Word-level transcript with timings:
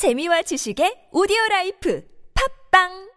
재미와 0.00 0.40
지식의 0.40 1.08
오디오 1.12 1.36
life 1.50 2.02
팟빵! 2.70 3.10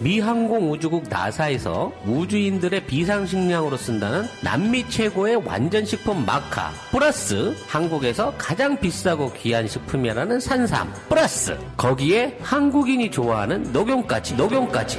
미 0.00 0.18
항공 0.18 0.72
우주국 0.72 1.08
나사에서 1.08 1.92
우주인들의 2.04 2.86
비상식량으로 2.86 3.76
쓴다는 3.76 4.24
남미 4.42 4.90
최고의 4.90 5.36
완전식품 5.46 6.26
마카 6.26 6.72
플러스 6.90 7.54
한국에서 7.68 8.34
가장 8.36 8.80
비싸고 8.80 9.34
귀한 9.34 9.68
식품이라는 9.68 10.40
산삼 10.40 10.92
플러스. 11.08 11.56
거기에 11.76 12.38
한국인이 12.42 13.12
좋아하는 13.12 13.72
녹용까지 13.72 14.34
녹용까지 14.34 14.98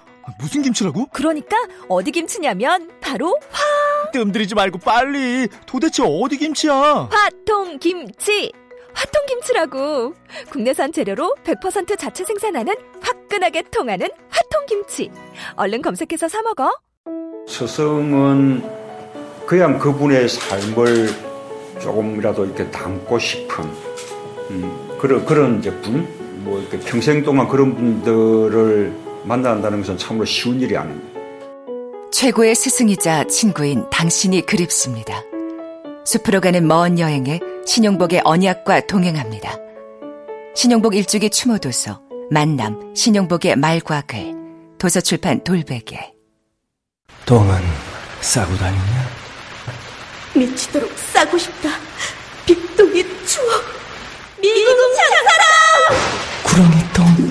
무슨 0.39 0.61
김치라고? 0.61 1.07
그러니까 1.11 1.55
어디 1.87 2.11
김치냐면 2.11 2.89
바로 3.01 3.37
뜸들이지 4.13 4.55
말고 4.55 4.79
빨리. 4.79 5.47
도대체 5.65 6.03
어디 6.05 6.37
김치야? 6.37 7.09
화통 7.11 7.79
김치 7.79 8.51
화통 8.93 9.25
김치라고 9.25 10.13
국내산 10.49 10.91
재료로 10.91 11.35
100% 11.43 11.97
자체 11.97 12.25
생산하는 12.25 12.73
화끈하게 13.01 13.63
통하는 13.71 14.09
화통 14.29 14.65
김치 14.67 15.09
얼른 15.55 15.81
검색해서 15.81 16.27
사 16.27 16.41
먹어 16.41 16.69
스승은 17.47 18.63
그냥 19.45 19.79
그분의 19.79 20.29
삶을 20.29 21.09
조금이라도 21.81 22.45
이렇게 22.45 22.69
담고 22.69 23.17
싶은 23.19 23.63
음, 24.51 24.97
그런 24.99 25.25
그런 25.25 25.61
분, 25.81 26.07
뭐 26.43 26.59
이렇게 26.59 26.79
평생 26.79 27.23
동안 27.23 27.47
그런 27.47 27.73
분들을 27.75 28.93
만난다는 29.23 29.81
것은 29.81 29.97
참으로 29.97 30.25
쉬운 30.25 30.59
일이 30.61 30.75
아닙니다. 30.75 31.19
최고의 32.11 32.55
스승이자 32.55 33.25
친구인 33.25 33.89
당신이 33.89 34.45
그립습니다. 34.45 35.23
숲으로 36.05 36.41
가는 36.41 36.67
먼 36.67 36.99
여행에 36.99 37.39
신용복의 37.65 38.21
언약과 38.23 38.87
동행합니다. 38.87 39.57
신용복 40.55 40.95
일주기 40.95 41.29
추모도서 41.29 42.01
만남 42.29 42.93
신용복의 42.95 43.55
말과 43.55 44.01
글 44.01 44.35
도서출판 44.77 45.43
돌베개 45.43 46.13
똥은 47.25 47.55
싸고 48.21 48.55
다니냐? 48.57 49.09
미치도록 50.35 50.91
싸고 51.13 51.37
싶다. 51.37 51.69
빅동의 52.45 53.03
추억. 53.25 53.63
미국 54.41 54.77
장사랑! 54.95 55.41
구렁이 56.43 56.93
똥. 56.93 57.30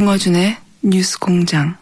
김어준의 0.00 0.56
뉴스 0.80 1.18
공장. 1.18 1.76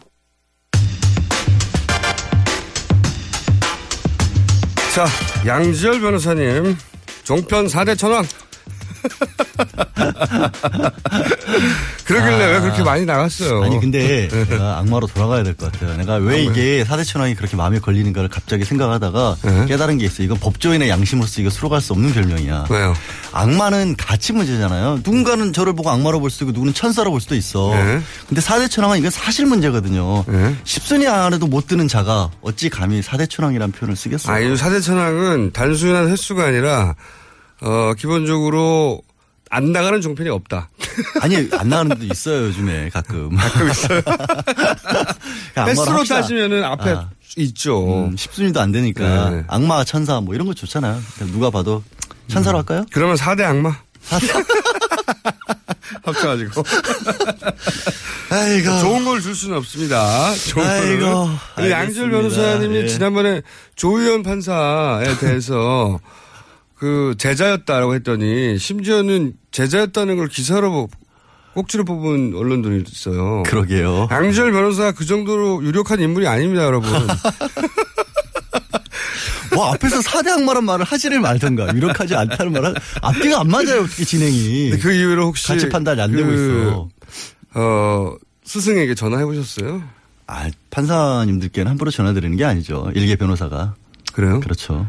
자, 4.92 5.06
양지열 5.46 6.00
변호사님, 6.00 6.76
종편 7.22 7.66
4대 7.68 7.96
천왕. 7.96 8.24
그러길래 12.04 12.52
왜 12.52 12.60
그렇게 12.60 12.82
많이 12.82 13.04
나갔어요? 13.04 13.62
아니 13.62 13.78
근데 13.80 14.28
내가 14.48 14.78
악마로 14.78 15.06
돌아가야 15.08 15.42
될 15.42 15.54
것 15.54 15.70
같아요. 15.72 15.96
내가 15.96 16.14
왜 16.16 16.42
이게 16.42 16.84
사대천왕이 16.84 17.34
그렇게 17.34 17.56
마음에 17.56 17.78
걸리는가를 17.78 18.28
갑자기 18.28 18.64
생각하다가 18.64 19.36
깨달은 19.66 19.98
게 19.98 20.06
있어. 20.06 20.22
이건 20.22 20.38
법조인의 20.38 20.88
양심으로서 20.88 21.40
이거 21.40 21.50
수록할 21.50 21.80
수 21.80 21.92
없는 21.92 22.12
별명이야. 22.12 22.66
왜요? 22.70 22.94
악마는 23.32 23.96
가치 23.96 24.32
문제잖아요. 24.32 24.96
누군가는 25.04 25.52
저를 25.52 25.74
보고 25.74 25.90
악마로 25.90 26.20
볼 26.20 26.30
수도 26.30 26.46
있고 26.46 26.52
누구는 26.52 26.74
천사로 26.74 27.10
볼 27.10 27.20
수도 27.20 27.34
있어. 27.34 27.70
네. 27.74 28.00
근데 28.28 28.40
사대천왕은 28.40 28.98
이건 28.98 29.10
사실 29.10 29.46
문제거든요. 29.46 30.24
십순위 30.64 31.06
안에도 31.06 31.46
못 31.46 31.66
드는 31.66 31.88
자가 31.88 32.30
어찌 32.40 32.70
감히 32.70 33.02
사대천왕이라는 33.02 33.72
표현을 33.72 33.96
쓰겠어요. 33.96 34.34
아, 34.34 34.38
이 34.40 34.54
4대 34.54 34.82
천왕은 34.82 35.52
단순한 35.52 36.08
횟수가 36.08 36.44
아니라, 36.44 36.94
어, 37.60 37.92
기본적으로 37.98 39.02
안 39.50 39.72
나가는 39.72 40.00
종편이 40.00 40.28
없다. 40.28 40.68
아니 41.22 41.36
안 41.52 41.68
나가는 41.68 41.88
데도 41.96 42.12
있어요 42.12 42.46
요즘에 42.46 42.90
가끔. 42.90 43.34
가끔 43.36 43.70
있어요. 43.70 44.02
횟수로 45.66 46.04
따지면은 46.04 46.64
앞에 46.64 46.90
아. 46.90 47.08
있죠. 47.36 48.06
음, 48.06 48.16
십순위도 48.16 48.60
안 48.60 48.72
되니까 48.72 49.30
네. 49.30 49.44
악마 49.48 49.84
천사 49.84 50.20
뭐 50.20 50.34
이런 50.34 50.46
거 50.46 50.54
좋잖아요. 50.54 51.00
누가 51.32 51.50
봐도 51.50 51.82
천사로 52.28 52.58
할까요? 52.58 52.84
그러면 52.92 53.16
4대 53.16 53.42
악마. 53.42 53.74
합쳐가지고. 56.04 56.62
아이고. 58.30 58.80
좋은 58.80 59.04
걸 59.04 59.20
줄 59.20 59.34
수는 59.34 59.56
없습니다. 59.58 60.34
좋은 60.34 60.64
아이고, 60.66 61.28
양지열. 61.70 62.10
변호사님이 62.10 62.76
예. 62.76 62.86
지난번에 62.88 63.42
조의원 63.76 64.22
판사에 64.22 65.16
대해서 65.18 65.98
그 66.78 67.14
제자였다라고 67.18 67.94
했더니 67.96 68.56
심지어는 68.58 69.34
제자였다는 69.50 70.16
걸 70.16 70.28
기사로 70.28 70.70
뭐 70.70 70.88
꼭지로 71.54 71.84
뽑은 71.84 72.34
언론들이 72.36 72.84
있어요. 72.86 73.42
그러게요. 73.44 74.06
양지열 74.10 74.52
변호사가 74.52 74.92
그 74.92 75.04
정도로 75.04 75.64
유력한 75.64 76.00
인물이 76.00 76.28
아닙니다, 76.28 76.62
여러분. 76.64 76.90
뭐 79.52 79.72
앞에서 79.72 80.00
사대 80.02 80.30
악마란 80.30 80.64
말을 80.64 80.84
하지를 80.84 81.18
말던가 81.20 81.74
유력하지 81.74 82.14
않다는 82.14 82.52
말은 82.52 82.74
앞뒤가 83.02 83.40
안 83.40 83.48
맞아요 83.48 83.80
어떻게 83.82 84.04
진행이. 84.04 84.70
그 84.78 84.92
이후로 84.92 85.26
혹시 85.26 85.48
가치 85.48 85.68
판단이 85.68 86.00
안 86.00 86.12
되고 86.12 86.28
그, 86.28 86.34
있어. 86.34 86.88
어, 87.54 88.14
스승에게 88.44 88.94
전화해 88.94 89.24
보셨어요? 89.24 89.82
아 90.28 90.48
판사님들께는 90.70 91.70
함부로 91.70 91.90
전화드리는 91.90 92.36
게 92.36 92.44
아니죠. 92.44 92.88
일개 92.94 93.16
변호사가. 93.16 93.74
그래요? 94.12 94.38
그렇죠. 94.40 94.86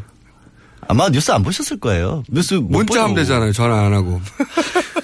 아마 0.90 1.08
뉴스 1.08 1.30
안 1.30 1.44
보셨을 1.44 1.78
거예요. 1.78 2.24
뉴스 2.28 2.54
못 2.54 2.78
문자 2.78 3.04
하면. 3.04 3.14
되잖아요. 3.14 3.52
전화 3.52 3.86
안 3.86 3.92
하고. 3.92 4.20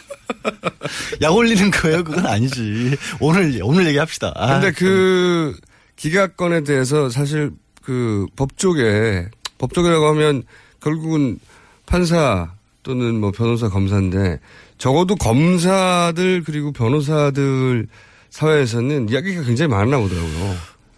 약 1.23 1.33
올리는 1.33 1.71
거예요. 1.71 2.03
그건 2.03 2.27
아니지. 2.27 2.97
오늘 3.21 3.61
오늘 3.63 3.87
얘기합시다. 3.87 4.33
아, 4.35 4.59
근데 4.59 4.73
그 4.73 5.57
기각건에 5.95 6.65
대해서 6.65 7.09
사실 7.09 7.53
그 7.85 8.27
법조계 8.35 9.29
법조계라고 9.59 10.09
하면 10.09 10.43
결국은 10.81 11.39
판사 11.87 12.51
또는 12.83 13.21
뭐 13.21 13.31
변호사 13.31 13.69
검사인데 13.69 14.41
적어도 14.79 15.15
검사들 15.15 16.43
그리고 16.45 16.73
변호사들 16.73 17.87
사회에서는 18.31 19.09
이야기가 19.09 19.45
굉장히 19.45 19.71
많나 19.71 19.99
보더라고요. 19.99 20.57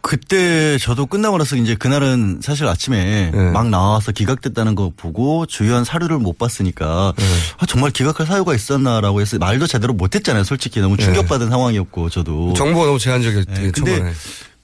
그때 0.08 0.78
저도 0.78 1.04
끝나고 1.04 1.36
나서 1.36 1.54
이제 1.56 1.74
그날은 1.74 2.40
사실 2.42 2.66
아침에 2.66 3.30
네. 3.30 3.50
막 3.50 3.68
나와서 3.68 4.10
기각됐다는 4.10 4.74
거 4.74 4.90
보고 4.96 5.44
주요한 5.44 5.84
사료를 5.84 6.16
못 6.16 6.38
봤으니까 6.38 7.12
네. 7.14 7.24
아, 7.58 7.66
정말 7.66 7.90
기각할 7.90 8.26
사유가 8.26 8.54
있었나라고 8.54 9.20
해서 9.20 9.36
말도 9.36 9.66
제대로 9.66 9.92
못했잖아요. 9.92 10.44
솔직히 10.44 10.80
너무 10.80 10.96
충격받은 10.96 11.50
상황이었고 11.50 12.08
저도. 12.08 12.54
정보가 12.54 12.86
너무 12.86 12.98
제한적이었기 12.98 13.52
네, 13.52 13.70
근데. 13.70 14.14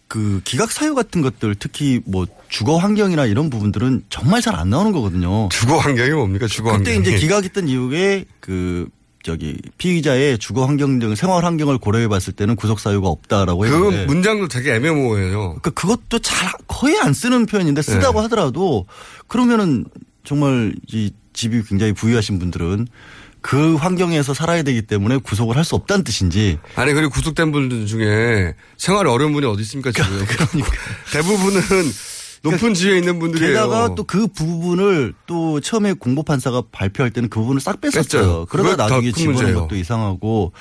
그 0.09 0.41
기각 0.45 0.73
사유 0.73 0.95
같은 0.95 1.21
것들 1.21 1.57
특히 1.59 2.01
뭐 2.07 2.27
주거 2.49 2.79
환경이나 2.79 3.27
이런 3.27 3.51
부분들은 3.51 4.05
정말 4.09 4.41
잘 4.41 4.55
안 4.55 4.71
나오는 4.71 4.93
거거든요. 4.93 5.51
주거 5.51 5.77
환경이 5.77 6.13
뭡니까? 6.13 6.47
주거 6.47 6.73
그때 6.79 6.95
환경이. 6.95 7.17
이제 7.17 7.19
기각했던 7.19 7.69
이후에 7.69 8.25
그 8.41 8.89
저기 9.25 9.57
피의자의 9.79 10.39
주거 10.39 10.67
환경 10.67 10.99
등 10.99 11.15
생활 11.15 11.45
환경을 11.45 11.79
고려해 11.79 12.09
봤을 12.09 12.35
때는 12.35 12.57
구속 12.57 12.79
사유가 12.79 13.09
없다라고 13.09 13.61
그 13.61 13.67
했는데 13.67 14.05
문장도 14.05 14.49
되게 14.49 14.75
애매모호해요. 14.75 15.57
그 15.63 15.71
그것도 15.71 16.19
잘 16.19 16.53
거의 16.69 17.01
안 17.01 17.15
쓰는 17.15 17.47
표현인데 17.47 17.81
쓰다고 17.81 18.21
네. 18.21 18.25
하더라도 18.25 18.87
그러면은 19.27 19.87
정말 20.25 20.75
이 20.93 21.11
집이 21.33 21.63
굉장히 21.65 21.95
부유하신 21.95 22.39
분들은 22.39 22.87
그 23.41 23.77
환경에서 23.77 24.35
살아야 24.35 24.63
되기 24.63 24.83
때문에 24.83 25.17
구속을 25.17 25.57
할 25.57 25.65
수 25.65 25.75
없다는 25.75 26.05
뜻인지. 26.05 26.59
아니 26.77 26.93
그리고 26.93 27.11
구속된 27.11 27.51
분들 27.51 27.87
중에 27.87 28.55
생활이 28.77 29.09
어려운 29.09 29.33
분이 29.33 29.47
어디 29.47 29.63
있습니까 29.63 29.91
지금? 29.91 30.11
그러니까. 30.29 30.71
대부분은 31.13 31.61
높은 32.45 32.75
지위에 32.75 32.99
있는 32.99 33.19
분들이에요. 33.19 33.53
게다가 33.53 33.95
또 33.95 34.05
그 34.05 34.27
부분을 34.29 35.15
또 35.27 35.61
처음에 35.61 35.95
공보판사가 35.95 36.65
발표할 36.71 37.11
때는 37.11 37.29
그 37.31 37.41
부분을 37.41 37.61
싹 37.61 37.81
뺐었어요. 37.81 38.47
그러다 38.47 38.77
나중에 38.77 39.11
큰 39.11 39.35
집어넣은. 39.35 39.55
것도 39.55 39.77
이상하고 39.77 40.53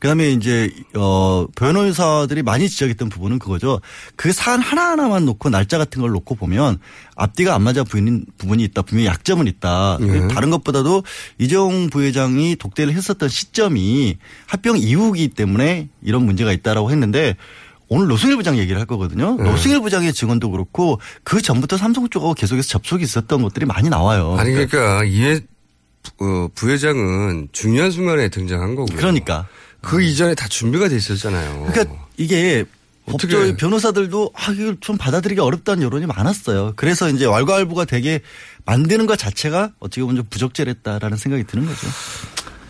그다음에 0.00 0.30
이제 0.30 0.70
어 0.96 1.46
변호사들이 1.56 2.42
많이 2.42 2.68
지적했던 2.68 3.08
부분은 3.08 3.38
그거죠. 3.38 3.80
그 4.16 4.32
사안 4.32 4.60
하나하나만 4.60 5.24
놓고 5.26 5.50
날짜 5.50 5.78
같은 5.78 6.00
걸 6.00 6.12
놓고 6.12 6.36
보면 6.36 6.78
앞뒤가 7.16 7.54
안 7.54 7.62
맞아 7.62 7.82
보이는 7.84 8.24
부분이 8.38 8.62
있다. 8.64 8.82
분명히 8.82 9.08
약점은 9.08 9.46
있다. 9.46 9.98
예. 10.00 10.28
다른 10.28 10.50
것보다도 10.50 11.02
이재용 11.38 11.90
부회장이 11.90 12.56
독대를 12.56 12.94
했었던 12.94 13.28
시점이 13.28 14.16
합병 14.46 14.78
이후이기 14.78 15.28
때문에 15.28 15.88
이런 16.02 16.24
문제가 16.24 16.52
있다라고 16.52 16.90
했는데 16.90 17.36
오늘 17.92 18.06
노승일 18.08 18.36
부장 18.36 18.56
얘기를 18.56 18.78
할 18.78 18.86
거거든요. 18.86 19.36
네. 19.36 19.44
노승일 19.44 19.80
부장의 19.82 20.14
증언도 20.14 20.50
그렇고 20.50 20.98
그 21.24 21.42
전부터 21.42 21.76
삼성 21.76 22.08
쪽하고 22.08 22.32
계속해서 22.34 22.66
접촉이 22.68 23.02
있었던 23.02 23.42
것들이 23.42 23.66
많이 23.66 23.90
나와요. 23.90 24.34
아니 24.38 24.52
그러니까 24.52 25.04
이회 25.04 25.40
어, 26.18 26.48
부회장은 26.54 27.48
중요한 27.52 27.90
순간에 27.90 28.28
등장한 28.28 28.74
거고요. 28.74 28.96
그러니까. 28.96 29.46
그 29.82 30.00
이전에 30.02 30.34
다 30.34 30.48
준비가 30.48 30.88
돼 30.88 30.96
있었잖아요. 30.96 31.66
그러니까 31.70 31.94
이게 32.16 32.64
어떻게- 33.04 33.34
법조 33.36 33.56
변호사들도 33.56 34.30
아 34.34 34.52
이걸 34.52 34.76
좀 34.80 34.96
받아들이기 34.96 35.40
어렵다는 35.40 35.82
여론이 35.82 36.06
많았어요. 36.06 36.72
그래서 36.76 37.10
이제 37.10 37.26
왈가왈부가 37.26 37.84
되게 37.84 38.20
만드는 38.64 39.06
것 39.06 39.18
자체가 39.18 39.72
어떻게 39.80 40.00
보면 40.02 40.16
좀 40.16 40.24
부적절했다라는 40.30 41.16
생각이 41.18 41.44
드는 41.44 41.66
거죠. 41.66 41.86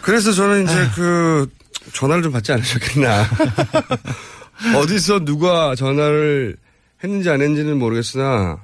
그래서 0.00 0.32
저는 0.32 0.64
이제 0.64 0.88
그 0.96 1.46
전화를 1.92 2.22
좀 2.22 2.32
받지 2.32 2.50
않으셨겠나. 2.52 3.28
어디서 4.76 5.24
누가 5.24 5.74
전화를 5.74 6.56
했는지 7.02 7.30
안 7.30 7.40
했는지는 7.40 7.78
모르겠으나 7.78 8.60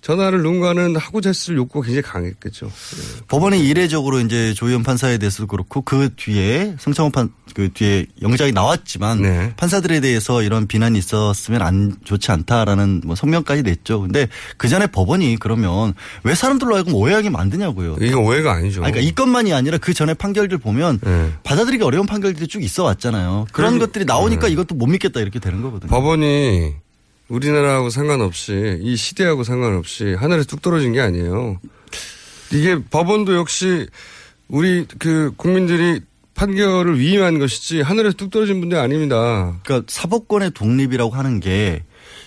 전화를 0.00 0.42
누군가는 0.42 0.96
하고자 0.96 1.30
했을 1.30 1.56
욕구가 1.56 1.86
굉장히 1.86 2.02
강했겠죠. 2.02 2.70
법원이 3.28 3.66
이례적으로 3.68 4.20
이제 4.20 4.54
조희연 4.54 4.82
판사에 4.82 5.18
대해서도 5.18 5.46
그렇고 5.46 5.82
그 5.82 6.10
뒤에 6.16 6.76
성창호 6.78 7.10
판 7.10 7.30
그 7.54 7.70
뒤에 7.72 8.06
영장이 8.22 8.52
나왔지만 8.52 9.22
네. 9.22 9.52
판사들에 9.56 10.00
대해서 10.00 10.42
이런 10.42 10.66
비난이 10.66 10.98
있었으면 10.98 11.62
안 11.62 11.94
좋지 12.04 12.30
않다라는 12.30 13.02
뭐 13.04 13.14
성명까지 13.14 13.62
냈죠. 13.62 14.00
근데 14.00 14.28
그 14.56 14.68
전에 14.68 14.86
법원이 14.86 15.36
그러면 15.38 15.94
왜 16.24 16.34
사람들로 16.34 16.74
하여금 16.74 16.94
오해하게 16.94 17.30
만드냐고요. 17.30 17.96
이게 18.00 18.14
오해가 18.14 18.52
아니죠. 18.52 18.82
아니, 18.82 18.92
그러니까 18.92 19.10
이 19.10 19.14
건만이 19.14 19.52
아니라 19.52 19.78
그 19.78 19.94
전에 19.94 20.14
판결들 20.14 20.58
보면 20.58 21.00
네. 21.02 21.32
받아들이기 21.44 21.84
어려운 21.84 22.06
판결들이 22.06 22.46
쭉 22.46 22.62
있어 22.62 22.84
왔잖아요. 22.84 23.46
그런 23.52 23.78
것들이 23.78 24.04
나오니까 24.04 24.46
네. 24.46 24.52
이것도 24.52 24.74
못 24.74 24.86
믿겠다 24.86 25.20
이렇게 25.20 25.38
되는 25.38 25.62
거거든요. 25.62 25.90
법원이 25.90 26.74
우리나라하고 27.30 27.90
상관없이 27.90 28.78
이 28.82 28.96
시대하고 28.96 29.44
상관없이 29.44 30.14
하늘에서 30.14 30.46
뚝 30.46 30.60
떨어진 30.60 30.92
게 30.92 31.00
아니에요. 31.00 31.58
이게 32.52 32.82
법원도 32.90 33.36
역시 33.36 33.86
우리 34.48 34.84
그 34.98 35.32
국민들이 35.36 36.00
판결을 36.34 36.98
위임한 36.98 37.38
것이지 37.38 37.82
하늘에서 37.82 38.16
뚝 38.16 38.30
떨어진 38.30 38.60
분들 38.60 38.76
아닙니다. 38.78 39.56
그러니까 39.62 39.86
사법권의 39.88 40.50
독립이라고 40.52 41.14
하는 41.14 41.38
게 41.38 41.84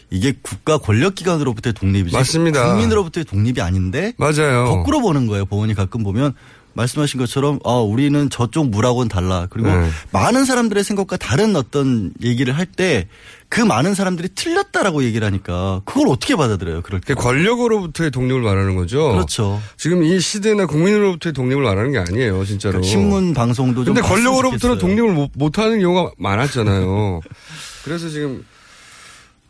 이게 0.10 0.34
국가 0.42 0.78
권력기관으로부터의 0.78 1.74
독립이지 1.74 2.16
맞습니다. 2.16 2.70
국민으로부터의 2.70 3.26
독립이 3.26 3.60
아닌데 3.62 4.14
맞아요. 4.18 4.66
거꾸로 4.66 5.02
보는 5.02 5.28
거예요. 5.28 5.46
법원이 5.46 5.74
가끔 5.74 6.04
보면 6.04 6.34
말씀하신 6.74 7.20
것처럼 7.20 7.60
아 7.64 7.74
우리는 7.74 8.30
저쪽 8.30 8.70
물하고는 8.70 9.08
달라. 9.10 9.48
그리고 9.50 9.70
네. 9.70 9.90
많은 10.12 10.46
사람들의 10.46 10.84
생각과 10.84 11.18
다른 11.18 11.56
어떤 11.56 12.12
얘기를 12.24 12.56
할 12.58 12.66
때 12.66 13.08
그 13.50 13.62
많은 13.62 13.94
사람들이 13.94 14.30
틀렸다라고 14.34 15.04
얘기를 15.04 15.28
하니까 15.28 15.82
그걸 15.86 16.08
어떻게 16.08 16.36
받아들여요? 16.36 16.82
그럴 16.82 17.00
때. 17.00 17.14
그 17.14 17.22
권력으로부터의 17.22 18.10
독립을 18.10 18.42
말하는 18.42 18.76
거죠. 18.76 19.12
그렇죠. 19.12 19.62
지금 19.78 20.02
이 20.02 20.20
시대나 20.20 20.66
국민으로부터의 20.66 21.34
독립을 21.34 21.62
말하는 21.62 21.92
게 21.92 22.00
아니에요, 22.00 22.44
진짜로. 22.46 22.72
그러니까 22.72 22.90
신문 22.90 23.36
방송도 23.36 23.86
좀 23.86 23.94
근데 23.94 24.08
권력으로부터는. 24.08 24.80
독립을 24.80 25.12
못, 25.14 25.30
못하는 25.36 25.80
경우가 25.80 26.14
많았잖아요. 26.18 27.20
그래서 27.86 28.10
지금 28.10 28.44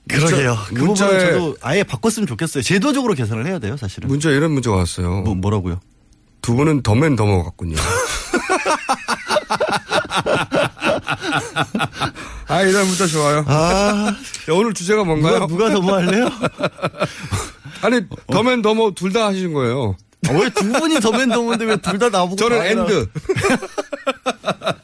그러게요. 0.09 0.55
그 0.67 0.73
부분은 0.73 0.85
문자에 0.87 1.19
저도 1.31 1.55
아예 1.61 1.83
바꿨으면 1.83 2.27
좋겠어요. 2.27 2.61
제도적으로 2.61 3.13
개선을 3.13 3.45
해야 3.47 3.57
돼요, 3.59 3.77
사실은. 3.77 4.09
문자 4.09 4.29
이런 4.31 4.51
문자가 4.51 4.75
왔어요. 4.75 5.21
뭐, 5.21 5.33
뭐라고요? 5.33 5.79
두 6.43 6.55
분은 6.55 6.83
더맨 6.83 7.15
더머 7.15 7.41
같군요. 7.43 7.77
아, 12.47 12.61
이런 12.61 12.85
문자 12.85 13.07
좋아요. 13.07 13.43
아, 13.47 14.07
야, 14.49 14.53
오늘 14.53 14.73
주제가 14.73 15.03
뭔가요? 15.05 15.47
누가, 15.47 15.69
누가 15.69 15.81
더뭐 15.81 15.95
할래요? 15.97 16.29
아니, 17.81 18.01
더맨 18.31 18.61
더머 18.61 18.91
둘 18.91 19.11
다 19.13 19.27
하시는 19.27 19.53
거예요. 19.53 19.95
왜두 20.29 20.71
분이 20.71 20.99
더맨 20.99 21.29
더맨데 21.29 21.65
왜 21.65 21.77
둘 21.77 21.97
다 21.99 22.09
나보고 22.09 22.35
저는. 22.35 22.61
엔드. 22.65 23.07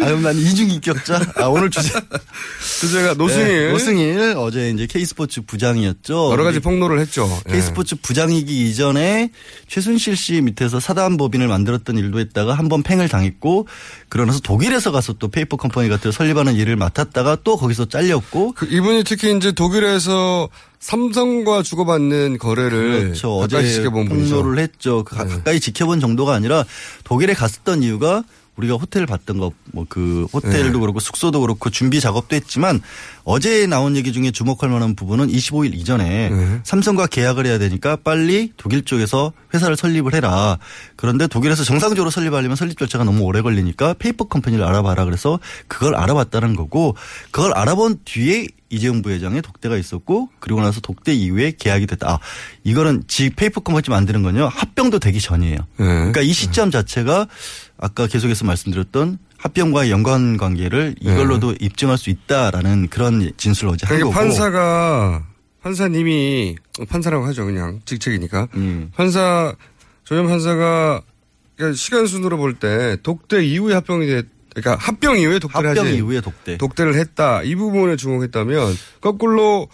아, 0.00 0.04
그럼 0.06 0.22
난 0.22 0.36
이중 0.36 0.70
인격자. 0.70 1.20
아, 1.36 1.44
오늘 1.46 1.70
주제. 1.70 1.90
주제가 2.80 3.14
노승일. 3.14 3.66
네, 3.66 3.72
노승일 3.72 4.34
어제 4.36 4.70
이제 4.70 4.86
K스포츠 4.86 5.42
부장이었죠. 5.42 6.30
여러 6.32 6.44
가지 6.44 6.60
폭로를 6.60 7.00
했죠. 7.00 7.28
예. 7.48 7.52
K스포츠 7.52 7.96
부장이기 8.00 8.68
이전에 8.70 9.30
최순실 9.68 10.16
씨 10.16 10.40
밑에서 10.40 10.80
사단법인을 10.80 11.48
만들었던 11.48 11.98
일도 11.98 12.18
했다가 12.20 12.54
한 12.54 12.68
번 12.68 12.82
팽을 12.82 13.08
당했고 13.08 13.66
그러면서 14.10 14.40
독일에서 14.40 14.92
가서 14.92 15.14
또 15.14 15.28
페이퍼 15.28 15.56
컴퍼니 15.56 15.88
같은 15.88 16.10
거 16.10 16.12
설립하는 16.12 16.54
일을 16.54 16.76
맡았다가 16.76 17.38
또 17.42 17.56
거기서 17.56 17.86
잘렸고 17.86 18.52
그 18.52 18.66
이분이 18.66 19.04
특히 19.04 19.34
이제 19.34 19.52
독일에서 19.52 20.50
삼성과 20.80 21.62
주고받는 21.62 22.36
거래를 22.38 23.00
그렇죠. 23.04 23.38
가까이 23.38 23.64
어제. 23.64 23.84
폭로를 23.84 24.58
했죠. 24.62 25.02
그 25.04 25.16
가- 25.16 25.24
네. 25.24 25.30
가까이 25.30 25.60
지켜본 25.60 26.00
정도가 26.00 26.34
아니라 26.34 26.64
독일에 27.04 27.32
갔었던 27.32 27.82
이유가 27.82 28.22
우리가 28.58 28.74
호텔 28.74 29.06
봤던 29.06 29.38
거 29.38 29.50
뭐 29.72 29.86
그 29.88 30.26
호텔도 30.32 30.72
네. 30.72 30.78
그렇고 30.78 31.00
숙소도 31.00 31.40
그렇고 31.40 31.70
준비 31.70 32.00
작업도 32.00 32.36
했지만 32.36 32.80
어제 33.24 33.66
나온 33.66 33.96
얘기 33.96 34.12
중에 34.12 34.30
주목할 34.30 34.68
만한 34.68 34.94
부분은 34.94 35.28
25일 35.28 35.74
이전에 35.74 36.28
네. 36.30 36.60
삼성과 36.64 37.06
계약을 37.06 37.46
해야 37.46 37.58
되니까 37.58 37.96
빨리 37.96 38.52
독일 38.56 38.84
쪽에서 38.84 39.32
회사를 39.54 39.76
설립을 39.76 40.14
해라. 40.14 40.58
그런데 40.96 41.26
독일에서 41.26 41.64
정상적으로 41.64 42.10
설립하려면 42.10 42.56
설립 42.56 42.78
절차가 42.78 43.04
너무 43.04 43.22
오래 43.22 43.40
걸리니까 43.40 43.94
페이퍼 43.98 44.24
컴퍼니를 44.24 44.64
알아봐라 44.64 45.04
그래서 45.04 45.38
그걸 45.68 45.94
알아봤다는 45.94 46.54
거고 46.56 46.96
그걸 47.30 47.52
알아본 47.54 48.00
뒤에 48.04 48.46
이재용 48.70 49.00
부회장의 49.00 49.40
독대가 49.40 49.78
있었고 49.78 50.28
그리고 50.40 50.60
나서 50.60 50.80
독대 50.80 51.14
이후에 51.14 51.52
계약이 51.58 51.86
됐다. 51.86 52.10
아, 52.12 52.18
이거는 52.64 53.04
지 53.08 53.30
페이퍼 53.30 53.62
컴퍼니 53.62 53.84
만드는 53.88 54.22
건요. 54.22 54.50
합병도 54.52 54.98
되기 54.98 55.20
전이에요. 55.22 55.56
네. 55.56 55.66
그러니까 55.86 56.20
이 56.20 56.32
시점 56.34 56.70
자체가 56.70 57.26
아까 57.78 58.06
계속해서 58.06 58.44
말씀드렸던 58.44 59.18
합병과의 59.38 59.90
연관 59.90 60.36
관계를 60.36 60.96
이걸로도 61.00 61.54
입증할 61.60 61.96
수 61.96 62.10
있다라는 62.10 62.88
그런 62.88 63.30
진술을 63.36 63.72
어제 63.72 63.86
한 63.86 63.96
그러니까 63.98 64.18
거고. 64.18 64.28
판사가 64.28 65.24
판사님이 65.62 66.56
판사라고 66.88 67.24
하죠 67.26 67.44
그냥 67.44 67.80
직책이니까 67.84 68.48
음. 68.54 68.90
판사 68.94 69.54
조현 70.04 70.26
판사가 70.26 71.02
그러니까 71.56 71.76
시간 71.76 72.06
순으로 72.06 72.36
볼 72.36 72.54
때 72.58 72.96
독대 73.02 73.44
이후에 73.44 73.74
합병이 73.74 74.06
됐 74.06 74.26
그러니까 74.54 74.84
합병 74.84 75.16
이후에 75.18 75.38
독대를 75.38 75.70
합병 75.70 75.86
하지 75.86 75.96
이후에 75.96 76.20
독대. 76.20 76.56
독대를 76.58 76.94
했다 76.96 77.42
이 77.44 77.54
부분에 77.54 77.94
주목했다면 77.96 78.74
거꾸로 79.00 79.68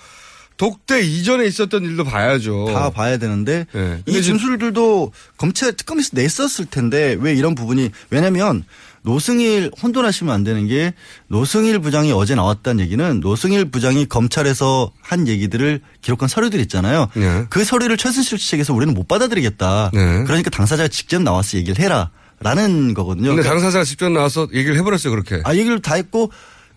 독대 0.57 1.03
이전에 1.03 1.47
있었던 1.47 1.83
일도 1.85 2.05
봐야죠. 2.05 2.67
다 2.73 2.91
봐야 2.91 3.17
되는데 3.19 3.67
네. 3.73 4.03
이 4.07 4.23
진술들도 4.23 5.13
검찰 5.37 5.73
특검에서 5.73 6.11
냈었을 6.13 6.67
텐데 6.67 7.17
왜 7.21 7.35
이런 7.35 7.55
부분이 7.55 7.91
왜냐면 8.11 8.65
노승일 9.03 9.71
혼돈하시면 9.83 10.33
안 10.33 10.45
되는 10.45 10.67
게 10.67 10.95
노승일 11.29 11.81
부장이 11.81 12.13
어제 12.13 12.35
나왔다는 12.35 12.83
얘기는 12.83 13.21
노승일 13.21 13.67
부장이 13.67 14.07
검찰에서 14.07 14.93
한 15.03 15.29
얘기들을 15.29 15.81
기록한 16.01 16.29
서류들 16.29 16.59
있잖아요. 16.61 17.09
네. 17.15 17.45
그 17.51 17.65
서류를 17.65 17.97
최순실 17.97 18.39
측에서 18.39 18.73
우리는 18.73 18.95
못 18.95 19.07
받아들이겠다. 19.07 19.91
네. 19.93 20.25
그러니까 20.25 20.51
당사자가 20.51 20.89
직접 20.89 21.21
나와서 21.21 21.59
얘기를 21.59 21.85
해라 21.85 22.11
라는 22.41 22.95
거거든요. 22.95 23.29
근데 23.29 23.43
그러니까 23.43 23.55
당사자가 23.55 23.85
직접 23.85 24.11
나와서 24.11 24.49
얘기를 24.53 24.77
해버렸어요 24.79 25.11
그렇게. 25.11 25.41
아 25.45 25.55
얘기를 25.55 25.81
다 25.81 25.95
했고 25.95 26.31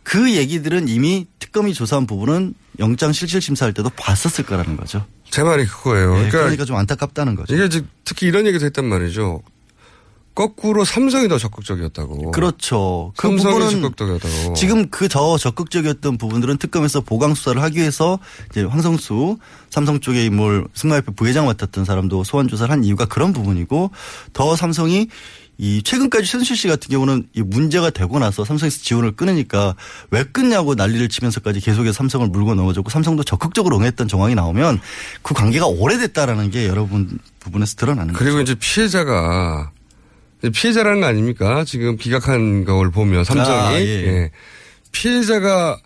그 0.08 0.34
얘기들은 0.36 0.88
이미 0.88 1.28
특검이 1.38 1.74
조사한 1.74 2.08
부분은 2.08 2.54
영장 2.80 3.12
실질 3.12 3.42
심사할 3.42 3.74
때도 3.74 3.90
봤었을 3.90 4.46
거라는 4.46 4.78
거죠. 4.78 5.06
제 5.30 5.44
말이 5.44 5.66
그거예요. 5.66 6.12
네, 6.14 6.16
그러니까, 6.20 6.38
그러니까 6.40 6.64
좀 6.64 6.78
안타깝다는 6.78 7.36
거죠. 7.36 7.54
이게 7.54 7.68
즉- 7.68 7.88
특히 8.06 8.26
이런 8.28 8.48
얘기도 8.48 8.66
했단 8.66 8.86
말이죠. 8.86 9.42
거꾸로 10.34 10.86
삼성이 10.86 11.28
더 11.28 11.38
적극적이었다고. 11.38 12.32
그렇죠. 12.32 13.12
그 13.18 13.28
삼성이 13.28 13.56
부분은 13.56 13.82
적극적이었다고. 13.82 14.54
지금 14.54 14.90
그 14.90 15.10
더 15.10 15.38
적극적이었던 15.38 16.18
부분들은 16.18 16.56
특검에서 16.58 17.02
보강 17.02 17.34
수사를 17.36 17.62
하기 17.62 17.80
위해서 17.80 18.18
이제 18.52 18.64
황성수 18.64 19.38
삼성 19.70 20.00
쪽에 20.00 20.24
인물 20.24 20.68
승마협회 20.74 21.12
부회장 21.16 21.48
맡았던 21.48 21.84
사람도 21.84 22.24
소환 22.24 22.48
조사를 22.48 22.72
한 22.72 22.86
이유가 22.86 23.04
그런 23.06 23.34
부분이고 23.34 23.92
더 24.32 24.56
삼성이 24.56 25.10
이 25.60 25.82
최근까지 25.82 26.26
최순실 26.26 26.56
씨 26.56 26.68
같은 26.68 26.90
경우는 26.90 27.28
이 27.34 27.42
문제가 27.42 27.90
되고 27.90 28.20
나서 28.20 28.46
삼성에서 28.46 28.80
지원을 28.82 29.16
끊으니까 29.16 29.76
왜 30.12 30.24
끊냐고 30.24 30.76
난리를 30.76 31.10
치면서까지 31.10 31.62
계속해서 31.62 31.94
삼성을 31.94 32.28
물고 32.28 32.54
넘어졌고 32.54 32.90
삼성도 32.90 33.24
적극적으로 33.24 33.78
응했던 33.80 34.08
정황이 34.08 34.36
나오면 34.36 34.80
그 35.24 35.34
관계가 35.34 35.66
오래됐다라는 35.66 36.52
게 36.52 36.68
여러분 36.68 37.18
부분에서 37.40 37.76
드러나는 37.76 38.14
거죠. 38.14 38.24
그리고 38.24 38.42
이제 38.42 38.54
피해자가 38.54 39.72
피해자라는 40.54 41.02
거 41.02 41.08
아닙니까? 41.08 41.64
지금 41.66 41.98
기각한 41.98 42.64
걸 42.64 42.92
보면 42.92 43.24
삼성이 43.24 43.58
아, 43.58 43.74
예. 43.74 43.86
예. 43.86 44.32
피해자가 44.92 45.80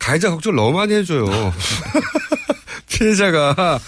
가해자 0.00 0.30
걱정을 0.30 0.56
너무 0.56 0.76
많이 0.76 0.94
해줘요. 0.94 1.26
피해자가 2.90 3.78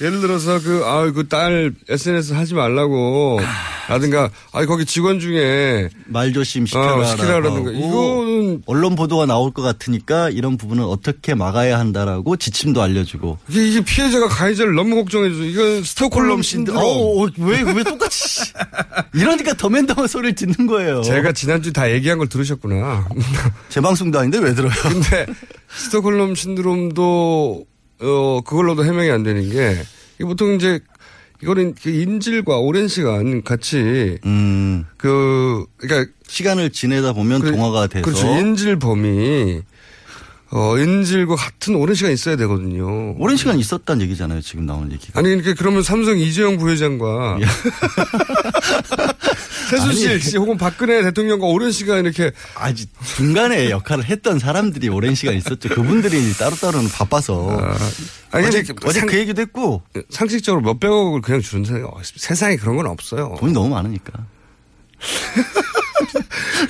예를 0.00 0.20
들어서 0.20 0.60
그, 0.60 0.82
아, 0.84 1.10
그 1.10 1.26
딸 1.28 1.72
SNS 1.88 2.34
하지 2.34 2.54
말라고. 2.54 3.40
라든가, 3.88 4.30
아, 4.52 4.66
거기 4.66 4.84
직원 4.84 5.20
중에. 5.20 5.88
말조심 6.06 6.66
시켜라. 6.66 6.96
어, 6.96 7.04
시키라라든가. 7.04 7.70
이거는. 7.70 8.62
언론 8.66 8.94
보도가 8.96 9.26
나올 9.26 9.52
것 9.52 9.62
같으니까 9.62 10.28
이런 10.30 10.56
부분은 10.56 10.84
어떻게 10.84 11.34
막아야 11.34 11.78
한다라고 11.78 12.36
지침도 12.36 12.82
알려주고. 12.82 13.38
이게, 13.48 13.68
이게 13.68 13.80
피해자가 13.84 14.28
가해자를 14.28 14.74
너무 14.74 14.96
걱정해줘. 14.96 15.42
이건 15.44 15.82
스톡홀름 15.82 16.42
신드롬. 16.42 16.78
어, 16.78 16.82
어, 17.24 17.28
왜, 17.38 17.62
왜 17.62 17.82
똑같이. 17.84 18.52
이러니까 19.14 19.54
더맨더맨 19.54 20.08
소리를 20.08 20.34
듣는 20.34 20.66
거예요. 20.66 21.02
제가 21.02 21.32
지난주 21.32 21.72
다 21.72 21.90
얘기한 21.90 22.18
걸 22.18 22.28
들으셨구나. 22.28 23.08
제 23.70 23.80
방송도 23.80 24.18
아닌데 24.18 24.38
왜 24.38 24.54
들어요? 24.54 24.72
근데 24.82 25.26
스톡홀름 25.68 26.34
신드롬도 26.34 27.64
어 28.00 28.40
그걸로도 28.44 28.84
해명이 28.84 29.10
안 29.10 29.22
되는 29.22 29.48
게 29.50 29.76
이게 30.16 30.24
보통 30.24 30.54
이제 30.54 30.80
이거는 31.42 31.74
그 31.82 31.90
인질과 31.90 32.58
오랜 32.58 32.88
시간 32.88 33.42
같이 33.42 34.18
음. 34.24 34.84
그 34.96 35.64
그러니까 35.76 36.10
시간을 36.26 36.70
지내다 36.70 37.12
보면 37.12 37.40
그- 37.40 37.50
동화가 37.52 37.86
돼서. 37.88 38.04
그렇죠 38.04 38.26
인질범이 38.38 39.62
어 40.52 40.78
인질과 40.78 41.34
같은 41.36 41.74
오랜 41.74 41.94
시간 41.94 42.12
있어야 42.12 42.36
되거든요. 42.36 43.14
오랜 43.18 43.36
시간 43.36 43.58
있었다는 43.58 44.02
얘기잖아요. 44.04 44.40
지금 44.42 44.64
나오는 44.64 44.92
얘기가. 44.92 45.18
아니 45.18 45.28
그러니까 45.28 45.54
그러면 45.58 45.82
삼성 45.82 46.18
이재용 46.18 46.56
부회장과 46.56 47.38
최순실. 49.70 50.20
씨 50.22 50.36
혹은 50.36 50.56
박근혜 50.56 51.02
대통령과 51.02 51.46
오랜 51.46 51.70
시간 51.72 52.04
이렇게 52.04 52.32
아직 52.54 52.88
중간에 53.16 53.70
역할을 53.70 54.04
했던 54.04 54.38
사람들이 54.38 54.88
오랜 54.88 55.14
시간 55.14 55.34
있었죠. 55.34 55.68
그분들이 55.70 56.32
따로따로는 56.34 56.90
바빠서. 56.90 57.50
아니, 58.30 58.46
어제, 58.46 58.62
근데 58.62 58.86
어제 58.86 59.00
상- 59.00 59.08
그 59.08 59.16
얘기도 59.18 59.42
했고. 59.42 59.82
상식적으로 60.10 60.62
몇백억을 60.62 61.20
그냥 61.22 61.40
주는 61.40 61.64
세상, 61.64 61.90
세상에 62.02 62.56
그런 62.56 62.76
건 62.76 62.86
없어요. 62.86 63.36
돈이 63.38 63.52
너무 63.52 63.68
많으니까. 63.70 64.12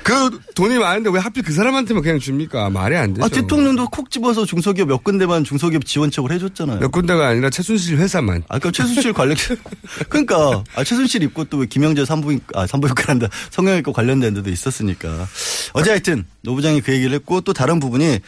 그 0.02 0.38
돈이 0.54 0.78
많은데 0.78 1.11
왜 1.11 1.18
하필 1.21 1.42
그 1.42 1.52
사람한테만 1.52 2.02
그냥 2.02 2.18
줍니까? 2.18 2.71
말이 2.71 2.97
안 2.97 3.14
되죠. 3.14 3.25
아, 3.25 3.28
대통령도 3.28 3.88
콕 3.88 4.11
집어서 4.11 4.45
중소기업 4.45 4.88
몇 4.88 5.04
군데만 5.04 5.45
중소기업 5.45 5.85
지원책을 5.85 6.33
해줬잖아요. 6.33 6.80
몇 6.80 6.90
군데가 6.90 7.28
아니라 7.28 7.50
최순실 7.50 7.99
회사만. 7.99 8.42
아까 8.49 8.71
최순실 8.71 9.12
관련 9.12 9.37
그러니까 10.09 10.64
아, 10.75 10.85
최순실 10.85 11.23
있고 11.25 11.45
또왜 11.45 11.66
김영재 11.66 12.04
산부인 12.04 12.40
아 12.54 12.66
산부인과란다 12.66 13.28
성형외과 13.50 13.92
관련된 13.92 14.35
데도 14.35 14.50
있었으니까 14.50 15.26
어제 15.73 15.90
하여튼 15.90 16.25
노 16.42 16.54
부장이 16.54 16.80
그 16.80 16.92
얘기를 16.92 17.12
했고 17.14 17.40
또 17.40 17.52
다른 17.52 17.80
부분이 17.80 18.21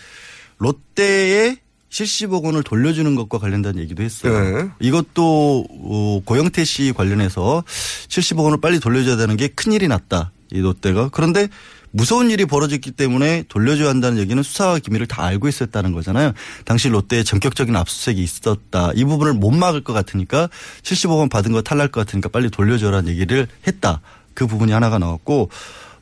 롯데의 0.59 1.59
70억 1.91 2.45
원을 2.45 2.63
돌려주는 2.63 3.15
것과 3.15 3.39
관련된 3.39 3.79
얘기도 3.79 4.03
했어요. 4.03 4.57
네. 4.59 4.69
이것도 4.81 5.67
어, 5.71 6.21
고영태 6.25 6.65
씨 6.65 6.93
관련해서 6.93 7.65
70억 8.09 8.45
원을 8.45 8.61
빨리 8.61 8.79
돌려줘야 8.79 9.17
되는 9.17 9.37
게 9.37 9.49
큰일이 9.49 9.89
났다. 9.89 10.33
이 10.51 10.61
롯데가. 10.61 11.09
그런데 11.11 11.49
무서운 11.91 12.31
일이 12.31 12.45
벌어졌기 12.45 12.93
때문에 12.93 13.45
돌려줘야 13.49 13.89
한다는 13.89 14.19
얘기는 14.19 14.41
수사와 14.43 14.79
기밀을 14.79 15.07
다 15.07 15.25
알고 15.25 15.49
있었다는 15.49 15.93
거잖아요. 15.93 16.33
당시 16.65 16.89
롯데에 16.89 17.23
전격적인 17.23 17.75
압수수색이 17.75 18.23
있었다. 18.23 18.91
이 18.95 19.05
부분을 19.05 19.33
못 19.35 19.51
막을 19.51 19.83
것 19.85 19.93
같으니까 19.93 20.49
70억 20.83 21.19
원 21.19 21.29
받은 21.29 21.53
거 21.53 21.63
탈날 21.63 21.89
것 21.89 22.05
같으니까 22.05 22.29
빨리 22.29 22.51
돌려줘라는 22.51 23.11
얘기를 23.11 23.47
했다. 23.67 24.01
그 24.35 24.47
부분이 24.47 24.73
하나가 24.73 24.99
나왔고 24.99 25.51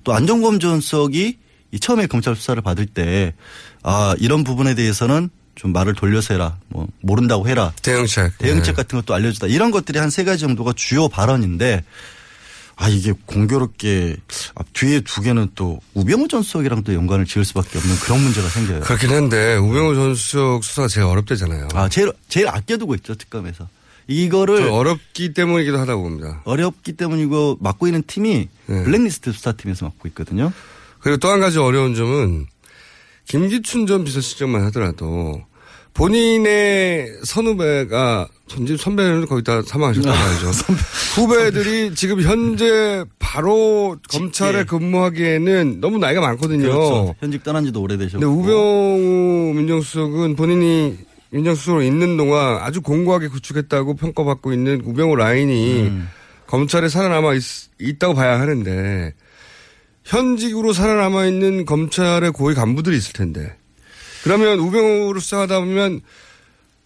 또 0.05 0.13
안종범 0.13 0.59
전 0.61 0.81
수석이 0.81 1.39
이 1.73 1.81
처음에 1.81 2.07
검찰 2.07 2.35
수사를 2.37 2.61
받을 2.63 2.87
때 2.87 3.35
아, 3.83 4.15
이런 4.19 4.45
부분에 4.45 4.75
대해서는 4.75 5.31
좀 5.55 5.73
말을 5.73 5.95
돌려서 5.95 6.35
해라. 6.35 6.59
뭐 6.69 6.87
모른다고 7.01 7.49
해라. 7.49 7.73
대응책. 7.83 8.39
대응책 8.39 8.75
네. 8.77 8.83
같은 8.83 8.99
것도 8.99 9.15
알려주다. 9.15 9.47
이런 9.47 9.71
것들이 9.71 9.99
한 9.99 10.11
세 10.11 10.23
가지 10.25 10.41
정도가 10.41 10.73
주요 10.75 11.09
발언인데 11.09 11.83
아 12.79 12.89
이게 12.91 13.13
공교롭게 13.25 14.17
앞 14.55 14.67
뒤에 14.75 15.01
두 15.01 15.23
개는 15.23 15.49
또 15.55 15.81
우병우 15.95 16.29
전 16.29 16.43
수석이랑 16.43 16.83
또 16.85 16.93
연관을 16.93 17.25
지을 17.25 17.45
수밖에 17.45 17.79
없는 17.79 17.97
그런 17.97 18.21
문제가 18.23 18.49
생겨요. 18.49 18.81
그렇긴 18.81 19.11
한데 19.11 19.57
우병우 19.57 19.95
전 19.95 20.15
수석 20.15 20.63
수사가 20.63 20.89
제일 20.89 21.07
어렵대잖아요. 21.07 21.69
아 21.75 21.89
제일 21.89 22.13
제일 22.29 22.49
아껴두고 22.49 22.95
있죠 22.97 23.15
특검에서 23.15 23.67
이거를 24.09 24.59
저 24.59 24.73
어렵기 24.73 25.33
때문이기도 25.33 25.79
하다고 25.79 26.03
봅니다. 26.03 26.43
어렵기 26.45 26.93
때문이고 26.93 27.59
맡고 27.61 27.87
있는 27.89 28.03
팀이 28.07 28.49
네. 28.67 28.85
블랙리스트 28.85 29.33
수사팀에서 29.33 29.87
맡고 29.87 30.09
있거든요. 30.09 30.53
그리고 31.01 31.17
또 31.19 31.29
한 31.31 31.41
가지 31.41 31.59
어려운 31.59 31.95
점은 31.95 32.47
김기춘 33.27 33.87
전 33.87 34.05
비서실장만 34.05 34.63
하더라도 34.67 35.43
본인의 35.97 37.09
선후배가 37.25 38.29
전집 38.49 38.79
선배는 38.79 39.27
거의 39.27 39.43
다 39.43 39.63
사망하셨다고 39.63 40.15
아, 40.15 40.29
알죠. 40.29 40.51
후배들이 41.17 41.95
지금 41.95 42.21
현재 42.21 43.03
바로 43.19 43.97
검찰에 44.11 44.65
근무하기에는 44.65 45.81
너무 45.81 45.99
나이가 45.99 46.21
많거든요. 46.21 46.63
그렇죠. 46.63 47.15
현직 47.19 47.43
떠난 47.43 47.65
지도 47.65 47.81
오래되셨고. 47.81 48.21
근데 48.21 48.27
우병우 48.27 49.55
민정수석은 49.55 50.37
본인이 50.37 50.99
민정수석으로 51.31 51.83
있는 51.83 52.19
동안 52.19 52.59
아주 52.61 52.83
공고하게 52.83 53.29
구축했다고 53.29 53.97
평가받고 53.97 54.53
있는 54.53 54.83
우병우 54.85 55.17
라인이 55.17 55.81
음. 55.89 56.09
검찰에 56.47 56.89
살아남아 56.89 57.33
있, 57.81 57.99
다고 57.99 58.15
봐야 58.15 58.39
하는데 58.39 59.15
현직으로 60.05 60.73
살아남아 60.73 61.27
있는 61.27 61.65
검찰의 61.65 62.33
고위 62.33 62.55
간부들이 62.55 62.97
있을 62.97 63.15
텐데 63.15 63.57
그러면 64.27 64.59
우병우를 64.59 65.21
수사하다 65.21 65.61
보면 65.61 66.01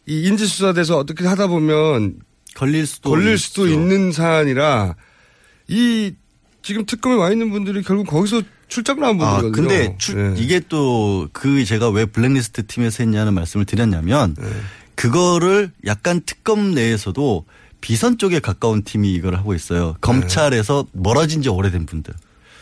이 0.06 0.26
인지수사돼서 0.26 0.98
어떻게 0.98 1.26
하다 1.26 1.46
보면 1.46 2.16
걸릴 2.54 2.86
수도 2.86 3.10
걸릴 3.10 3.38
수도 3.38 3.66
있죠. 3.66 3.74
있는 3.80 4.12
사안이라 4.12 4.94
이 5.68 6.12
지금 6.62 6.84
특검에 6.84 7.14
와 7.14 7.30
있는 7.32 7.50
분들이 7.50 7.82
결국 7.82 8.06
거기서 8.06 8.42
출장 8.68 9.00
나온 9.00 9.20
아, 9.22 9.40
분들이거든요. 9.40 9.68
근데 9.68 9.96
출- 9.98 10.34
예. 10.36 10.42
이게 10.42 10.60
또 10.60 11.28
그 11.32 11.64
제가 11.64 11.88
왜 11.90 12.04
블랙리스트 12.04 12.66
팀에서 12.66 13.02
했냐는 13.04 13.32
말씀을 13.34 13.64
드렸냐면 13.64 14.34
네. 14.38 14.46
그거를 14.94 15.70
약간 15.86 16.20
특검 16.26 16.74
내에서도 16.74 17.46
비선 17.80 18.18
쪽에 18.18 18.40
가까운 18.40 18.82
팀이 18.82 19.10
이걸 19.14 19.36
하고 19.36 19.54
있어요. 19.54 19.96
검찰에서 20.02 20.86
멀어진 20.92 21.40
지 21.40 21.48
오래된 21.48 21.86
분들. 21.86 22.12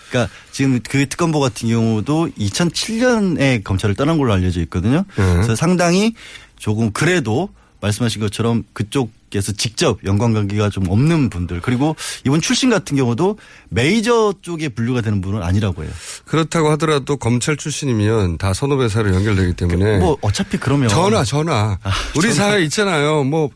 그러니까 0.08 0.32
지금 0.52 0.80
그 0.88 1.08
특검보 1.08 1.40
같은 1.40 1.68
경우도 1.68 2.30
2007년에 2.38 3.62
검찰을 3.64 3.94
떠난 3.94 4.18
걸로 4.18 4.32
알려져 4.32 4.60
있거든요. 4.62 5.04
네. 5.16 5.32
그래서 5.34 5.54
상당히 5.54 6.14
조금 6.58 6.90
그래도 6.92 7.50
말씀하신 7.80 8.20
것처럼 8.20 8.64
그쪽에서 8.72 9.52
직접 9.52 10.04
연관관계가 10.04 10.68
좀 10.70 10.88
없는 10.88 11.30
분들 11.30 11.60
그리고 11.60 11.94
이번 12.26 12.40
출신 12.40 12.70
같은 12.70 12.96
경우도 12.96 13.38
메이저 13.68 14.34
쪽에 14.42 14.68
분류가 14.68 15.00
되는 15.00 15.20
분은 15.20 15.42
아니라고 15.42 15.84
해요. 15.84 15.92
그렇다고 16.24 16.70
하더라도 16.72 17.16
검찰 17.16 17.56
출신이면 17.56 18.38
다 18.38 18.52
선후배사로 18.52 19.14
연결되기 19.14 19.52
때문에 19.54 19.98
뭐 19.98 20.16
어차피 20.22 20.56
그러면 20.58 20.88
전화 20.88 21.22
전화 21.22 21.78
우리 22.16 22.34
전화. 22.34 22.50
사회 22.50 22.62
있잖아요. 22.64 23.22
뭐 23.22 23.50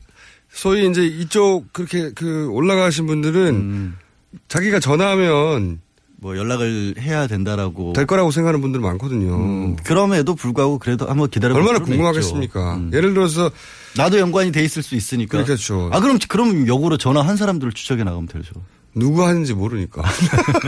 소위 0.52 0.88
이제 0.88 1.04
이쪽 1.04 1.72
그렇게 1.72 2.12
그 2.14 2.46
올라가신 2.50 3.06
분들은 3.06 3.46
음. 3.48 3.96
자기가 4.48 4.78
전화하면 4.78 5.80
뭐 6.22 6.36
연락을 6.36 6.94
해야 7.00 7.26
된다라고 7.26 7.94
될 7.94 8.06
거라고 8.06 8.30
생각하는 8.30 8.60
분들 8.60 8.78
많거든요. 8.78 9.34
음, 9.34 9.76
그럼에도 9.82 10.36
불구하고 10.36 10.78
그래도 10.78 11.08
한번 11.08 11.28
기다려 11.28 11.56
얼마나 11.56 11.80
궁금하겠습니까? 11.80 12.80
예를 12.92 13.12
들어서 13.12 13.50
나도 13.96 14.20
연관이 14.20 14.52
돼 14.52 14.62
있을 14.62 14.84
수 14.84 14.94
있으니까. 14.94 15.42
그렇죠. 15.42 15.90
아 15.92 15.98
그럼 15.98 16.20
그럼 16.28 16.68
역으로 16.68 16.96
전화 16.96 17.22
한 17.22 17.36
사람들을 17.36 17.72
추적해 17.72 18.04
나가면 18.04 18.28
되죠. 18.28 18.52
누구 18.94 19.26
하는지 19.26 19.52
모르니까. 19.52 20.02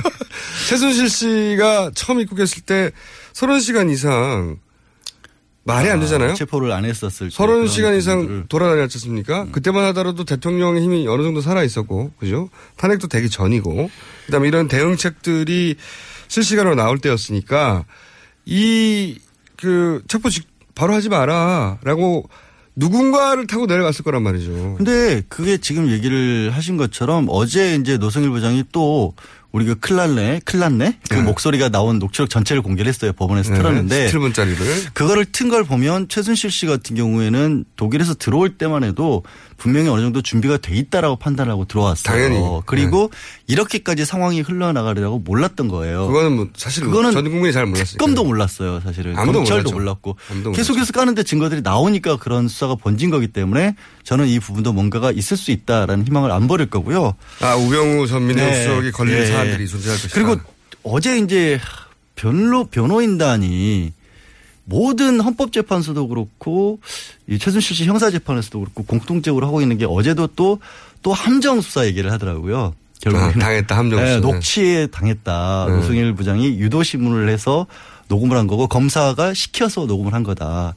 최순실 0.68 1.08
씨가 1.08 1.92
처음 1.94 2.18
입국했을 2.18 2.62
때 2.62 2.90
30시간 3.32 3.92
이상 3.92 4.56
말이 5.64 5.88
안 5.88 5.99
되잖아요. 6.00 6.35
체포를 6.35 6.73
안 6.73 6.85
했었을 6.85 7.30
때. 7.30 7.35
30시간 7.35 7.99
이상. 7.99 8.44
돌아다녔지 8.49 8.99
않습니까? 8.99 9.47
그때만 9.50 9.85
하더라도 9.87 10.25
대통령의 10.25 10.83
힘이 10.83 11.06
어느 11.09 11.23
정도 11.23 11.40
살아 11.40 11.62
있었고, 11.62 12.12
그죠? 12.18 12.50
탄핵도 12.76 13.09
되기 13.09 13.30
전이고, 13.30 13.90
그 14.26 14.33
다음에 14.33 14.49
이런 14.49 14.68
대응책들이 14.68 15.76
실시간으로 16.28 16.75
나올 16.75 16.99
때였으니까, 16.99 17.85
이, 18.44 19.18
그, 19.56 20.02
체포 20.06 20.28
직, 20.28 20.47
바로 20.75 20.92
하지 20.92 21.09
마라. 21.09 21.78
라고 21.83 22.28
누군가를 22.76 23.47
타고 23.47 23.66
내려갔을 23.66 24.04
거란 24.04 24.23
말이죠. 24.23 24.75
근데 24.76 25.23
그게 25.28 25.59
지금 25.59 25.88
얘기를 25.90 26.50
하신 26.50 26.76
것처럼 26.76 27.26
어제 27.28 27.76
이제 27.76 27.97
노성일 27.97 28.30
부장이 28.30 28.64
또 28.73 29.14
우리 29.54 29.66
그 29.66 29.76
클났네, 29.76 30.40
클났네? 30.44 30.99
그 31.08 31.14
네. 31.14 31.23
목소리가 31.23 31.68
나온 31.68 32.00
녹취록 32.00 32.28
전체를 32.28 32.61
공개를 32.61 32.88
했어요. 32.88 33.12
법원에서 33.12 33.52
네, 33.52 33.56
틀었는데. 33.61 34.11
17분짜리를. 34.11 34.92
그거를 34.94 35.25
튼 35.26 35.49
걸 35.49 35.62
보면 35.62 36.08
최순실 36.08 36.50
씨 36.50 36.66
같은 36.66 36.96
경우에는 36.96 37.64
독일에서 37.76 38.14
들어올 38.14 38.58
때만 38.58 38.82
해도 38.82 39.23
분명히 39.56 39.88
어느 39.88 40.00
정도 40.00 40.23
준비가 40.23 40.56
돼 40.56 40.75
있다라고 40.75 41.14
판단하고 41.16 41.66
들어왔어요. 41.66 42.12
당연히. 42.12 42.40
네. 42.40 42.61
그리고 42.66 43.12
이렇게까지 43.46 44.04
상황이 44.04 44.40
흘러나가리라고 44.40 45.18
몰랐던 45.18 45.68
거예요. 45.68 46.06
그거는 46.06 46.36
뭐 46.36 46.48
사실 46.56 46.84
그거는 46.84 47.12
전 47.12 47.24
국민이 47.24 47.52
잘 47.52 47.66
몰랐어요. 47.66 47.84
특검도 47.92 48.24
몰랐어요, 48.24 48.80
사실은. 48.80 49.16
아무도 49.18 49.40
검찰도 49.40 49.70
몰랐죠. 49.70 49.74
몰랐고. 49.74 50.16
아무도 50.30 50.52
계속해서 50.52 50.92
까는데 50.92 51.22
증거들이 51.24 51.60
나오니까 51.62 52.16
그런 52.16 52.48
수사가 52.48 52.76
번진 52.76 53.10
거기 53.10 53.28
때문에 53.28 53.74
저는 54.02 54.28
이 54.28 54.38
부분도 54.38 54.72
뭔가가 54.72 55.10
있을 55.10 55.36
수 55.36 55.50
있다라는 55.50 56.06
희망을 56.06 56.30
안 56.30 56.46
버릴 56.48 56.70
거고요. 56.70 57.14
아, 57.40 57.54
우병우 57.56 58.06
전 58.06 58.26
민정수석이 58.26 58.92
걸릴 58.92 59.20
네. 59.20 59.26
사안들이 59.26 59.68
존재할 59.68 59.98
것이다. 59.98 60.14
그리고 60.14 60.40
어제 60.82 61.18
이제 61.18 61.60
변로 62.16 62.64
변호인단이 62.66 63.92
모든 64.66 65.20
헌법재판소도 65.20 66.08
그렇고 66.08 66.80
이 67.28 67.38
최순실 67.38 67.76
씨 67.76 67.84
형사재판에서도 67.84 68.58
그렇고 68.58 68.84
공통적으로 68.84 69.46
하고 69.46 69.60
있는 69.60 69.76
게 69.76 69.84
어제도 69.84 70.26
또 70.28 70.58
또 71.04 71.12
함정 71.12 71.60
수사 71.60 71.86
얘기를 71.86 72.10
하더라고요. 72.10 72.74
결국에 73.00 73.24
아, 73.24 73.32
당했다, 73.32 73.76
함정 73.76 74.06
수사. 74.06 74.18
녹취에 74.20 74.86
당했다. 74.86 75.66
네. 75.68 75.76
노승일 75.76 76.14
부장이 76.14 76.58
유도 76.58 76.82
신문을 76.82 77.28
해서 77.28 77.66
녹음을 78.08 78.36
한 78.36 78.46
거고 78.46 78.66
검사가 78.66 79.34
시켜서 79.34 79.86
녹음을 79.86 80.14
한 80.14 80.22
거다. 80.22 80.74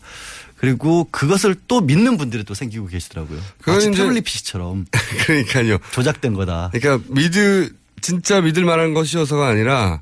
그리고 0.57 1.07
그것을 1.11 1.55
또 1.67 1.81
믿는 1.81 2.17
분들이 2.17 2.43
또 2.43 2.53
생기고 2.53 2.87
계시더라고요. 2.87 3.39
마치 3.65 3.89
이제- 3.89 4.01
태블릿 4.01 4.23
PC처럼 4.23 4.85
그러니까요. 5.25 5.77
조작된 5.91 6.33
거다. 6.33 6.71
그러니까 6.73 7.05
믿을 7.13 7.69
진짜 8.01 8.41
믿을 8.41 8.65
만한 8.65 8.93
것이어서가 8.93 9.47
아니라 9.47 10.01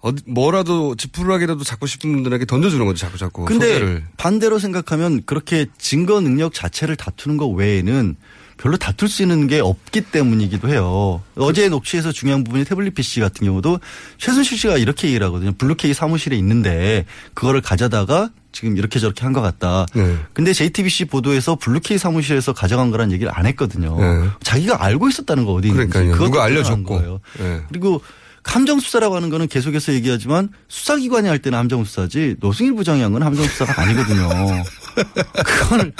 어디 0.00 0.22
뭐라도 0.26 0.96
지푸라기라도 0.96 1.62
잡고 1.62 1.86
싶은 1.86 2.12
분들에게 2.12 2.44
던져주는 2.46 2.84
거죠. 2.84 2.98
자꾸 2.98 3.18
자꾸 3.18 3.44
근데 3.44 3.66
소재를. 3.74 4.04
반대로 4.16 4.58
생각하면 4.58 5.22
그렇게 5.24 5.66
증거 5.78 6.20
능력 6.20 6.52
자체를 6.52 6.96
다투는 6.96 7.36
것 7.36 7.46
외에는 7.46 8.16
별로 8.62 8.76
다툴 8.76 9.08
수 9.08 9.22
있는 9.22 9.48
게 9.48 9.58
없기 9.58 10.02
때문이기도 10.02 10.68
해요. 10.68 11.20
어제 11.36 11.68
녹취에서 11.68 12.12
중요한 12.12 12.44
부분이 12.44 12.64
태블릿 12.64 12.94
PC 12.94 13.18
같은 13.20 13.44
경우도 13.44 13.80
최순실 14.18 14.56
씨가 14.56 14.78
이렇게 14.78 15.08
얘기를 15.08 15.26
하거든요. 15.26 15.50
블루케이 15.58 15.92
사무실에 15.92 16.36
있는데 16.36 17.04
그거를 17.34 17.60
가져다가 17.60 18.30
지금 18.52 18.76
이렇게 18.76 19.00
저렇게 19.00 19.22
한 19.24 19.32
것 19.32 19.40
같다. 19.40 19.86
네. 19.94 20.16
근데 20.32 20.52
JTBC 20.52 21.06
보도에서 21.06 21.56
블루케이 21.56 21.98
사무실에서 21.98 22.52
가져간 22.52 22.90
거란 22.92 23.10
얘기를 23.10 23.32
안 23.34 23.46
했거든요. 23.46 23.98
네. 23.98 24.28
자기가 24.42 24.84
알고 24.84 25.08
있었다는 25.08 25.44
거 25.44 25.54
어디 25.54 25.68
있는지. 25.68 25.90
그러니까요. 25.90 26.24
누가 26.24 26.44
알려줬고. 26.44 26.84
거예요. 26.84 27.20
네. 27.40 27.62
그리고 27.68 28.00
함정 28.44 28.78
수사라고 28.80 29.16
하는 29.16 29.30
거는 29.30 29.48
계속해서 29.48 29.92
얘기하지만 29.94 30.50
수사기관이 30.68 31.28
할 31.28 31.38
때는 31.38 31.58
함정 31.58 31.84
수사지 31.84 32.34
노승일 32.40 32.74
부장이 32.74 33.00
한 33.00 33.12
건 33.12 33.22
함정 33.22 33.44
수사가 33.46 33.82
아니거든요. 33.82 34.28
그거를 35.44 35.92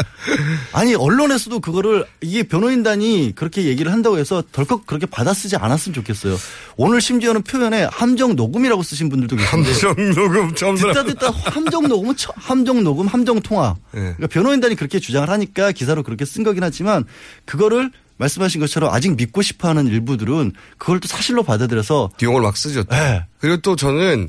아니 0.72 0.94
언론에서도 0.94 1.60
그거를 1.60 2.04
이게 2.20 2.42
변호인단이 2.42 3.32
그렇게 3.34 3.64
얘기를 3.64 3.92
한다고 3.92 4.18
해서 4.18 4.42
덜컥 4.52 4.86
그렇게 4.86 5.06
받아쓰지 5.06 5.56
않았으면 5.56 5.94
좋겠어요. 5.94 6.36
오늘 6.76 7.00
심지어는 7.00 7.42
표현에 7.42 7.84
함정 7.90 8.36
녹음이라고 8.36 8.82
쓰신 8.82 9.08
분들도 9.08 9.36
계신데 9.36 9.72
함정 9.72 9.94
녹음. 10.14 10.54
듣다 10.54 11.04
듣다 11.04 11.30
함정 11.30 11.88
녹음은 11.88 12.16
처- 12.16 12.32
함정 12.36 12.82
녹음 12.84 13.06
함정 13.06 13.40
통화. 13.40 13.74
네. 13.92 14.00
그러니까 14.00 14.26
변호인단이 14.28 14.74
그렇게 14.76 14.98
주장을 15.00 15.28
하니까 15.28 15.72
기사로 15.72 16.02
그렇게 16.02 16.24
쓴 16.24 16.44
거긴 16.44 16.62
하지만 16.62 17.04
그거를 17.44 17.90
말씀하신 18.18 18.60
것처럼 18.60 18.92
아직 18.94 19.16
믿고 19.16 19.42
싶어하는 19.42 19.86
일부들은 19.88 20.52
그걸 20.78 21.00
또 21.00 21.08
사실로 21.08 21.42
받아들여서 21.42 22.10
비용을 22.18 22.42
막 22.42 22.56
쓰죠. 22.56 22.84
또. 22.84 22.94
네. 22.94 23.24
그리고 23.40 23.56
또 23.62 23.74
저는 23.74 24.28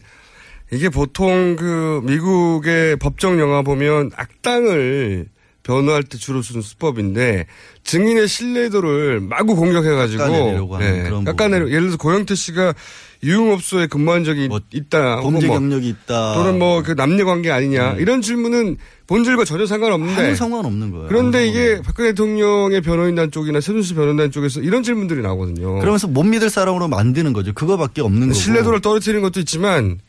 이게 0.73 0.89
보통 0.89 1.55
그 1.55 2.01
미국의 2.03 2.97
법정 2.97 3.39
영화 3.39 3.61
보면 3.61 4.11
악당을 4.15 5.27
변호할 5.63 6.03
때 6.03 6.17
주로 6.17 6.41
쓰는 6.41 6.61
수법인데 6.61 7.45
증인의 7.85 8.27
신뢰도를 8.27 9.21
마구 9.21 9.55
공격해가지고 9.55 10.21
깎아내리려고 10.21 10.75
하는 10.75 11.03
그런 11.05 11.23
깎아내려 11.23 11.67
예를 11.69 11.81
들어서 11.83 11.97
고영태 11.97 12.35
씨가 12.35 12.73
유흥업소에 13.23 13.87
근무한 13.87 14.25
적이 14.25 14.49
있다 14.73 15.15
뭐 15.21 15.31
범죄 15.31 15.47
뭐 15.47 15.57
경력이 15.57 15.87
있다. 15.87 16.33
또는 16.33 16.59
뭐 16.59 16.83
그 16.83 16.95
남녀 16.97 17.23
관계 17.23 17.49
아니냐 17.49 17.93
이런 17.93 18.21
질문은 18.21 18.75
본질과 19.07 19.45
전혀 19.45 19.65
상관없는데 19.65 20.25
아무 20.25 20.35
상관없는 20.35 20.91
거예요. 20.91 21.07
그런데 21.07 21.47
이게 21.47 21.81
박근혜 21.81 22.09
대통령의 22.09 22.81
변호인단 22.81 23.31
쪽이나 23.31 23.61
최순실 23.61 23.95
변호인단 23.95 24.31
쪽에서 24.31 24.59
이런 24.59 24.83
질문들이 24.83 25.21
나오거든요. 25.21 25.79
그러면서 25.79 26.07
못 26.07 26.23
믿을 26.23 26.49
사람으로 26.49 26.89
만드는 26.89 27.31
거죠. 27.31 27.53
그거밖에 27.53 28.01
없는 28.01 28.27
거고. 28.27 28.33
신뢰도를 28.33 28.81
떨어뜨리는 28.81 29.21
것도 29.21 29.39
있지만 29.39 29.99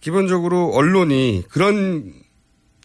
기본적으로 0.00 0.72
언론이 0.72 1.44
그런 1.50 2.12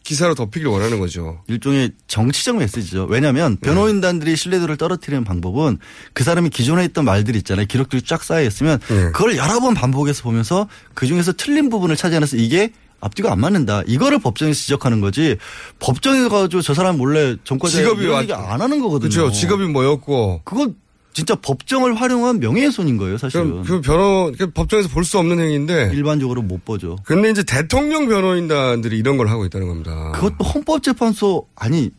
기사로 0.03 0.35
덮이길 0.35 0.67
원하는 0.67 0.99
거죠. 0.99 1.41
일종의 1.47 1.91
정치적 2.07 2.57
메시지죠. 2.57 3.07
왜냐하면 3.09 3.57
네. 3.59 3.67
변호인단들이 3.67 4.35
신뢰도를 4.35 4.77
떨어뜨리는 4.77 5.23
방법은 5.23 5.79
그 6.13 6.23
사람이 6.23 6.49
기존에 6.51 6.83
했던 6.83 7.05
말들이 7.05 7.39
있잖아요. 7.39 7.65
기록들이 7.65 8.03
쫙 8.03 8.23
쌓여 8.23 8.45
있으면 8.45 8.79
네. 8.87 9.11
그걸 9.11 9.35
여러 9.35 9.59
번 9.59 9.73
반복해서 9.73 10.21
보면서 10.23 10.67
그 10.93 11.07
중에서 11.07 11.33
틀린 11.33 11.69
부분을 11.69 11.95
찾아내서 11.95 12.37
이게 12.37 12.71
앞뒤가 13.01 13.31
안 13.31 13.39
맞는다. 13.39 13.81
이거를 13.87 14.19
법정에서 14.19 14.57
지적하는 14.57 15.01
거지. 15.01 15.37
법정에 15.79 16.21
가가지고 16.27 16.61
저 16.61 16.73
사람 16.73 16.97
몰래 16.97 17.35
전과자 17.43 17.77
직업이 17.77 18.07
얘기 18.07 18.33
안 18.33 18.61
하는 18.61 18.79
거거든요. 18.79 19.09
그렇죠. 19.09 19.31
직업이 19.31 19.65
뭐였고. 19.65 20.41
그거 20.43 20.71
진짜 21.15 21.33
법정을 21.35 21.95
활용한 21.95 22.41
명예훼손인 22.41 22.97
거예요, 22.97 23.17
사실은. 23.17 23.63
그 23.63 23.79
변호 23.79 24.33
그 24.37 24.51
법정에서 24.51 24.89
볼 24.89 25.05
수 25.05 25.17
없는 25.17 25.39
행위인데. 25.39 25.91
일반적으로 25.93 26.41
못 26.41 26.65
보죠. 26.65 26.97
근데 27.05 27.29
이제 27.29 27.41
대통령 27.41 28.07
변호인단들이 28.09 28.97
이런 28.97 29.15
걸 29.15 29.29
하고 29.29 29.45
있다는 29.45 29.67
겁니다. 29.67 30.11
그것도 30.13 30.43
헌법재판소 30.43 31.47
아니 31.55 31.89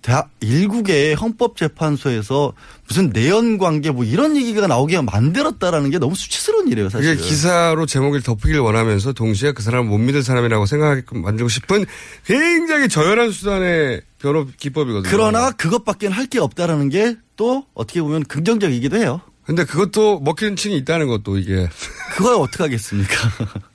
대학 0.00 0.30
일국의 0.40 1.14
헌법재판소에서 1.16 2.52
무슨 2.86 3.10
내연 3.10 3.58
관계 3.58 3.90
뭐 3.90 4.04
이런 4.04 4.36
얘기가 4.36 4.68
나오게 4.68 5.00
만들었다라는 5.00 5.90
게 5.90 5.98
너무 5.98 6.14
수치스러운 6.14 6.68
일이에요, 6.68 6.88
사실. 6.88 7.16
기사로 7.16 7.86
제목을 7.86 8.22
덮이길 8.22 8.60
원하면서 8.60 9.14
동시에 9.14 9.50
그 9.50 9.64
사람을 9.64 9.90
못 9.90 9.98
믿을 9.98 10.22
사람이라고 10.22 10.66
생각하게끔 10.66 11.22
만들고 11.22 11.48
싶은 11.48 11.84
굉장히 12.24 12.88
저열한 12.88 13.32
수단의 13.32 14.02
변호 14.20 14.46
기법이거든요. 14.56 15.10
그러나 15.10 15.50
그것밖에 15.50 16.06
할게 16.06 16.38
없다라는 16.38 16.90
게 16.90 17.16
또 17.36 17.64
어떻게 17.74 18.02
보면 18.02 18.24
긍정적이기도 18.24 18.96
해요. 18.96 19.20
근데 19.44 19.64
그것도 19.64 20.20
먹히는 20.20 20.56
층이 20.56 20.76
있다는 20.78 21.06
것도 21.06 21.38
이게. 21.38 21.68
그걸 22.12 22.34
어떻게 22.34 22.64
하겠습니까? 22.64 23.14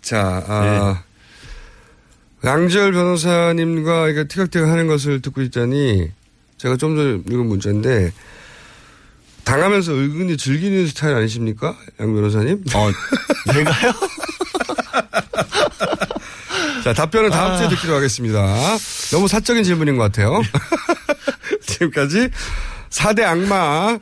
자, 0.01 0.43
아, 0.47 1.03
양지열 2.43 2.91
변호사님과 2.91 4.09
이게 4.09 4.27
티격태격 4.27 4.67
하는 4.67 4.87
것을 4.87 5.21
듣고 5.21 5.41
있자니 5.43 6.11
제가 6.57 6.75
좀 6.75 6.95
전에 6.95 7.21
읽은 7.27 7.45
문자인데 7.45 8.11
당하면서 9.43 9.93
은근히 9.93 10.37
즐기는 10.37 10.87
스타일 10.87 11.15
아니십니까? 11.15 11.75
양 11.99 12.13
변호사님? 12.13 12.63
어, 12.73 12.91
내가요? 13.53 13.93
자, 16.83 16.93
답변은 16.93 17.29
다음 17.29 17.51
아. 17.51 17.57
주에 17.57 17.69
듣기로 17.69 17.95
하겠습니다. 17.95 18.55
너무 19.11 19.27
사적인 19.27 19.63
질문인 19.63 19.97
것 19.97 20.03
같아요. 20.03 20.41
지금까지 21.65 22.29
4대 22.91 23.21
악마. 23.23 23.97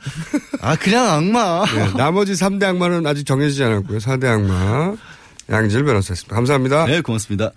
아, 0.60 0.76
그냥 0.76 1.06
악마. 1.08 1.64
네, 1.66 1.92
나머지 1.96 2.32
3대 2.32 2.64
악마는 2.64 3.06
아직 3.06 3.24
정해지지 3.24 3.64
않았고요. 3.64 3.98
4대 3.98 4.26
악마. 4.26 4.94
양지열 5.48 5.84
변호사였습니다. 5.84 6.34
감사합니다. 6.34 6.86
네, 6.86 7.00
고맙습니다. 7.00 7.50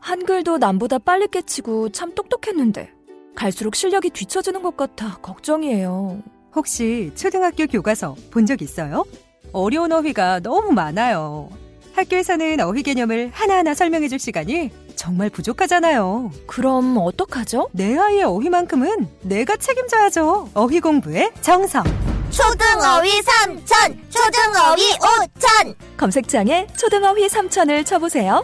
한글도 0.00 0.58
남보다 0.58 0.98
빨리 0.98 1.26
깨치고 1.28 1.90
참 1.90 2.14
똑똑했는데 2.14 2.90
갈수록 3.34 3.74
실력이 3.74 4.10
뒤처지는 4.10 4.62
것 4.62 4.76
같아 4.76 5.16
걱정이에요. 5.20 6.22
혹시 6.54 7.12
초등학교 7.16 7.66
교과서 7.66 8.16
본 8.30 8.46
적 8.46 8.62
있어요? 8.62 9.04
어려운 9.52 9.92
어휘가 9.92 10.40
너무 10.40 10.72
많아요. 10.72 11.50
학교에서는 11.94 12.60
어휘 12.60 12.82
개념을 12.82 13.30
하나하나 13.32 13.74
설명해 13.74 14.08
줄 14.08 14.18
시간이 14.18 14.70
정말 14.96 15.30
부족하잖아요. 15.30 16.32
그럼 16.46 16.96
어떡하죠? 16.98 17.68
내 17.72 17.96
아이의 17.96 18.24
어휘만큼은 18.24 19.08
내가 19.22 19.56
책임져야죠. 19.56 20.50
어휘 20.54 20.80
공부의 20.80 21.32
정성. 21.42 21.84
초등어휘 22.30 23.22
삼천, 23.22 24.00
초등어휘 24.10 24.82
오천. 24.94 25.74
검색창에 25.96 26.66
초등어휘 26.76 27.28
3000을 27.28 27.86
쳐보세요. 27.86 28.42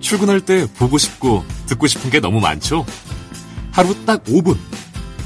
출근할 0.00 0.40
때 0.42 0.66
보고 0.78 0.98
싶고 0.98 1.42
듣고 1.66 1.86
싶은 1.86 2.10
게 2.10 2.20
너무 2.20 2.38
많죠? 2.38 2.84
하루 3.72 3.94
딱 4.04 4.22
5분. 4.24 4.56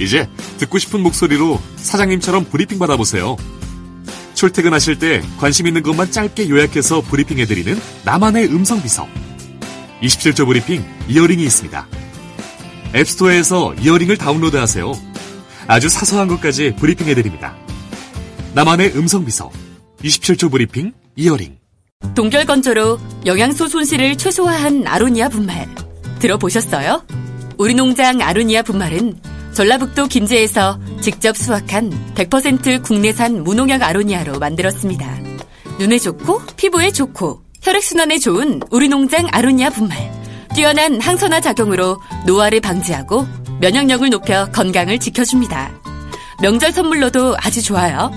이제 0.00 0.28
듣고 0.58 0.78
싶은 0.78 1.00
목소리로 1.02 1.58
사장님처럼 1.76 2.44
브리핑 2.44 2.78
받아보세요. 2.78 3.36
출퇴근하실 4.38 5.00
때 5.00 5.20
관심 5.36 5.66
있는 5.66 5.82
것만 5.82 6.12
짧게 6.12 6.48
요약해서 6.48 7.00
브리핑해드리는 7.00 7.76
나만의 8.04 8.46
음성 8.46 8.80
비서. 8.80 9.08
27조 10.00 10.46
브리핑 10.46 10.84
이어링이 11.08 11.42
있습니다. 11.42 11.88
앱스토어에서 12.94 13.74
이어링을 13.74 14.16
다운로드하세요. 14.16 14.92
아주 15.66 15.88
사소한 15.88 16.28
것까지 16.28 16.76
브리핑해드립니다. 16.76 17.56
나만의 18.54 18.96
음성 18.96 19.24
비서. 19.24 19.50
27조 20.04 20.52
브리핑 20.52 20.92
이어링. 21.16 21.58
동결건조로 22.14 23.00
영양소 23.26 23.66
손실을 23.66 24.16
최소화한 24.16 24.86
아로니아 24.86 25.30
분말. 25.30 25.66
들어보셨어요? 26.20 27.04
우리 27.56 27.74
농장 27.74 28.22
아로니아 28.22 28.62
분말은 28.62 29.16
전라북도 29.52 30.06
김제에서 30.06 30.78
직접 31.00 31.36
수확한 31.36 31.90
100% 32.14 32.82
국내산 32.82 33.42
무농약 33.42 33.82
아로니아로 33.82 34.38
만들었습니다. 34.38 35.18
눈에 35.78 35.98
좋고 35.98 36.42
피부에 36.56 36.90
좋고 36.90 37.42
혈액순환에 37.62 38.18
좋은 38.18 38.60
우리 38.70 38.88
농장 38.88 39.26
아로니아 39.30 39.70
분말. 39.70 40.18
뛰어난 40.54 41.00
항산화 41.00 41.40
작용으로 41.40 42.00
노화를 42.26 42.60
방지하고 42.60 43.26
면역력을 43.60 44.08
높여 44.10 44.46
건강을 44.50 44.98
지켜줍니다. 44.98 45.72
명절 46.40 46.72
선물로도 46.72 47.36
아주 47.38 47.62
좋아요. 47.62 48.12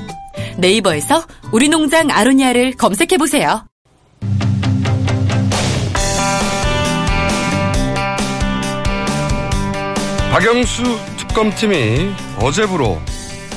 네이버에서 0.58 1.26
우리 1.52 1.70
농장 1.70 2.10
아로니아를 2.12 2.74
검색해보세요. 2.74 3.66
박영수 10.32 10.84
특검팀이 11.32 12.12
어제부로 12.42 13.00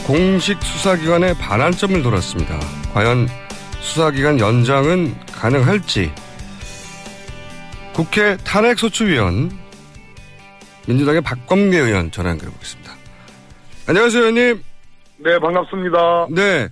공식 0.06 0.62
수사기관에 0.62 1.34
반환점을 1.37 2.04
돌았습니다. 2.04 2.60
과연 2.92 3.26
수사기간 3.80 4.38
연장은 4.38 5.12
가능할지 5.32 6.12
국회 7.92 8.37
탄핵소추위원 8.44 9.50
민주당의 10.87 11.20
박범계 11.22 11.76
의원 11.76 12.12
전화 12.12 12.30
연결해 12.30 12.52
보겠습니다. 12.52 12.92
안녕하세요, 13.88 14.22
의원님. 14.22 14.62
네, 15.16 15.38
반갑습니다. 15.40 16.28
네. 16.30 16.68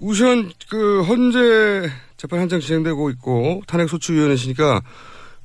우선 0.00 0.50
그 0.70 1.02
헌재 1.02 1.90
재판 2.16 2.40
한창 2.40 2.60
진행되고 2.60 3.10
있고 3.10 3.62
탄핵소추위원이시니까 3.66 4.80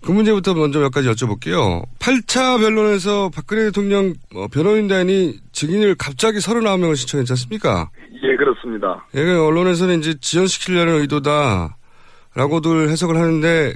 그 0.05 0.11
문제부터 0.11 0.53
먼저 0.53 0.79
몇 0.79 0.91
가지 0.91 1.09
여쭤볼게요. 1.09 1.81
8차 1.99 2.59
변론에서 2.61 3.31
박근혜 3.33 3.63
대통령 3.63 4.13
어, 4.35 4.47
변호인단이 4.53 5.33
증인을 5.51 5.95
갑자기 5.97 6.37
39명을 6.37 6.95
신청했지 6.95 7.33
않습니까? 7.33 7.89
예, 8.21 8.35
그렇습니다. 8.35 9.03
예, 9.15 9.23
그 9.23 9.47
언론에서는 9.47 9.97
이제 9.97 10.13
지연시키려는 10.19 11.01
의도다라고들 11.01 12.89
해석을 12.89 13.15
하는데 13.15 13.73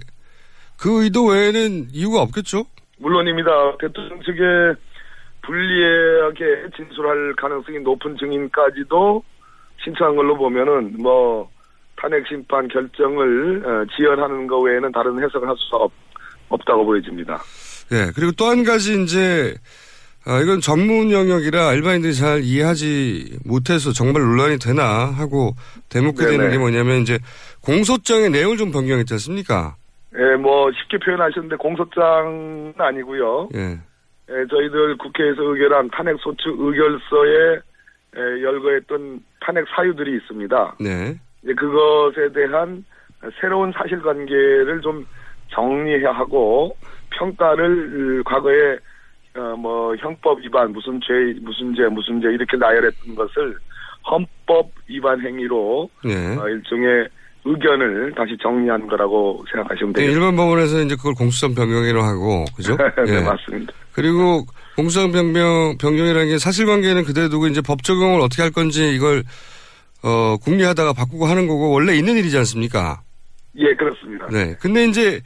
그 0.79 1.03
의도 1.03 1.25
외에는 1.25 1.87
이유가 1.93 2.21
없겠죠? 2.21 2.65
물론입니다. 2.99 3.77
대통령 3.79 4.21
측에 4.21 4.39
불리하게 5.41 6.69
진술할 6.77 7.33
가능성이 7.37 7.79
높은 7.79 8.15
증인까지도 8.17 9.23
신청한 9.83 10.15
걸로 10.15 10.37
보면은 10.37 10.95
뭐 10.99 11.49
탄핵 11.95 12.27
심판 12.27 12.67
결정을 12.67 13.63
어, 13.65 13.85
지연하는 13.97 14.45
것 14.45 14.59
외에는 14.59 14.91
다른 14.91 15.21
해석을 15.23 15.47
할수 15.47 15.75
없, 15.75 15.91
없다고 16.49 16.85
보여집니다. 16.85 17.41
예, 17.91 18.11
그리고 18.15 18.31
또 18.33 18.45
한 18.49 18.63
가지 18.63 19.01
이제 19.03 19.55
아, 20.25 20.39
이건 20.41 20.59
전문 20.59 21.11
영역이라 21.11 21.73
일반인들이 21.73 22.13
잘 22.13 22.41
이해하지 22.43 23.39
못해서 23.45 23.91
정말 23.91 24.21
논란이 24.21 24.59
되나 24.59 25.05
하고 25.05 25.53
대목게 25.89 26.25
되는. 26.25 26.51
게 26.51 26.57
뭐냐면 26.57 27.01
이제 27.01 27.17
공소장의 27.63 28.29
내용을 28.29 28.57
좀 28.57 28.71
변경했지 28.71 29.13
않습니까? 29.15 29.75
예, 30.17 30.35
뭐 30.35 30.69
쉽게 30.71 30.97
표현하셨는데 31.03 31.55
공소장은 31.55 32.73
아니고요. 32.77 33.49
예. 33.55 33.79
예, 34.31 34.45
저희들 34.49 34.97
국회에서 34.97 35.41
의결한 35.41 35.89
탄핵 35.91 36.17
소추 36.19 36.49
의결서에 36.57 37.59
예, 38.17 38.43
열거했던 38.43 39.21
탄핵 39.41 39.65
사유들이 39.75 40.17
있습니다. 40.17 40.75
네. 40.81 41.15
이제 41.43 41.53
그것에 41.53 42.31
대한 42.33 42.83
새로운 43.39 43.71
사실관계를 43.71 44.81
좀 44.81 45.05
정리해야 45.53 46.11
하고 46.11 46.75
평가를 47.11 48.23
과거에 48.23 48.77
어, 49.35 49.55
뭐 49.55 49.95
형법 49.97 50.39
위반 50.39 50.71
무슨 50.71 50.99
죄 51.01 51.13
무슨 51.41 51.73
죄 51.75 51.83
무슨 51.87 52.21
죄 52.21 52.29
이렇게 52.29 52.57
나열했던 52.57 53.15
것을 53.15 53.55
헌법 54.09 54.71
위반 54.87 55.21
행위로 55.21 55.89
네. 56.03 56.35
어, 56.37 56.47
일종의 56.47 57.07
의견을 57.45 58.13
다시 58.15 58.37
정리한 58.41 58.87
거라고 58.87 59.43
생각하시면 59.51 59.93
네, 59.93 60.01
되겠습니다. 60.01 60.25
일반 60.25 60.35
법원에서 60.35 60.81
이제 60.81 60.95
그걸 60.95 61.13
공수처 61.13 61.47
변경이라고 61.49 62.05
하고 62.05 62.45
그죠? 62.55 62.75
네, 63.05 63.15
예. 63.15 63.21
맞습니다. 63.21 63.73
그리고 63.93 64.45
공수처 64.75 65.09
변경 65.11 65.77
변경이라는 65.79 66.27
게 66.27 66.37
사실관계는 66.37 67.03
그대로 67.05 67.29
두고 67.29 67.47
이제 67.47 67.61
법 67.61 67.83
적용을 67.83 68.21
어떻게 68.21 68.41
할 68.41 68.51
건지 68.51 68.93
이걸 68.93 69.23
어 70.03 70.37
궁리하다가 70.37 70.93
바꾸고 70.93 71.25
하는 71.25 71.47
거고 71.47 71.71
원래 71.71 71.95
있는 71.95 72.17
일이지 72.17 72.37
않습니까? 72.39 73.01
예, 73.55 73.73
그렇습니다. 73.75 74.27
네. 74.27 74.55
근데 74.59 74.85
이제 74.85 75.21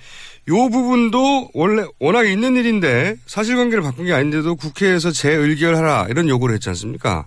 요 0.49 0.69
부분도 0.69 1.49
원래 1.53 1.83
워낙 1.99 2.25
있는 2.27 2.55
일인데 2.55 3.15
사실관계를 3.25 3.83
바꾼 3.83 4.05
게 4.05 4.13
아닌데도 4.13 4.55
국회에서 4.55 5.11
재의결하라 5.11 6.07
이런 6.09 6.27
요구를 6.29 6.55
했지 6.55 6.69
않습니까? 6.69 7.25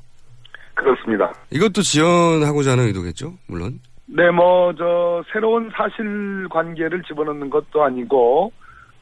그렇습니다. 0.74 1.32
이것도 1.50 1.82
지연하고자 1.82 2.72
하는 2.72 2.84
의도겠죠, 2.84 3.32
물론. 3.48 3.80
네, 4.06 4.30
뭐, 4.30 4.72
저, 4.74 5.24
새로운 5.32 5.70
사실관계를 5.74 7.02
집어넣는 7.02 7.50
것도 7.50 7.82
아니고, 7.82 8.52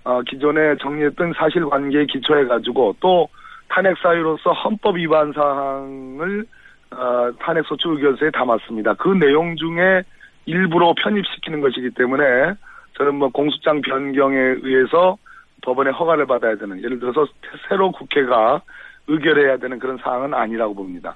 어, 0.05 0.23
기존에 0.23 0.77
정리했던 0.81 1.35
사실관계에 1.37 2.07
기초해 2.07 2.47
가지고, 2.47 2.97
또, 3.01 3.29
탄핵 3.69 3.97
사유로서 4.03 4.53
헌법 4.53 4.97
위반 4.97 5.33
사항을, 5.33 6.47
어, 6.93 7.31
탄핵 7.41 7.67
소추 7.67 7.91
의결서에 7.91 8.31
담았습니다. 8.31 8.95
그 8.95 9.09
내용 9.09 9.57
중에 9.57 10.03
일부로 10.47 10.95
편입시키는 11.03 11.61
것이기 11.61 11.91
때문에, 11.97 12.25
저는 12.97 13.15
뭐, 13.17 13.29
공수장 13.31 13.81
변경에 13.81 14.37
의해서 14.63 15.17
법원의 15.63 15.93
허가를 15.95 16.27
받아야 16.27 16.57
되는, 16.57 16.79
예를 16.83 16.99
들어서, 17.01 17.27
새로 17.69 17.91
국회가 17.93 18.61
의결해야 19.07 19.59
되는 19.59 19.79
그런 19.79 19.99
사항은 20.03 20.35
아니라고 20.35 20.75
봅니다. 20.75 21.15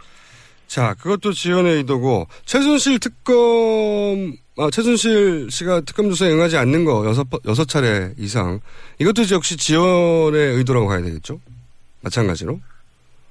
자, 0.67 0.95
그것도 1.01 1.33
지연의 1.33 1.77
의도고 1.77 2.27
최순실 2.45 2.99
특검 3.01 3.35
아, 4.59 4.69
최순실 4.71 5.51
씨가 5.51 5.81
특검 5.83 6.11
조사에 6.11 6.31
응하지 6.31 6.59
않는 6.59 6.85
거 6.85 7.07
여섯 7.07 7.25
번- 7.31 7.41
여섯 7.47 7.67
차례 7.67 8.13
이상 8.19 8.61
이것도 8.99 9.23
역시 9.33 9.57
지연의 9.57 10.57
의도라고 10.57 10.87
봐야 10.89 11.01
되겠죠? 11.01 11.41
마찬가지로. 12.03 12.61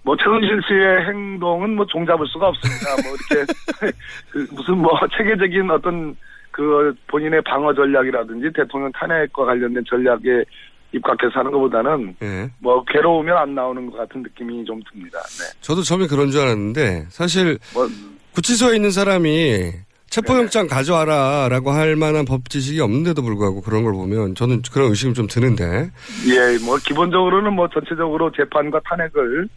뭐 0.08 0.16
최순실 0.16 0.62
씨의 0.66 1.06
행동은 1.06 1.76
뭐 1.76 1.86
종잡을 1.86 2.26
수가 2.28 2.48
없습니다. 2.48 2.96
뭐 3.04 3.14
이렇게 3.14 3.52
그 4.32 4.48
무슨 4.56 4.78
뭐 4.78 4.92
체계적인 5.18 5.70
어떤 5.70 6.16
그 6.50 6.96
본인의 7.08 7.42
방어 7.42 7.74
전략이라든지 7.74 8.54
대통령 8.56 8.90
탄핵과 8.94 9.44
관련된 9.44 9.84
전략에 9.86 10.46
입각해서 10.94 11.40
하는 11.40 11.52
것보다는 11.52 12.16
예. 12.24 12.50
뭐 12.60 12.86
괴로우면 12.86 13.38
안 13.38 13.54
나오는 13.54 13.86
것 13.92 13.98
같은 13.98 14.24
느낌이 14.24 14.64
좀 14.64 14.80
듭니다. 14.90 15.20
네. 15.20 15.60
저도 15.60 15.82
처음에 15.82 16.08
그런 16.08 16.32
줄 16.32 16.40
알았는데 16.40 17.08
사실 17.10 17.60
뭐 17.74 17.86
구치소에 18.34 18.78
있는 18.78 18.92
사람이 18.92 19.74
체포영장 20.10 20.68
가져와라라고 20.68 21.72
할 21.72 21.98
만한 21.98 22.24
법 22.24 22.50
지식이 22.50 22.80
없는데도 22.80 23.22
불구하고 23.22 23.60
그런 23.60 23.84
걸 23.84 23.92
보면 23.92 24.36
저는 24.36 24.62
그런 24.72 24.88
의심이 24.88 25.14
좀 25.14 25.28
드는데 25.28 25.92
예, 26.30 26.66
뭐 26.66 26.78
기본적으로는 26.78 27.52
뭐 27.52 27.68
전체적으로 27.68 28.32
재판과 28.32 28.80
탄핵을 28.86 29.50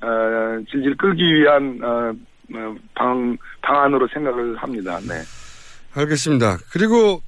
어, 0.00 0.62
질질 0.70 0.96
끌기 0.96 1.22
위한 1.34 1.78
어, 1.82 2.12
어, 2.54 2.76
방 2.94 3.36
방안으로 3.62 4.08
생각을 4.12 4.56
합니다. 4.56 4.98
네. 5.00 5.14
알겠습니다. 5.94 6.58
그리고 6.72 7.20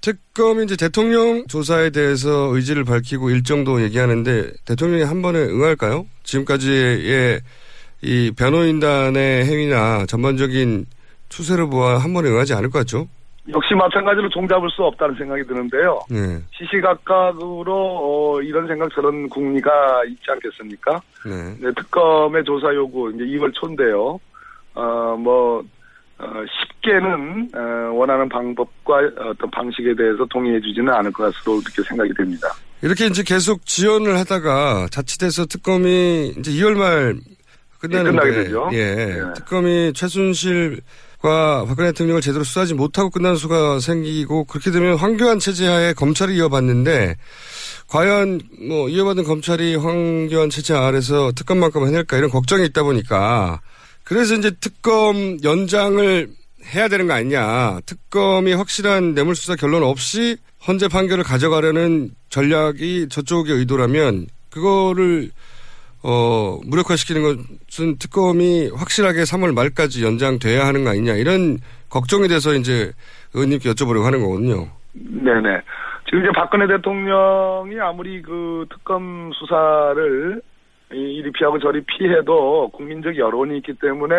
특검이 0.00 0.64
이제 0.64 0.76
대통령 0.76 1.46
조사에 1.46 1.90
대해서 1.90 2.54
의지를 2.54 2.84
밝히고 2.84 3.30
일정도 3.30 3.82
얘기하는데 3.82 4.52
대통령이 4.64 5.02
한 5.02 5.22
번에 5.22 5.40
응할까요? 5.40 6.06
지금까지의 6.22 7.40
이 8.02 8.32
변호인단의 8.36 9.44
행위나 9.44 10.06
전반적인 10.06 10.86
추세를 11.28 11.68
보아 11.68 11.98
한 11.98 12.14
번에 12.14 12.30
응하지 12.30 12.54
않을 12.54 12.70
것 12.70 12.78
같죠? 12.80 13.08
역시 13.52 13.74
마찬가지로 13.74 14.28
종잡을 14.28 14.68
수 14.70 14.82
없다는 14.82 15.14
생각이 15.16 15.44
드는데요. 15.44 16.00
네. 16.10 16.38
시시각각으로 16.52 17.72
어, 17.74 18.42
이런 18.42 18.66
생각 18.66 18.90
저런 18.94 19.28
궁리가 19.28 20.04
있지 20.08 20.24
않겠습니까? 20.28 21.00
네. 21.24 21.56
네, 21.60 21.72
특검의 21.76 22.44
조사 22.44 22.74
요구 22.74 23.10
이제 23.14 23.24
2월 23.24 23.52
초인데요. 23.54 24.18
어뭐 24.74 25.64
어, 26.18 26.32
쉽게는 26.60 27.50
어, 27.54 27.92
원하는 27.94 28.28
방법과 28.28 28.96
어떤 29.18 29.50
방식에 29.50 29.94
대해서 29.94 30.24
동의해주지는 30.26 30.92
않을 30.92 31.12
것 31.12 31.32
같으로 31.32 31.60
그렇게 31.60 31.82
생각이 31.88 32.12
됩니다. 32.14 32.48
이렇게 32.82 33.06
이제 33.06 33.22
계속 33.22 33.64
지원을 33.64 34.18
하다가 34.18 34.88
자칫해서 34.90 35.46
특검이 35.46 36.34
이제 36.38 36.50
2월 36.52 36.76
말 36.76 37.16
끝나는데 37.80 38.08
예, 38.08 38.20
끝나게 38.20 38.30
되죠. 38.44 38.68
예, 38.72 38.94
네. 38.94 39.32
특검이 39.34 39.92
최순실 39.94 40.80
과 41.20 41.64
박근혜 41.66 41.90
대통령을 41.90 42.20
제대로 42.20 42.44
수사하지 42.44 42.74
못하고 42.74 43.10
끝나는 43.10 43.36
수가 43.36 43.80
생기고 43.80 44.44
그렇게 44.44 44.70
되면 44.70 44.96
황교안 44.96 45.40
체제하에 45.40 45.92
검찰이 45.94 46.36
이어받는데 46.36 47.16
과연 47.88 48.40
뭐 48.68 48.88
이어받은 48.88 49.24
검찰이 49.24 49.74
황교안 49.74 50.48
체제 50.48 50.74
아래서 50.74 51.32
특검만큼 51.34 51.86
해낼까 51.88 52.16
이런 52.16 52.30
걱정이 52.30 52.64
있다 52.66 52.84
보니까 52.84 53.60
그래서 54.04 54.34
이제 54.36 54.52
특검 54.60 55.38
연장을 55.42 56.38
해야 56.74 56.88
되는 56.88 57.06
거 57.06 57.14
아니냐. 57.14 57.80
특검이 57.86 58.52
확실한 58.52 59.14
뇌물수사 59.14 59.56
결론 59.56 59.82
없이 59.82 60.36
헌재 60.66 60.88
판결을 60.88 61.24
가져가려는 61.24 62.10
전략이 62.30 63.08
저쪽의 63.10 63.54
의도라면 63.54 64.26
그거를 64.50 65.30
어, 66.02 66.58
무력화시키는 66.66 67.22
것은 67.22 67.98
특검이 67.98 68.70
확실하게 68.76 69.22
3월 69.22 69.54
말까지 69.54 70.04
연장돼야 70.04 70.66
하는 70.66 70.84
거 70.84 70.90
아니냐 70.90 71.14
이런 71.14 71.58
걱정이 71.90 72.28
돼서 72.28 72.54
이제 72.54 72.92
의원님께 73.34 73.70
여쭤보려고 73.70 74.04
하는 74.04 74.20
거거든요. 74.22 74.68
네네. 74.94 75.60
지금 76.06 76.20
이제 76.20 76.28
박근혜 76.34 76.66
대통령이 76.66 77.78
아무리 77.80 78.22
그 78.22 78.66
특검 78.70 79.30
수사를 79.34 80.40
이- 80.94 80.96
이리 80.96 81.30
피하고 81.32 81.58
저리 81.58 81.82
피해도 81.84 82.70
국민적 82.70 83.16
여론이 83.16 83.58
있기 83.58 83.74
때문에 83.74 84.14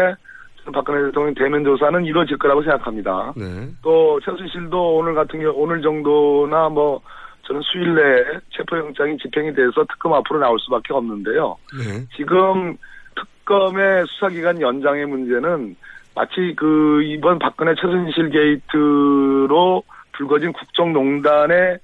박근혜 0.71 1.05
대통령 1.07 1.33
대면 1.33 1.63
조사는 1.63 2.05
이루어질 2.05 2.37
거라고 2.37 2.61
생각합니다. 2.61 3.33
네. 3.35 3.69
또 3.81 4.19
최순실도 4.23 4.97
오늘 4.97 5.15
같은 5.15 5.39
경우 5.39 5.53
오늘 5.55 5.81
정도나 5.81 6.69
뭐 6.69 7.01
저는 7.49 7.61
수일 7.63 7.95
내에 7.95 8.39
체포영장이 8.51 9.17
집행이 9.17 9.53
돼서 9.55 9.83
특검 9.89 10.13
앞으로 10.13 10.39
나올 10.39 10.59
수밖에 10.59 10.93
없는데요. 10.93 11.57
네. 11.73 12.05
지금 12.15 12.77
특검의 13.15 14.05
수사기간 14.05 14.61
연장의 14.61 15.07
문제는 15.07 15.75
마치 16.15 16.53
그 16.55 17.01
이번 17.03 17.39
박근혜 17.39 17.73
최순실 17.73 18.29
게이트로 18.29 19.83
불거진 20.11 20.53
국정농단의 20.53 21.79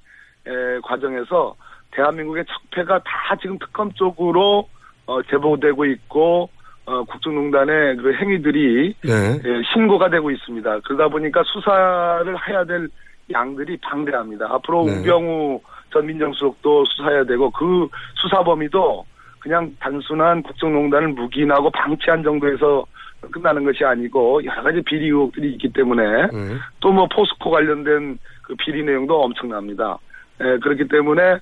에, 0.46 0.80
과정에서 0.84 1.56
대한민국의 1.90 2.44
적폐가 2.44 3.00
다 3.00 3.36
지금 3.42 3.58
특검 3.58 3.90
쪽으로 3.92 4.68
어, 5.06 5.22
제보되고 5.22 5.84
있고 5.86 6.48
어, 6.84 7.02
국정농단의 7.02 7.96
그 7.96 8.14
행위들이 8.14 8.94
네. 9.02 9.40
예, 9.44 9.62
신고가 9.72 10.10
되고 10.10 10.30
있습니다. 10.30 10.80
그러다 10.84 11.08
보니까 11.08 11.42
수사를 11.44 12.48
해야 12.48 12.64
될 12.64 12.88
양들이 13.32 13.76
방대합니다. 13.78 14.46
앞으로 14.50 14.84
네. 14.86 14.98
우병우 14.98 15.60
전 15.92 16.06
민정수석도 16.06 16.84
수사해야 16.84 17.24
되고 17.24 17.50
그 17.50 17.88
수사 18.14 18.42
범위도 18.42 19.04
그냥 19.40 19.74
단순한 19.80 20.42
국정농단을 20.42 21.08
묵인하고 21.08 21.70
방치한 21.70 22.22
정도에서 22.22 22.84
끝나는 23.30 23.64
것이 23.64 23.84
아니고 23.84 24.44
여러 24.44 24.62
가지 24.62 24.82
비리 24.82 25.06
의혹들이 25.06 25.52
있기 25.52 25.72
때문에 25.72 26.26
네. 26.26 26.56
또뭐 26.80 27.08
포스코 27.08 27.50
관련된 27.50 28.18
그 28.42 28.54
비리 28.56 28.84
내용도 28.84 29.22
엄청납니다. 29.22 29.98
에, 30.40 30.58
그렇기 30.58 30.88
때문에 30.88 31.22
에, 31.22 31.38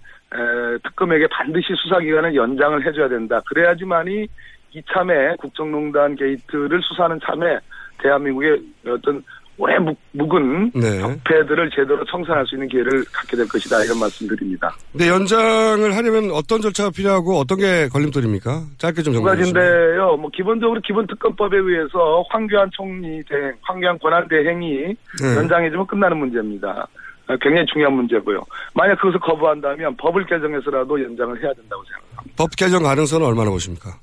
특검에게 0.82 1.26
반드시 1.28 1.74
수사 1.76 1.98
기간을 1.98 2.34
연장을 2.34 2.86
해줘야 2.86 3.08
된다. 3.08 3.40
그래야지만이 3.46 4.28
이참에 4.72 5.36
국정농단 5.36 6.16
게이트를 6.16 6.80
수사하는 6.82 7.20
참에 7.24 7.58
대한민국의 7.98 8.60
어떤 8.88 9.22
오래 9.56 9.78
묵, 9.78 9.96
묵은 10.12 10.72
네. 10.74 10.98
적폐들을 10.98 11.70
제대로 11.70 12.04
청산할 12.04 12.46
수 12.46 12.56
있는 12.56 12.68
기회를 12.68 13.04
갖게 13.12 13.36
될 13.36 13.46
것이다 13.48 13.84
이런 13.84 13.98
말씀드립니다. 14.00 14.74
근데 14.92 15.08
연장을 15.08 15.94
하려면 15.96 16.30
어떤 16.32 16.60
절차가 16.60 16.90
필요하고 16.90 17.38
어떤 17.38 17.58
게 17.58 17.88
걸림돌입니까? 17.88 18.62
짧게 18.78 19.02
좀두 19.02 19.20
정리해 19.20 19.44
주시면. 19.44 19.62
가지인데요. 19.62 20.16
뭐 20.16 20.30
기본적으로 20.34 20.80
기본 20.84 21.06
특검법에 21.06 21.56
의해서 21.56 22.24
황교안 22.30 22.68
총리 22.72 23.22
대행, 23.24 23.52
황교안 23.62 23.98
권한 23.98 24.26
대행이 24.28 24.96
네. 25.22 25.36
연장해주면 25.36 25.86
끝나는 25.86 26.16
문제입니다. 26.16 26.88
어, 27.26 27.36
굉장히 27.40 27.64
중요한 27.72 27.94
문제고요. 27.94 28.42
만약 28.74 28.96
그것을 28.96 29.18
거부한다면 29.20 29.96
법을 29.96 30.26
개정해서라도 30.26 31.02
연장을 31.02 31.42
해야 31.42 31.52
된다고 31.54 31.82
생각합니다. 31.84 32.36
법 32.36 32.50
개정 32.56 32.82
가능성은 32.82 33.26
얼마나 33.26 33.50
보십니까? 33.50 33.98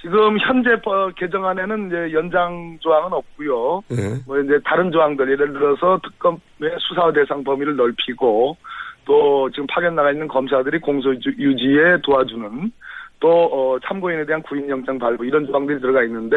지금 0.00 0.38
현재 0.38 0.80
법 0.80 1.14
개정안에는 1.14 1.88
이제 1.88 2.12
연장 2.14 2.78
조항은 2.80 3.12
없고요. 3.12 3.82
예. 3.92 3.96
뭐 4.26 4.38
이제 4.40 4.58
다른 4.64 4.90
조항들 4.90 5.30
예를 5.30 5.52
들어서 5.52 6.00
특검의 6.02 6.76
수사 6.78 7.12
대상 7.12 7.44
범위를 7.44 7.76
넓히고 7.76 8.56
또 9.04 9.50
지금 9.50 9.66
파견 9.66 9.94
나가 9.94 10.10
있는 10.10 10.26
검사들이 10.26 10.78
공소 10.80 11.10
유지- 11.14 11.34
유지에 11.38 11.98
도와주는 12.02 12.72
또 13.20 13.28
어, 13.52 13.78
참고인에 13.86 14.24
대한 14.24 14.40
구인영장 14.42 14.98
발부 14.98 15.26
이런 15.26 15.46
조항들이 15.46 15.80
들어가 15.80 16.02
있는데 16.04 16.36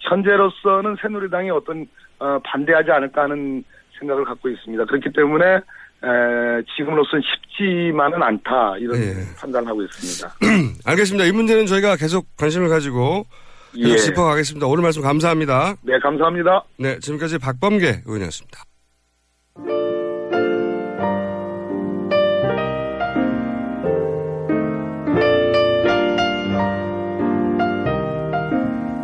현재로서는 0.00 0.96
새누리당이 1.00 1.50
어떤 1.50 1.86
어, 2.18 2.38
반대하지 2.44 2.90
않을까 2.90 3.22
하는 3.22 3.64
생각을 3.98 4.24
갖고 4.24 4.50
있습니다. 4.50 4.84
그렇기 4.84 5.12
때문에 5.12 5.60
에, 6.04 6.62
지금으로서는 6.76 7.22
쉽지만은 7.24 8.22
않다 8.22 8.76
이런 8.78 8.96
예. 9.02 9.14
판단을 9.36 9.68
하고 9.68 9.82
있습니다. 9.82 10.36
알겠습니다. 10.86 11.24
이 11.24 11.32
문제는 11.32 11.66
저희가 11.66 11.96
계속 11.96 12.24
관심을 12.36 12.68
가지고 12.68 13.26
계속 13.74 13.90
예. 13.90 13.96
짚어가겠습니다. 13.96 14.66
오늘 14.66 14.82
말씀 14.82 15.02
감사합니다. 15.02 15.74
네, 15.82 15.98
감사합니다. 15.98 16.64
네, 16.78 16.98
지금까지 17.00 17.38
박범계 17.38 18.02
의원이었습니다. 18.06 18.64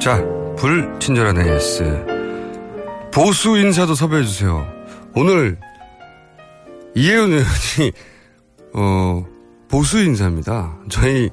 자, 0.00 0.22
불친절한 0.59 1.40
AS. 1.40 1.83
보수 3.11 3.57
인사도 3.57 3.94
섭외해주세요. 3.94 4.66
오늘 5.14 5.57
이혜은 6.94 7.33
의원이, 7.33 7.92
어, 8.74 9.26
보수 9.68 9.98
인사입니다. 9.98 10.78
저희, 10.88 11.30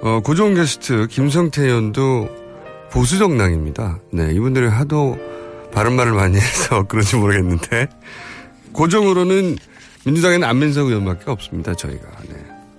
어, 0.00 0.20
고정 0.24 0.54
게스트 0.54 1.06
김성태 1.08 1.62
의원도 1.62 2.28
보수 2.90 3.18
정당입니다. 3.18 3.98
네, 4.12 4.32
이분들이 4.32 4.66
하도 4.66 5.18
바른 5.72 5.92
말을 5.94 6.12
많이 6.12 6.36
해서 6.36 6.84
그런지 6.88 7.16
모르겠는데, 7.16 7.88
고정으로는 8.72 9.56
민주당에는 10.06 10.46
안민석 10.48 10.86
의원밖에 10.86 11.30
없습니다, 11.30 11.74
저희가. 11.74 12.08
네. 12.28 12.36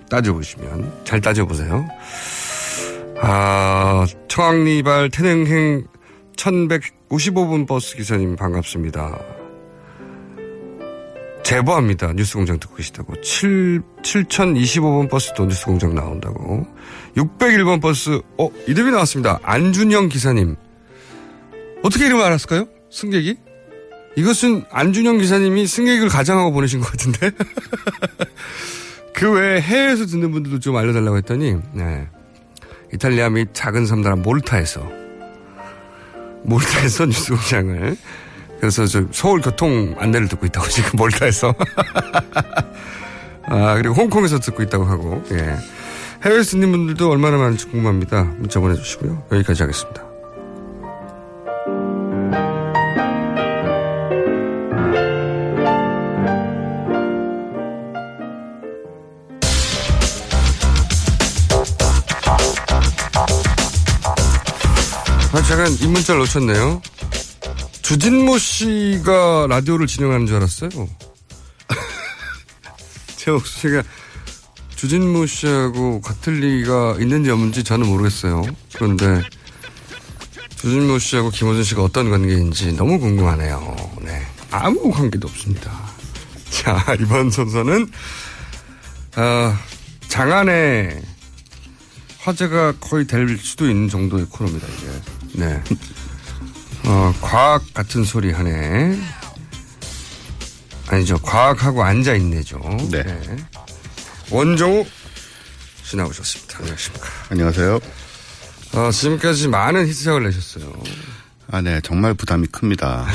따져보시면. 0.09 1.03
잘 1.03 1.21
따져보세요. 1.21 1.87
아, 3.21 4.07
청학리발 4.27 5.11
태능행 5.11 5.85
1155분 6.37 7.67
버스 7.67 7.95
기사님 7.95 8.35
반갑습니다. 8.35 9.38
제보합니다. 11.49 12.13
뉴스공장 12.13 12.59
듣고 12.59 12.75
계시다고. 12.75 13.19
7, 13.21 13.81
7025번 14.03 15.09
버스도 15.09 15.45
뉴스공장 15.45 15.95
나온다고. 15.95 16.67
601번 17.17 17.81
버스, 17.81 18.21
어, 18.37 18.49
이름이 18.67 18.91
나왔습니다. 18.91 19.39
안준영 19.41 20.09
기사님. 20.09 20.55
어떻게 21.81 22.05
이름 22.05 22.21
알았을까요? 22.21 22.67
승객이? 22.91 23.35
이것은 24.15 24.63
안준영 24.69 25.17
기사님이 25.17 25.65
승객을 25.65 26.09
가장하고 26.09 26.51
보내신 26.51 26.81
것 26.81 26.91
같은데? 26.91 27.31
그 29.15 29.31
외에 29.31 29.59
해외에서 29.59 30.05
듣는 30.05 30.31
분들도 30.31 30.59
좀 30.59 30.75
알려달라고 30.75 31.17
했더니, 31.17 31.55
네. 31.73 32.07
이탈리아 32.93 33.27
및 33.29 33.49
작은 33.53 33.87
섬나라 33.87 34.15
몰타에서, 34.17 34.87
몰타에서 36.43 37.07
뉴스공장을, 37.09 37.97
그래서 38.59 38.85
저 38.85 39.03
서울 39.11 39.41
교통 39.41 39.95
안내를 39.97 40.27
듣고 40.27 40.45
있다고 40.45 40.67
지금 40.69 40.91
몰타에서. 40.93 41.53
아, 43.47 43.75
그리고 43.75 43.95
홍콩에서 43.95 44.39
듣고 44.39 44.61
있다고 44.63 44.85
하고, 44.85 45.23
예. 45.31 45.57
해외에서 46.23 46.51
듣는 46.51 46.71
분들도 46.71 47.09
얼마나 47.09 47.37
많은지 47.37 47.65
궁금합니다. 47.67 48.23
문자 48.37 48.59
보내주시고요. 48.59 49.23
여기까지 49.31 49.63
하겠습니다. 49.63 50.03
아, 65.31 65.41
잠깐 65.43 65.71
이 65.79 65.87
문자를 65.87 66.19
놓쳤네요. 66.21 66.81
주진모 67.89 68.37
씨가 68.37 69.47
라디오를 69.49 69.87
진행하는 69.87 70.27
줄 70.27 70.35
알았어요. 70.35 70.69
제 73.17 73.31
목소리가 73.31 73.81
주진모 74.75 75.25
씨하고 75.25 75.99
같을 75.99 76.39
리가 76.39 76.97
있는지 76.99 77.31
없는지 77.31 77.63
저는 77.63 77.87
모르겠어요. 77.87 78.43
그런데 78.75 79.23
조진모 80.57 80.99
씨하고 80.99 81.31
김호준 81.31 81.63
씨가 81.63 81.81
어떤 81.81 82.11
관계인지 82.11 82.73
너무 82.73 82.99
궁금하네요. 82.99 83.75
네. 84.03 84.21
아무 84.51 84.91
관계도 84.91 85.27
없습니다. 85.27 85.71
자, 86.51 86.95
이번 86.99 87.31
순서는, 87.31 87.89
어, 89.15 89.57
장안의 90.09 91.01
화제가 92.19 92.73
거의 92.73 93.07
될 93.07 93.35
수도 93.39 93.67
있는 93.67 93.89
정도의 93.89 94.27
코너입니다, 94.29 94.67
이제. 94.67 95.39
네. 95.39 95.63
어, 96.91 97.13
과학 97.21 97.71
같은 97.75 98.03
소리 98.03 98.31
하네. 98.31 98.99
아니죠. 100.87 101.19
과학하고 101.19 101.83
앉아있네죠. 101.83 102.59
네. 102.89 103.03
원종우 104.31 104.87
씨 105.83 105.95
나오셨습니다. 105.95 106.57
안녕하십니까. 106.57 107.07
안녕하세요. 107.29 107.79
어, 108.73 108.91
지금까지 108.91 109.49
많은 109.49 109.85
히트작을 109.87 110.23
내셨어요. 110.23 110.73
아, 111.51 111.61
네. 111.61 111.79
정말 111.81 112.15
부담이 112.15 112.47
큽니다. 112.47 113.05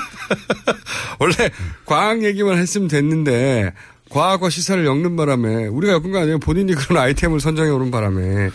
원래 1.20 1.50
과학 1.84 2.24
얘기만 2.24 2.56
했으면 2.56 2.88
됐는데 2.88 3.74
과학과 4.08 4.48
시사를 4.48 4.86
엮는 4.86 5.16
바람에 5.16 5.66
우리가 5.66 5.92
엮은 5.92 6.12
거 6.12 6.18
아니에요. 6.18 6.38
본인이 6.38 6.74
그런 6.74 7.02
아이템을 7.02 7.40
선정해 7.40 7.68
오는 7.70 7.90
바람에 7.90 8.48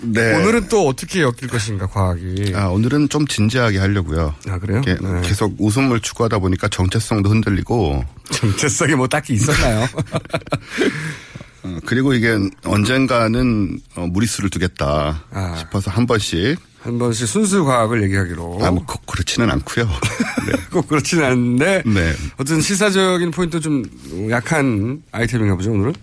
네. 0.00 0.34
오늘은 0.36 0.68
또 0.68 0.86
어떻게 0.86 1.22
엮일 1.22 1.48
것인가 1.48 1.86
과학이. 1.86 2.52
아, 2.54 2.66
오늘은 2.66 3.08
좀 3.08 3.26
진지하게 3.26 3.78
하려고요. 3.78 4.34
아, 4.48 4.58
그래요? 4.58 4.82
이렇게 4.84 5.02
네. 5.02 5.20
계속 5.22 5.54
웃음을 5.58 6.00
추구하다 6.00 6.38
보니까 6.38 6.68
정체성도 6.68 7.30
흔들리고. 7.30 8.04
정체성이 8.30 8.94
뭐 8.94 9.06
딱히 9.08 9.34
있었나요? 9.34 9.86
어, 11.64 11.78
그리고 11.86 12.12
이게 12.12 12.36
언젠가는 12.64 13.80
어, 13.96 14.06
무리수를 14.06 14.50
두겠다 14.50 15.24
아. 15.30 15.56
싶어서 15.58 15.90
한 15.90 16.06
번씩. 16.06 16.58
한 16.80 16.98
번씩 16.98 17.26
순수 17.26 17.64
과학을 17.64 18.02
얘기하기로. 18.02 18.58
아, 18.62 18.70
뭐, 18.70 18.84
꼭 18.84 19.06
그렇지는 19.06 19.50
않고요. 19.50 19.88
꼭 20.70 20.86
그렇지는 20.86 21.24
않은데. 21.24 21.82
네. 21.86 22.12
어떤 22.36 22.60
시사적인 22.60 23.30
포인트 23.30 23.58
좀 23.58 23.82
약한 24.30 25.02
아이템인가 25.10 25.56
보죠, 25.56 25.72
오늘은? 25.72 25.94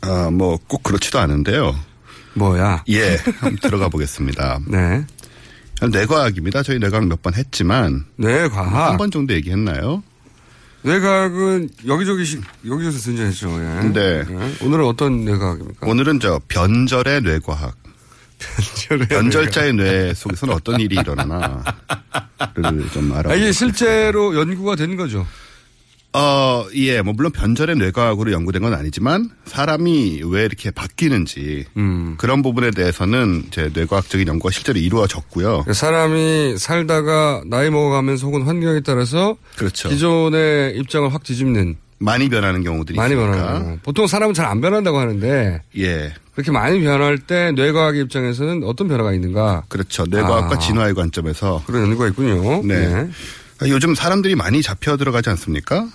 아, 0.00 0.30
뭐, 0.30 0.58
꼭 0.66 0.82
그렇지도 0.82 1.18
않은데요. 1.18 1.78
뭐야? 2.34 2.84
예, 2.88 3.16
한번 3.38 3.56
들어가 3.58 3.88
보겠습니다. 3.88 4.60
네. 4.68 5.04
뇌과학입니다. 5.80 6.62
저희 6.62 6.78
뇌과학 6.78 7.06
몇 7.06 7.20
번 7.22 7.34
했지만. 7.34 8.04
뇌과학? 8.16 8.90
한 8.90 8.96
번 8.96 9.10
정도 9.10 9.34
얘기했나요? 9.34 10.02
뇌과학은 10.82 11.70
여기저기씩, 11.86 12.42
여기저기서 12.66 13.02
등장했죠, 13.04 13.48
예. 13.58 13.88
네. 13.88 14.24
오늘은 14.62 14.84
어떤 14.84 15.24
뇌과학입니까? 15.24 15.86
오늘은 15.86 16.20
저 16.20 16.40
변절의 16.48 17.22
뇌과학. 17.22 17.74
변절자의 19.08 19.72
뇌 19.74 20.12
속에서는 20.12 20.52
어떤 20.52 20.78
일이 20.80 20.96
일어나나를 20.96 21.62
좀 22.92 23.12
알아. 23.14 23.30
아, 23.30 23.34
이게 23.34 23.52
실제로 23.52 24.36
연구가 24.38 24.76
된 24.76 24.96
거죠. 24.96 25.26
어, 26.16 26.64
예, 26.76 27.02
뭐 27.02 27.12
물론 27.12 27.32
변절의 27.32 27.74
뇌과학으로 27.76 28.30
연구된 28.30 28.62
건 28.62 28.72
아니지만 28.72 29.30
사람이 29.46 30.22
왜 30.26 30.44
이렇게 30.44 30.70
바뀌는지 30.70 31.64
음. 31.76 32.14
그런 32.18 32.40
부분에 32.40 32.70
대해서는 32.70 33.46
제 33.50 33.68
뇌과학적인 33.74 34.28
연구가 34.28 34.52
실제로 34.52 34.78
이루어졌고요. 34.78 35.64
사람이 35.72 36.54
살다가 36.56 37.42
나이 37.46 37.68
먹어가면서 37.68 38.28
혹은 38.28 38.42
환경에 38.42 38.80
따라서 38.80 39.36
그렇죠. 39.56 39.88
기존의 39.88 40.76
입장을 40.78 41.12
확 41.12 41.24
뒤집는 41.24 41.76
많이 41.98 42.28
변하는 42.28 42.62
경우들이 42.62 42.96
많이 42.96 43.14
있으니까. 43.14 43.36
변하는. 43.36 43.80
보통 43.82 44.06
사람은 44.06 44.34
잘 44.34 44.46
안 44.46 44.60
변한다고 44.60 44.98
하는데 44.98 45.62
예. 45.78 46.14
그렇게 46.34 46.52
많이 46.52 46.80
변할 46.80 47.18
때 47.18 47.50
뇌과학의 47.52 48.02
입장에서는 48.02 48.62
어떤 48.64 48.86
변화가 48.86 49.12
있는가? 49.14 49.64
그렇죠. 49.68 50.04
뇌과학과 50.08 50.54
아. 50.54 50.58
진화의 50.58 50.94
관점에서 50.94 51.62
그런 51.66 51.82
연구가 51.82 52.06
있군요. 52.08 52.62
네. 52.64 53.08
아, 53.60 53.68
요즘 53.68 53.94
사람들이 53.96 54.34
많이 54.36 54.62
잡혀 54.62 54.96
들어가지 54.96 55.30
않습니까? 55.30 55.88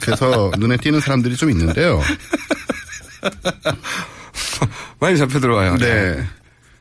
그래서 0.00 0.50
눈에 0.58 0.76
띄는 0.76 1.00
사람들이 1.00 1.36
좀 1.36 1.50
있는데요. 1.50 2.00
많이 5.00 5.16
잡혀 5.18 5.40
들어가요. 5.40 5.76
네. 5.76 6.24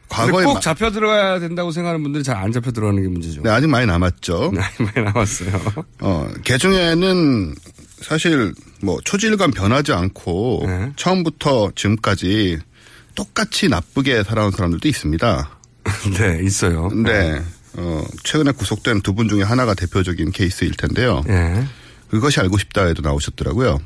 과거에 0.10 0.28
과거에 0.32 0.46
꼭 0.46 0.54
마- 0.56 0.60
잡혀 0.60 0.92
들어가야 0.92 1.40
된다고 1.40 1.72
생각하는 1.72 2.04
분들이 2.04 2.24
잘 2.24 2.38
안 2.38 2.52
잡혀 2.52 2.72
들어가는 2.72 3.02
게 3.02 3.08
문제죠. 3.08 3.42
네, 3.42 3.50
아직 3.50 3.68
많이 3.68 3.86
남았죠. 3.88 4.52
많이 4.54 5.06
남았어요. 5.06 5.62
어, 6.02 6.30
개 6.44 6.58
중에는 6.58 7.56
사실 8.02 8.54
뭐 8.82 9.00
초질관 9.04 9.52
변하지 9.52 9.94
않고 9.94 10.64
네. 10.68 10.92
처음부터 10.98 11.72
지금까지 11.76 12.60
똑같이 13.16 13.70
나쁘게 13.70 14.24
살아온 14.24 14.52
사람들도 14.52 14.88
있습니다. 14.88 15.50
네, 16.18 16.40
있어요. 16.44 16.90
네. 16.90 17.42
어, 17.76 18.04
최근에 18.24 18.52
구속된 18.52 19.02
두 19.02 19.14
분 19.14 19.28
중에 19.30 19.44
하나가 19.44 19.74
대표적인 19.74 20.32
케이스일 20.32 20.72
텐데요. 20.76 21.24
예. 21.30 21.66
그것이 22.10 22.40
알고 22.40 22.58
싶다에도 22.58 23.02
나오셨더라고요. 23.02 23.80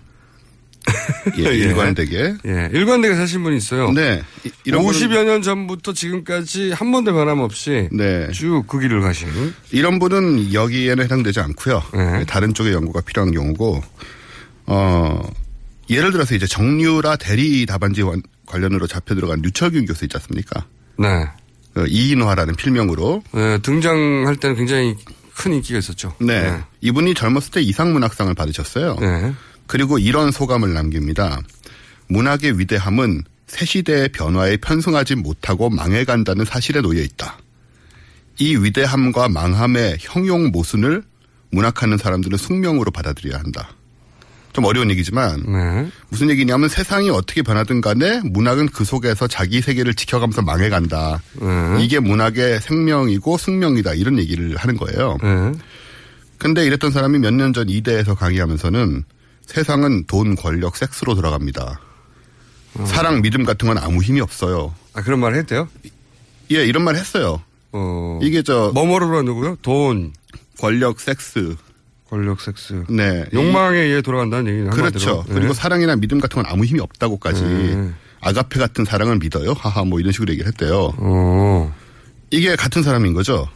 예, 1.37 1.43
예. 1.43 1.49
일관되게. 1.49 2.35
예, 2.45 2.69
일관되게 2.73 3.15
사신 3.15 3.43
분이 3.43 3.57
있어요. 3.57 3.91
네. 3.91 4.21
이- 4.45 4.51
이런 4.63 4.83
50여 4.83 5.25
년 5.25 5.41
전부터 5.41 5.93
지금까지 5.93 6.71
한 6.71 6.91
번도 6.91 7.13
변함없이 7.13 7.89
네. 7.91 8.29
쭉 8.31 8.65
그 8.67 8.79
길을 8.79 9.01
가신. 9.01 9.27
이런 9.71 9.99
분은 9.99 10.53
여기에는 10.53 11.03
해당되지 11.03 11.39
않고요. 11.41 11.83
네. 11.93 12.25
다른 12.25 12.53
쪽의 12.53 12.71
연구가 12.73 13.01
필요한 13.01 13.31
경우고, 13.33 13.81
어, 14.67 15.29
예를 15.89 16.11
들어서 16.11 16.35
이제 16.35 16.45
정유라 16.47 17.17
대리 17.17 17.65
답안지 17.65 18.03
관- 18.03 18.21
관련으로 18.45 18.87
잡혀 18.87 19.13
들어간 19.15 19.41
류철균 19.41 19.85
교수 19.85 20.05
있지 20.05 20.15
않습니까? 20.17 20.65
네. 20.97 21.25
그 21.77 21.85
이인화라는 21.87 22.55
필명으로. 22.55 23.21
네, 23.33 23.59
등장할 23.59 24.37
때는 24.37 24.55
굉장히 24.55 24.95
큰 25.35 25.53
인기가 25.53 25.77
있었죠. 25.77 26.15
네. 26.19 26.59
이분이 26.81 27.13
젊었을 27.13 27.51
때 27.51 27.61
이상문학상을 27.61 28.33
받으셨어요. 28.33 28.95
네. 28.99 29.33
그리고 29.67 29.99
이런 29.99 30.31
소감을 30.31 30.73
남깁니다. 30.73 31.39
문학의 32.07 32.57
위대함은 32.57 33.21
새 33.45 33.65
시대의 33.67 34.09
변화에 34.09 34.57
편승하지 34.57 35.15
못하고 35.15 35.69
망해간다는 35.69 36.45
사실에 36.45 36.81
놓여 36.81 36.99
있다. 36.99 37.37
이 38.39 38.55
위대함과 38.55 39.29
망함의 39.29 39.97
형용 39.99 40.49
모순을 40.49 41.03
문학하는 41.51 41.99
사람들은 41.99 42.39
숙명으로 42.39 42.89
받아들여야 42.89 43.39
한다. 43.39 43.69
좀 44.57 44.65
어려운 44.65 44.89
얘기지만 44.89 45.43
네. 45.45 45.87
무슨 46.09 46.31
얘기냐면 46.31 46.67
세상이 46.67 47.11
어떻게 47.11 47.43
변하든 47.43 47.79
간에 47.79 48.21
문학은 48.23 48.69
그 48.69 48.85
속에서 48.85 49.27
자기 49.27 49.61
세계를 49.61 49.93
지켜가면서 49.93 50.41
망해간다. 50.41 51.21
네. 51.39 51.83
이게 51.83 51.99
문학의 51.99 52.59
생명이고 52.61 53.37
숙명이다. 53.37 53.93
이런 53.93 54.17
얘기를 54.17 54.55
하는 54.57 54.75
거예요. 54.75 55.19
네. 55.21 55.51
근데 56.39 56.65
이랬던 56.65 56.89
사람이 56.89 57.19
몇 57.19 57.35
년 57.35 57.53
전 57.53 57.69
이대에서 57.69 58.15
강의하면서는 58.15 59.03
세상은 59.45 60.05
돈, 60.07 60.35
권력, 60.35 60.75
섹스로 60.75 61.13
돌아갑니다. 61.13 61.79
사랑, 62.85 63.21
믿음 63.21 63.45
같은 63.45 63.67
건 63.67 63.77
아무 63.77 64.01
힘이 64.01 64.21
없어요. 64.21 64.73
아, 64.93 65.03
그런 65.03 65.19
말 65.19 65.35
했대요? 65.35 65.67
예, 66.51 66.65
이런 66.65 66.83
말 66.83 66.95
했어요. 66.95 67.43
어. 67.73 68.19
이게 68.23 68.41
저. 68.41 68.71
뭐뭐로 68.73 69.21
누구요? 69.21 69.57
돈. 69.61 70.13
권력, 70.59 70.99
섹스. 70.99 71.55
권력, 72.09 72.39
섹스. 72.41 72.83
네. 72.89 73.25
욕망에 73.33 73.79
의해 73.79 74.01
돌아간다는 74.01 74.51
얘기는 74.51 74.69
그렇죠. 74.69 75.09
한마디로. 75.09 75.33
그리고 75.33 75.53
네. 75.53 75.59
사랑이나 75.59 75.95
믿음 75.95 76.19
같은 76.19 76.41
건 76.41 76.45
아무 76.51 76.63
힘이 76.63 76.79
없다고까지. 76.79 77.43
네. 77.43 77.91
아가페 78.21 78.59
같은 78.59 78.85
사랑을 78.85 79.17
믿어요? 79.17 79.53
하하, 79.53 79.83
뭐 79.83 79.99
이런 79.99 80.11
식으로 80.11 80.31
얘기를 80.31 80.47
했대요. 80.47 80.93
어. 80.97 81.73
이게 82.31 82.55
같은 82.55 82.81
사람인 82.83 83.13
거죠? 83.13 83.47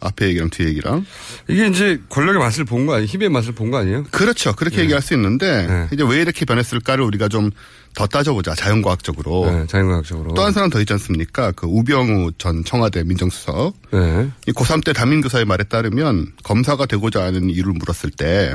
앞에 0.00 0.28
얘기랑 0.28 0.50
뒤에 0.50 0.68
얘기랑. 0.68 1.04
이게 1.48 1.66
이제 1.68 2.00
권력의 2.08 2.40
맛을 2.40 2.64
본 2.64 2.86
거 2.86 2.94
아니에요? 2.94 3.06
힘의 3.06 3.28
맛을 3.28 3.52
본 3.52 3.70
거 3.70 3.78
아니에요? 3.78 4.04
그렇죠. 4.10 4.54
그렇게 4.54 4.76
네. 4.78 4.82
얘기할 4.84 5.02
수 5.02 5.14
있는데, 5.14 5.88
이제 5.92 6.02
왜 6.06 6.20
이렇게 6.22 6.44
변했을까를 6.44 7.04
우리가 7.04 7.28
좀 7.28 7.50
더 7.92 8.06
따져보자. 8.06 8.54
자연과학적으로. 8.54 9.50
네, 9.50 9.66
자연과학적으로. 9.66 10.32
또 10.34 10.42
한 10.44 10.52
사람 10.52 10.70
더 10.70 10.78
있지 10.78 10.92
않습니까? 10.92 11.50
그 11.50 11.66
우병우 11.66 12.30
전 12.38 12.62
청와대 12.64 13.02
민정수석. 13.02 13.74
네. 13.92 14.30
이 14.46 14.52
고3 14.52 14.84
때 14.84 14.92
담임교사의 14.92 15.44
말에 15.44 15.64
따르면 15.64 16.26
검사가 16.44 16.86
되고자 16.86 17.24
하는 17.24 17.50
이유를 17.50 17.72
물었을 17.72 18.10
때 18.12 18.54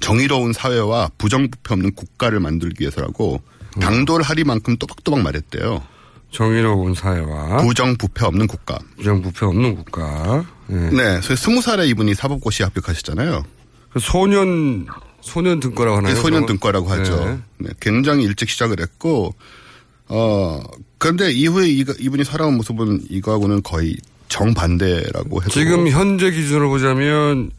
정의로운 0.00 0.52
사회와 0.52 1.12
부정부패 1.16 1.72
없는 1.72 1.94
국가를 1.94 2.40
만들기 2.40 2.82
위해서라고 2.82 3.40
당돌 3.80 4.20
하리만큼 4.20 4.76
또박또박 4.76 5.22
말했대요. 5.22 5.82
정의로운 6.30 6.94
사회와 6.94 7.62
부정부패 7.62 8.24
없는 8.26 8.46
국가. 8.48 8.78
부정부패 8.98 9.46
없는 9.46 9.76
국가. 9.76 10.44
네. 10.66 10.90
네. 10.90 11.20
스무 11.36 11.60
살에 11.60 11.86
이분이 11.88 12.14
사법고시 12.14 12.62
합격하셨잖아요. 12.62 13.44
그 13.92 14.00
소년 14.00 14.86
소년 15.20 15.60
등과라고 15.60 15.98
하나요? 15.98 16.14
네, 16.14 16.20
소년? 16.20 16.46
등과라고 16.46 16.88
하죠. 16.90 17.24
네. 17.24 17.38
네, 17.58 17.70
굉장히 17.80 18.24
일찍 18.24 18.50
시작을 18.50 18.80
했고, 18.80 19.34
어, 20.08 20.62
그런데 20.98 21.32
이후에 21.32 21.68
이, 21.68 21.84
이분이 21.98 22.24
살아온 22.24 22.56
모습은 22.56 23.04
이거하고는 23.08 23.62
거의 23.62 23.96
정반대라고 24.28 25.42
해도. 25.42 25.50
지금 25.50 25.88
현재 25.88 26.30
기준으로 26.30 26.68
보자면 26.68 27.50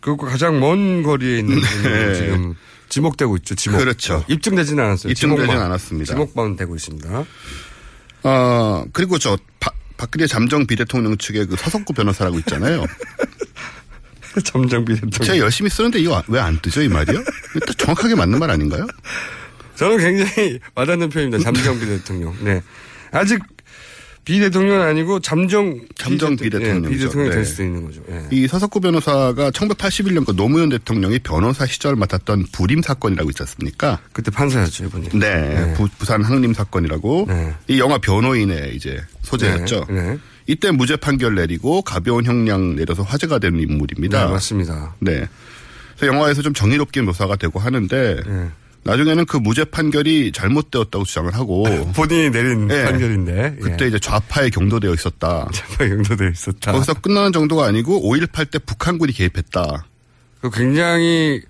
그것과 0.00 0.30
가장 0.30 0.60
먼 0.60 1.02
거리에 1.02 1.38
있는 1.38 1.60
네. 1.82 2.14
지금 2.14 2.54
지목되고 2.88 3.36
있죠. 3.38 3.54
지목. 3.54 3.78
그렇죠. 3.78 4.24
입증되지는 4.28 4.82
않았어요. 4.82 5.10
입증되진 5.10 5.46
지목만. 5.46 5.66
않았습니다. 5.66 6.14
지목만 6.14 6.56
되고 6.56 6.74
있습니다. 6.74 7.24
어, 8.24 8.84
그리고 8.92 9.18
저, 9.18 9.38
박, 9.60 9.74
박근혜 9.98 10.26
잠정 10.26 10.66
비대통령 10.66 11.18
측의 11.18 11.46
그 11.46 11.56
서석구 11.56 11.92
변호사라고 11.92 12.38
있잖아요. 12.38 12.86
잠정 14.44 14.84
비대통령. 14.84 15.10
제가 15.20 15.38
열심히 15.38 15.68
쓰는데 15.68 15.98
이거 15.98 16.22
왜 16.28 16.38
안 16.40 16.58
뜨죠, 16.60 16.80
이 16.80 16.88
말이요? 16.88 17.20
이거 17.56 17.72
정확하게 17.74 18.14
맞는 18.14 18.38
말 18.38 18.50
아닌가요? 18.50 18.86
저는 19.74 19.98
굉장히 19.98 20.58
와닿는 20.74 21.10
표현입니다. 21.10 21.42
잠정 21.42 21.78
비대통령. 21.78 22.34
네. 22.40 22.62
아직 23.10 23.40
비대통령은 24.28 24.86
아니고 24.86 25.20
잠정 25.20 25.80
잠정 25.96 26.36
비대통령. 26.36 26.84
예, 26.84 26.88
비대통령이 26.88 27.30
네. 27.30 27.34
될 27.36 27.44
수도 27.46 27.62
있는 27.62 27.82
거죠. 27.86 28.02
예. 28.10 28.26
이 28.30 28.46
서석구 28.46 28.80
변호사가 28.80 29.50
1981년 29.50 30.26
그 30.26 30.36
노무현 30.36 30.68
대통령이 30.68 31.20
변호사 31.20 31.64
시절 31.64 31.96
맡았던 31.96 32.48
불임 32.52 32.82
사건이라고 32.82 33.30
있지 33.30 33.42
않습니까? 33.42 33.98
그때 34.12 34.30
판사였죠, 34.30 34.84
이분이. 34.84 35.08
네. 35.18 35.74
부, 35.74 35.88
산 36.04 36.22
항림 36.22 36.52
사건이라고. 36.52 37.26
이 37.68 37.78
영화 37.80 37.96
변호인의 37.96 38.76
이제 38.76 39.00
소재였죠. 39.22 39.86
네, 39.88 39.94
네. 39.94 40.18
이때 40.46 40.70
무죄 40.70 40.96
판결 40.96 41.34
내리고 41.34 41.80
가벼운 41.80 42.26
형량 42.26 42.76
내려서 42.76 43.02
화제가 43.02 43.38
되는 43.38 43.58
인물입니다. 43.60 44.26
네, 44.26 44.30
맞습니다. 44.30 44.94
네. 45.00 45.26
그래서 45.96 46.14
영화에서 46.14 46.42
좀 46.42 46.52
정의롭게 46.52 47.00
묘사가 47.00 47.36
되고 47.36 47.58
하는데 47.58 48.22
나중에는 48.88 49.26
그 49.26 49.36
무죄 49.36 49.64
판결이 49.64 50.32
잘못되었다고 50.32 51.04
주장을 51.04 51.34
하고 51.34 51.64
본인이 51.94 52.30
내린 52.30 52.68
네. 52.68 52.84
판결인데 52.84 53.56
예. 53.56 53.60
그때 53.60 53.86
이제 53.86 53.98
좌파에 53.98 54.48
경도되어 54.48 54.94
있었다. 54.94 55.48
좌파에 55.52 55.88
경도되어 55.88 56.28
있었다. 56.30 56.72
거기서 56.72 56.94
끝나는 56.94 57.32
정도가 57.32 57.66
아니고 57.66 58.10
5.18 58.10 58.50
때 58.50 58.58
북한군이 58.58 59.12
개입했다. 59.12 59.86
그 60.40 60.50
굉장히 60.50 61.42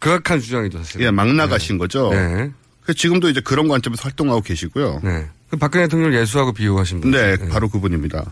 극악한 0.00 0.40
주장이죠, 0.40 0.78
사실. 0.78 1.00
예, 1.00 1.10
막 1.10 1.32
나가신 1.32 1.78
거죠. 1.78 2.10
네. 2.10 2.50
그래서 2.82 2.98
지금도 2.98 3.30
이제 3.30 3.40
그런 3.40 3.68
관점에서 3.68 4.02
활동하고 4.02 4.42
계시고요. 4.42 5.00
네. 5.02 5.28
그 5.48 5.56
박근혜 5.56 5.84
대통령을 5.84 6.18
예수하고 6.20 6.52
비유하신 6.52 7.00
분. 7.00 7.10
네, 7.12 7.36
바로 7.48 7.68
그분입니다. 7.68 8.24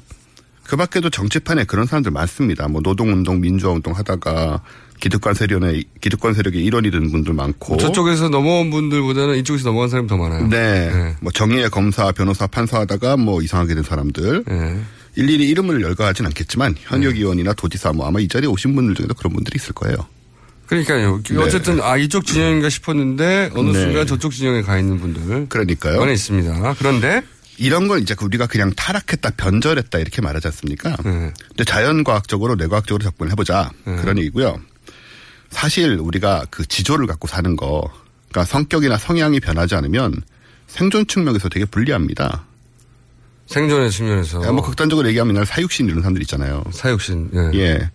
그 0.65 0.77
밖에도 0.77 1.11
정치판에 1.11 1.65
그런 1.65 1.87
사람들 1.87 2.11
많습니다. 2.13 2.69
뭐 2.69 2.81
노동운동, 2.81 3.41
민주화운동 3.41 3.95
하다가 3.95 4.63
기득권 5.01 5.35
세력의 5.35 5.85
기득권 6.01 6.35
세력의 6.35 6.63
일원이 6.63 6.91
된 6.91 7.11
분들 7.11 7.33
많고. 7.33 7.79
저쪽에서 7.79 8.29
넘어온 8.29 8.71
분들보다는 8.71 9.37
이쪽에서 9.37 9.69
넘어간 9.71 9.89
사람이 9.89 10.09
더 10.09 10.17
많아요. 10.17 10.47
네. 10.49 11.17
뭐 11.21 11.33
정의의 11.33 11.71
검사, 11.71 12.13
변호사, 12.13 12.47
판사하다가 12.47 13.17
뭐 13.17 13.43
이상하게 13.43 13.75
된 13.75 13.83
사람들. 13.83 14.45
네. 14.47 14.81
일일이 15.17 15.49
이름을 15.49 15.83
열거하진 15.83 16.27
않겠지만 16.27 16.77
현역 16.79 17.17
의원이나 17.17 17.53
도지사 17.55 17.93
뭐 17.93 18.07
아마 18.07 18.21
이 18.21 18.29
자리에 18.29 18.47
오신 18.49 18.75
분들 18.77 18.95
중에도 18.95 19.15
그런 19.15 19.33
분들이 19.33 19.57
있을 19.57 19.73
거예요. 19.73 19.97
그러니까요. 20.67 21.21
네. 21.29 21.37
어쨌든 21.39 21.81
아 21.83 21.97
이쪽 21.97 22.25
진영인가 22.25 22.69
싶었는데 22.69 23.51
어느 23.55 23.73
네. 23.73 23.81
순간 23.81 24.07
저쪽 24.07 24.33
진영에 24.33 24.63
가 24.63 24.79
있는 24.79 25.01
분들. 25.01 25.49
그러니까요. 25.49 26.01
안에 26.01 26.13
있습니다. 26.13 26.75
그런데 26.79 27.23
이런 27.59 27.89
걸 27.89 28.01
이제 28.01 28.15
우리가 28.21 28.47
그냥 28.47 28.73
타락했다, 28.77 29.31
변절했다 29.37 29.99
이렇게 29.99 30.23
말하지 30.23 30.47
않습니까? 30.47 30.97
근데 30.97 31.65
자연과학적으로 31.67 32.55
뇌과학적으로 32.55 33.03
접근을 33.03 33.33
해보자 33.33 33.71
그런 33.85 34.17
얘기고요. 34.19 34.61
사실 35.51 35.99
우리가 36.01 36.47
그 36.51 36.67
지조를 36.67 37.07
갖고 37.07 37.29
사는 37.29 37.55
거, 37.57 37.91
그러니까 38.31 38.45
성격이나 38.51 38.97
성향이 38.97 39.41
변하지 39.41 39.75
않으면 39.75 40.23
생존 40.67 41.07
측면에서 41.07 41.49
되게 41.49 41.65
불리합니다. 41.65 42.45
생존의 43.47 43.91
측면에서. 43.91 44.53
뭐 44.53 44.63
극단적으로 44.63 45.09
얘기하면 45.09 45.35
옛날 45.35 45.45
사육신 45.47 45.87
이런 45.87 46.01
사람들 46.01 46.23
있잖아요. 46.23 46.63
사육신. 46.71 47.31
예. 47.35 47.59
예. 47.59 47.91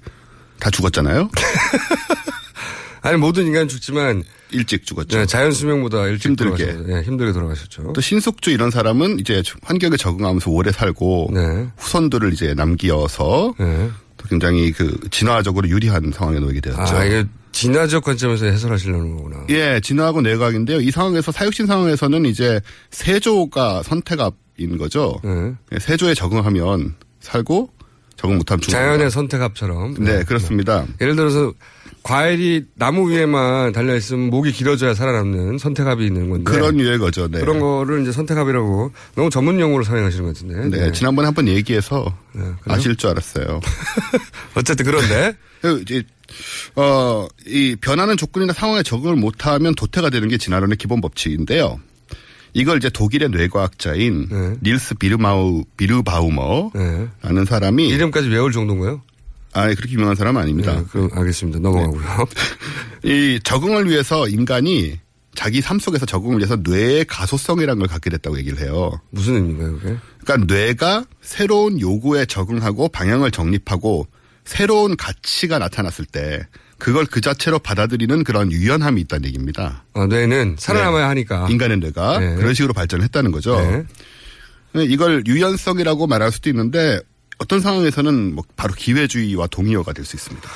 다 0.59 0.69
죽었잖아요. 0.69 1.29
아니 3.01 3.17
모든 3.17 3.45
인간 3.45 3.67
죽지만 3.67 4.23
일찍 4.51 4.85
죽었죠. 4.85 5.17
네, 5.17 5.25
자연 5.25 5.51
수명보다 5.51 6.07
일찍 6.07 6.29
힘들게. 6.29 6.65
돌아가셨죠. 6.65 6.91
예, 6.97 7.01
힘들게 7.03 7.31
돌아가셨죠. 7.33 7.93
또 7.93 8.01
신숙주 8.01 8.49
이런 8.49 8.71
사람은 8.71 9.19
이제 9.19 9.43
환경에 9.61 9.95
적응하면서 9.95 10.49
오래 10.49 10.71
살고 10.71 11.29
네. 11.33 11.67
후손들을 11.77 12.33
이제 12.33 12.53
남기어서 12.55 13.53
또 13.57 14.27
굉장히 14.27 14.71
그 14.71 14.97
진화적으로 15.11 15.69
유리한 15.69 16.11
상황에 16.11 16.39
놓이게 16.39 16.61
되었죠. 16.61 16.95
아 16.95 17.05
이게 17.05 17.25
진화적 17.55 18.03
관점에서 18.03 18.45
해설하시려는 18.47 19.15
거구나. 19.15 19.45
예, 19.49 19.79
진화하고 19.81 20.19
내각인데요. 20.21 20.81
이 20.81 20.91
상황에서 20.91 21.31
사육신 21.31 21.65
상황에서는 21.67 22.25
이제 22.25 22.59
세조가 22.91 23.83
선택합인 23.83 24.77
거죠. 24.77 25.19
예, 25.71 25.79
세조에 25.79 26.13
적응하면 26.15 26.95
살고 27.21 27.69
적응 28.17 28.37
못하면 28.37 28.61
죽는 28.61 28.77
자연의 28.79 29.09
선택합처럼. 29.11 29.95
네, 29.99 30.23
그렇습니다. 30.25 30.85
예를 30.99 31.15
들어서 31.15 31.53
과일이 32.03 32.65
나무 32.75 33.09
위에만 33.09 33.71
달려 33.71 33.95
있으면 33.95 34.29
목이 34.29 34.51
길어져야 34.51 34.93
살아남는 34.93 35.57
선택합이 35.57 36.05
있는 36.05 36.29
건데 36.29 36.51
그런 36.51 36.79
유의 36.79 36.97
거죠. 36.99 37.27
네. 37.29 37.39
그런 37.39 37.59
거를 37.59 38.01
이제 38.03 38.11
선택합이라고 38.11 38.91
너무 39.15 39.29
전문 39.29 39.59
용어로 39.59 39.83
사용하시는 39.85 40.23
것 40.25 40.35
같은데. 40.35 40.77
네, 40.77 40.91
지난번에 40.91 41.25
한 41.27 41.33
번 41.33 41.47
얘기해서 41.47 42.15
그래요? 42.33 42.55
아실 42.67 42.95
줄 42.97 43.09
알았어요. 43.11 43.59
어쨌든 44.55 44.85
그런데 44.85 45.35
그 45.61 45.83
어, 46.75 47.27
이 47.45 47.75
변하는 47.79 48.17
조건이나 48.17 48.53
상황에 48.53 48.83
적응을 48.83 49.15
못하면 49.15 49.75
도태가 49.75 50.09
되는 50.09 50.27
게 50.27 50.37
진화론의 50.37 50.77
기본 50.77 51.01
법칙인데요. 51.01 51.79
이걸 52.53 52.77
이제 52.77 52.89
독일의 52.89 53.29
뇌과학자인 53.29 54.29
네. 54.29 54.55
닐스 54.63 54.95
비르마우 54.95 55.65
비르바우머라는 55.75 57.45
사람이 57.45 57.87
이름까지 57.89 58.29
외울 58.29 58.53
정도인가요? 58.53 59.01
아, 59.51 59.67
그렇게 59.73 59.93
유명한 59.93 60.15
사람 60.15 60.35
은 60.35 60.41
아닙니다. 60.41 60.75
네, 60.75 60.83
그럼 60.91 61.09
알겠습니다. 61.13 61.59
넘어가고요. 61.59 62.25
이 63.03 63.39
적응을 63.43 63.89
위해서 63.89 64.27
인간이 64.27 64.99
자기 65.35 65.61
삶 65.61 65.79
속에서 65.79 66.05
적응을 66.05 66.37
위해서 66.37 66.55
뇌의 66.55 67.05
가소성이라는 67.05 67.79
걸 67.79 67.87
갖게 67.87 68.09
됐다고 68.09 68.37
얘기를 68.37 68.59
해요. 68.59 68.99
무슨 69.11 69.35
의미인가요, 69.35 69.79
그게? 69.79 69.97
그러니까 70.23 70.53
뇌가 70.53 71.05
새로운 71.21 71.79
요구에 71.79 72.25
적응하고 72.25 72.89
방향을 72.89 73.31
정립하고 73.31 74.07
새로운 74.45 74.95
가치가 74.95 75.59
나타났을 75.59 76.05
때 76.05 76.47
그걸 76.77 77.05
그 77.05 77.21
자체로 77.21 77.57
받아들이는 77.59 78.23
그런 78.23 78.51
유연함이 78.51 79.01
있다는 79.01 79.25
얘기입니다. 79.27 79.83
아, 79.93 80.05
뇌는 80.07 80.55
살아남아야 80.59 81.09
하니까. 81.09 81.47
인간의 81.49 81.77
뇌가 81.77 82.19
네. 82.19 82.35
그런 82.35 82.53
식으로 82.53 82.73
발전했다는 82.73 83.31
거죠. 83.31 83.59
네. 84.73 84.83
이걸 84.85 85.23
유연성이라고 85.25 86.05
말할 86.07 86.31
수도 86.31 86.49
있는데 86.49 86.99
어떤 87.37 87.59
상황에서는 87.61 88.35
뭐 88.35 88.43
바로 88.55 88.73
기회주의와 88.73 89.47
동의어가 89.47 89.93
될 89.93 90.05
수 90.05 90.15
있습니다. 90.15 90.49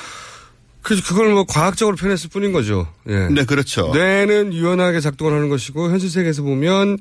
그래서 0.82 1.04
그걸 1.06 1.30
뭐 1.34 1.46
과학적으로 1.46 1.96
표현했을 1.98 2.30
뿐인 2.30 2.52
거죠. 2.52 2.88
예. 3.08 3.28
네, 3.30 3.44
그렇죠. 3.46 3.92
뇌는 3.94 4.54
유연하게 4.54 5.02
작동을 5.02 5.34
하는 5.34 5.50
것이고 5.50 5.90
현실 5.90 6.10
세계에서 6.10 6.42
보면 6.42 6.98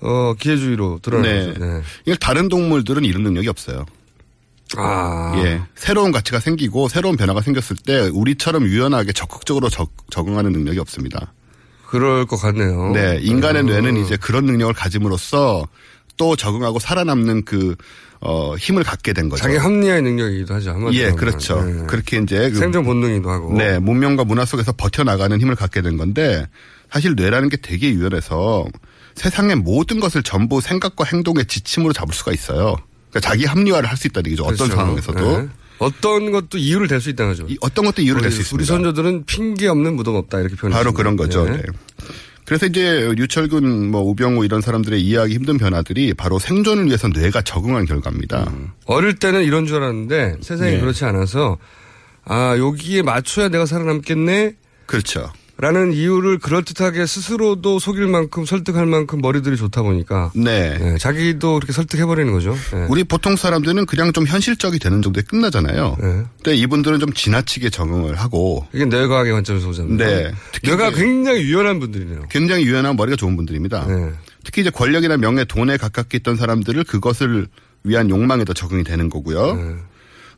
어 0.00 0.34
기회주의로 0.38 0.98
드러나는 1.02 1.46
네. 1.46 1.52
거죠. 1.54 1.82
네. 2.06 2.14
다른 2.20 2.48
동물들은 2.48 3.04
이런 3.04 3.22
능력이 3.22 3.48
없어요. 3.48 3.84
아. 4.82 5.34
예. 5.44 5.62
새로운 5.74 6.12
가치가 6.12 6.40
생기고 6.40 6.88
새로운 6.88 7.16
변화가 7.16 7.40
생겼을 7.40 7.76
때 7.84 8.10
우리처럼 8.12 8.64
유연하게 8.64 9.12
적극적으로 9.12 9.68
적, 9.68 9.90
적응하는 10.10 10.52
능력이 10.52 10.78
없습니다. 10.78 11.32
그럴 11.86 12.26
것 12.26 12.36
같네요. 12.36 12.92
네. 12.92 13.18
인간의 13.22 13.62
음. 13.62 13.66
뇌는 13.66 13.96
이제 13.98 14.16
그런 14.16 14.46
능력을 14.46 14.74
가짐으로써 14.74 15.66
또 16.16 16.36
적응하고 16.36 16.78
살아남는 16.78 17.44
그, 17.44 17.76
어, 18.20 18.56
힘을 18.56 18.84
갖게 18.84 19.12
된 19.12 19.28
거죠. 19.28 19.42
자기 19.42 19.56
합리화의 19.56 20.02
능력이기도 20.02 20.54
하죠. 20.54 20.76
예. 20.92 21.10
그렇죠. 21.12 21.62
네. 21.62 21.86
그렇게 21.86 22.18
이제. 22.18 22.50
그 22.50 22.56
생존 22.56 22.84
본능이기도 22.84 23.30
하고. 23.30 23.52
네. 23.52 23.78
문명과 23.78 24.24
문화 24.24 24.44
속에서 24.44 24.72
버텨나가는 24.72 25.40
힘을 25.40 25.54
갖게 25.54 25.82
된 25.82 25.96
건데 25.96 26.46
사실 26.90 27.14
뇌라는 27.16 27.48
게 27.48 27.56
되게 27.56 27.90
유연해서 27.92 28.66
세상의 29.14 29.56
모든 29.56 30.00
것을 30.00 30.22
전부 30.22 30.60
생각과 30.60 31.04
행동의 31.04 31.46
지침으로 31.46 31.92
잡을 31.92 32.14
수가 32.14 32.32
있어요. 32.32 32.76
그러니까 33.14 33.20
자기 33.20 33.44
합리화를 33.44 33.88
할 33.88 33.96
수 33.96 34.08
있다는 34.08 34.26
얘기죠. 34.30 34.42
어떤 34.42 34.56
그렇죠. 34.56 34.74
상황에서도. 34.76 35.38
네. 35.42 35.48
어떤 35.78 36.30
것도 36.32 36.58
이유를 36.58 36.88
댈 36.88 37.00
수 37.00 37.10
있다는 37.10 37.32
거죠. 37.32 37.46
어떤 37.60 37.84
것도 37.84 38.02
이유를 38.02 38.22
댈 38.22 38.30
수 38.32 38.40
있습니다. 38.40 38.60
우리 38.60 38.66
선조들은 38.66 39.24
핑계 39.26 39.68
없는 39.68 39.94
무덤 39.94 40.16
없다 40.16 40.40
이렇게 40.40 40.56
표현했습니다. 40.56 40.78
바로 40.78 40.92
그런 40.92 41.16
거죠. 41.16 41.44
네. 41.44 41.58
네. 41.58 41.62
그래서 42.44 42.66
이제 42.66 43.12
유철군, 43.16 43.90
뭐 43.90 44.02
우병우 44.02 44.44
이런 44.44 44.60
사람들의 44.60 45.00
이해하기 45.00 45.32
힘든 45.34 45.56
변화들이 45.56 46.12
바로 46.14 46.38
생존을 46.38 46.86
위해서 46.86 47.08
뇌가 47.08 47.42
적응한 47.42 47.86
결과입니다. 47.86 48.52
어릴 48.86 49.14
때는 49.14 49.44
이런 49.44 49.66
줄 49.66 49.76
알았는데 49.76 50.36
세상이 50.42 50.72
네. 50.72 50.80
그렇지 50.80 51.04
않아서 51.06 51.56
아 52.24 52.56
여기에 52.58 53.02
맞춰야 53.02 53.48
내가 53.48 53.64
살아남겠네. 53.66 54.54
그렇죠. 54.86 55.32
라는 55.56 55.92
이유를 55.92 56.38
그럴듯하게 56.38 57.06
스스로도 57.06 57.78
속일 57.78 58.08
만큼 58.08 58.44
설득할 58.44 58.86
만큼 58.86 59.20
머리들이 59.20 59.56
좋다 59.56 59.82
보니까 59.82 60.32
네. 60.34 60.76
네, 60.78 60.98
자기도 60.98 61.54
그렇게 61.54 61.72
설득해버리는 61.72 62.32
거죠. 62.32 62.56
네. 62.72 62.86
우리 62.88 63.04
보통 63.04 63.36
사람들은 63.36 63.86
그냥 63.86 64.12
좀 64.12 64.26
현실적이 64.26 64.80
되는 64.80 65.00
정도에 65.00 65.22
끝나잖아요. 65.22 65.96
근데 66.42 66.56
이분들은 66.56 66.98
좀 66.98 67.12
지나치게 67.12 67.70
적응을 67.70 68.16
하고. 68.16 68.66
이게 68.72 68.84
뇌과학의 68.84 69.32
관점에서 69.32 69.66
보자면. 69.68 69.96
네. 69.96 70.32
뇌가 70.64 70.90
굉장히 70.90 71.42
유연한 71.42 71.78
분들이네요. 71.78 72.24
굉장히 72.30 72.64
유연한 72.64 72.96
머리가 72.96 73.16
좋은 73.16 73.36
분들입니다. 73.36 73.86
특히 74.42 74.62
이제 74.62 74.70
권력이나 74.70 75.16
명예, 75.16 75.44
돈에 75.44 75.76
가깝게 75.76 76.18
있던 76.18 76.36
사람들을 76.36 76.82
그것을 76.84 77.46
위한 77.84 78.10
욕망에 78.10 78.44
더 78.44 78.52
적응이 78.52 78.82
되는 78.82 79.08
거고요. 79.08 79.78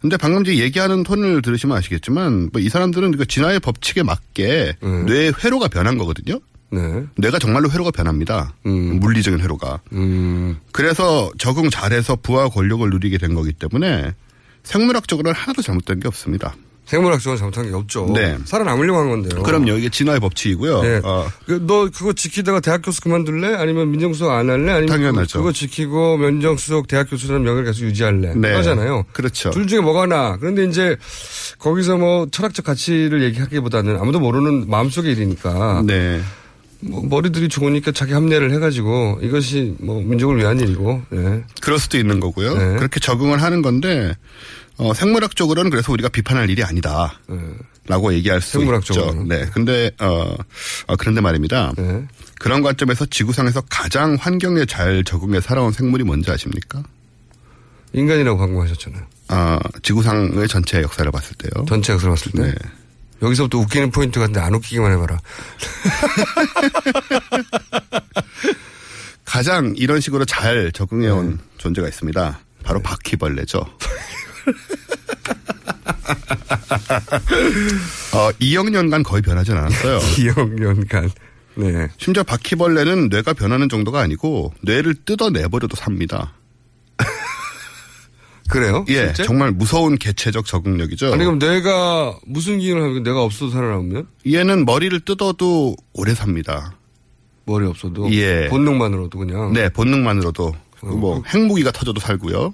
근데 0.01 0.17
방금 0.17 0.43
이제 0.43 0.57
얘기하는 0.59 1.03
톤을 1.03 1.43
들으시면 1.43 1.77
아시겠지만 1.77 2.51
뭐 2.53 2.61
이 2.63 2.69
사람들은 2.69 3.17
그 3.17 3.27
진화의 3.27 3.61
법칙에 3.61 4.03
맞게 4.03 4.77
뇌의 5.07 5.35
회로가 5.43 5.69
변한 5.69 5.99
거거든요. 5.99 6.41
네. 6.71 7.05
뇌가 7.17 7.39
정말로 7.39 7.71
회로가 7.71 7.91
변합니다. 7.93 8.55
물리적인 9.01 9.41
회로가. 9.41 9.81
음. 9.93 10.59
그래서 10.73 11.31
적응 11.39 11.71
잘해서 11.71 12.17
부와 12.17 12.49
권력을 12.49 12.89
누리게 12.91 13.19
된 13.19 13.35
거기 13.35 13.53
때문에 13.53 14.13
생물학적으로는 14.65 15.39
하나도 15.39 15.63
잘못된 15.63 16.01
게 16.01 16.09
없습니다. 16.09 16.57
생물학적으로 16.87 17.37
잘못한 17.37 17.69
게 17.69 17.75
없죠. 17.75 18.11
네. 18.15 18.39
살아남으려고 18.45 19.01
한 19.01 19.11
건데요. 19.11 19.43
그럼요. 19.43 19.73
이게 19.73 19.89
진화의 19.89 20.21
법칙이고요. 20.21 20.83
네. 20.83 21.01
어, 21.03 21.27
그, 21.45 21.61
너 21.67 21.89
그거 21.91 22.13
지키다가 22.13 22.61
대학 22.61 22.83
교수 22.83 23.01
그만둘래? 23.01 23.55
아니면 23.57 23.91
민정수석 23.91 24.31
안 24.31 24.49
할래? 24.49 24.73
아니면 24.73 24.87
당연하죠. 24.87 25.41
그, 25.41 25.45
거 25.45 25.53
지키고 25.53 26.17
민정수석 26.17 26.87
대학 26.87 27.11
교수라는 27.11 27.43
명예를 27.43 27.65
계속 27.67 27.85
유지할래? 27.85 28.35
네. 28.37 28.51
그거잖아요. 28.51 29.05
그렇죠. 29.13 29.51
둘 29.51 29.67
중에 29.67 29.81
뭐가 29.81 30.07
나? 30.07 30.37
그런데 30.39 30.65
이제 30.65 30.97
거기서 31.59 31.97
뭐 31.97 32.29
철학적 32.31 32.65
가치를 32.65 33.23
얘기하기보다는 33.25 33.97
아무도 33.99 34.21
모르는 34.21 34.71
마음속의 34.71 35.13
일이니까. 35.13 35.83
네. 35.85 36.21
뭐 36.81 37.03
머리들이 37.05 37.49
좋으니까 37.49 37.91
자기 37.91 38.13
합리화를 38.13 38.53
해가지고 38.53 39.19
이것이 39.23 39.75
뭐 39.81 40.01
민족을 40.03 40.37
위한 40.37 40.61
일이고. 40.61 41.03
네. 41.11 41.43
그럴 41.61 41.79
수도 41.81 41.99
있는 41.99 42.21
거고요. 42.21 42.55
네. 42.57 42.77
그렇게 42.77 43.01
적응을 43.01 43.43
하는 43.43 43.63
건데 43.63 44.15
어, 44.79 44.95
생물학적으로는 44.95 45.71
그래서 45.71 45.93
우리가 45.93 46.09
비판할 46.09 46.51
일이 46.51 46.63
아니다. 46.63 47.19
라고 47.87 48.13
얘기할 48.13 48.41
수 48.41 48.63
있죠. 48.63 49.13
네. 49.27 49.45
네. 49.45 49.51
근데 49.53 49.91
어, 50.01 50.35
어, 50.87 50.97
그런데 50.97 51.21
말입니다. 51.21 51.73
네. 51.77 52.05
그런 52.39 52.63
관점에서 52.63 53.07
지구상에서 53.07 53.63
가장 53.71 54.17
환경에 54.21 54.65
잘 54.67 55.03
적응해 55.05 55.41
살아온 55.41 55.73
생물이 55.73 56.05
뭔지 56.05 56.31
아십니까? 56.31 56.83
인간이라고 57.93 58.39
방금 58.39 58.61
하셨잖아요. 58.63 59.03
아, 59.29 59.59
지구상의 59.83 60.47
전체 60.49 60.83
역사를 60.83 61.11
봤을 61.11 61.35
때요. 61.37 61.65
전체 61.67 61.93
역사를 61.93 62.11
봤을 62.11 62.33
때. 62.33 62.43
네. 62.43 62.55
여기서부터 63.23 63.59
웃기는 63.59 63.91
포인트 63.91 64.21
같은데 64.21 64.41
안 64.41 64.55
웃기기만 64.55 64.93
해봐라. 64.93 65.17
가장 69.25 69.73
이런 69.77 70.01
식으로 70.01 70.25
잘 70.25 70.71
적응해온 70.73 71.31
네. 71.31 71.37
존재가 71.59 71.89
있습니다. 71.89 72.39
바로 72.63 72.81
바퀴벌레죠. 72.83 73.65
어, 78.13 78.31
2억 78.41 78.71
년간 78.71 79.03
거의 79.03 79.23
변하지 79.23 79.53
않았어요. 79.53 79.99
2억 80.17 80.61
년간. 80.61 81.11
네. 81.57 81.89
심지어 81.97 82.23
바퀴벌레는 82.23 83.09
뇌가 83.09 83.33
변하는 83.33 83.69
정도가 83.69 84.01
아니고 84.01 84.53
뇌를 84.63 84.95
뜯어내버려도 84.95 85.75
삽니다. 85.77 86.35
그래요? 88.49 88.85
예, 88.89 89.07
실제? 89.07 89.25
정말 89.25 89.53
무서운 89.53 89.97
개체적 89.97 90.45
적응력이죠. 90.47 91.13
아니 91.13 91.25
그럼 91.25 91.39
내가 91.39 92.15
무슨 92.27 92.59
기능을 92.59 92.83
하면 92.83 93.03
내가 93.03 93.23
없어도 93.23 93.51
살아남으면? 93.51 94.07
얘는 94.27 94.65
머리를 94.67 95.01
뜯어도 95.01 95.75
오래 95.95 96.15
삽니다. 96.15 96.77
머리 97.47 97.67
없어도 97.67 98.13
예. 98.13 98.49
본능만으로도 98.49 99.19
그냥. 99.19 99.53
네, 99.53 99.69
본능만으로도 99.71 100.55
어. 100.83 100.87
뭐 100.89 101.23
핵무기가 101.27 101.71
터져도 101.73 102.01
살고요. 102.01 102.53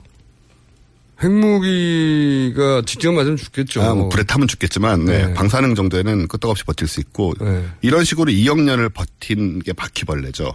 핵무기가 1.23 2.83
직접 2.87 3.13
맞으면 3.13 3.37
죽겠죠. 3.37 3.83
아, 3.83 3.95
뭐 3.95 4.09
불에 4.09 4.23
타면 4.25 4.49
죽겠지만 4.49 5.05
네, 5.05 5.27
네. 5.27 5.35
방사능 5.35 5.75
정도에는 5.75 6.29
끄떡없이 6.29 6.65
버틸 6.65 6.89
수 6.89 7.01
있고 7.01 7.35
네. 7.41 7.65
이런 7.81 8.05
식으로 8.05 8.31
2억 8.31 8.61
년을 8.61 8.89
버틴 8.89 9.61
게 9.61 9.73
바퀴벌레죠. 9.73 10.53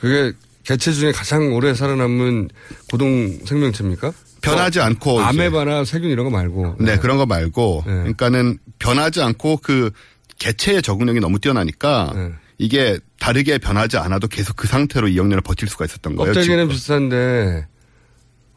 그게 0.00 0.32
개체 0.64 0.92
중에 0.92 1.12
가장 1.12 1.52
오래 1.54 1.74
살아남은 1.74 2.48
고동 2.90 3.38
생명체입니까? 3.44 4.12
변하지 4.42 4.80
어, 4.80 4.84
않고 4.84 5.20
아메바나 5.20 5.84
세균 5.84 6.10
이런 6.10 6.24
거 6.24 6.30
말고. 6.30 6.76
네, 6.80 6.96
그런 6.98 7.18
거 7.18 7.26
말고 7.26 7.82
그러니까는 7.84 8.58
변하지 8.78 9.20
않고 9.20 9.58
그 9.58 9.90
개체의 10.38 10.80
적응력이 10.82 11.20
너무 11.20 11.38
뛰어나니까 11.38 12.12
네. 12.14 12.30
이게 12.56 12.98
다르게 13.18 13.58
변하지 13.58 13.98
않아도 13.98 14.28
계속 14.28 14.56
그 14.56 14.66
상태로 14.66 15.08
2억 15.08 15.26
년을 15.26 15.42
버틸 15.42 15.68
수가 15.68 15.84
있었던 15.84 16.16
거예요. 16.16 16.32
껍데기는 16.32 16.64
지금. 16.64 16.68
비슷한데 16.68 17.66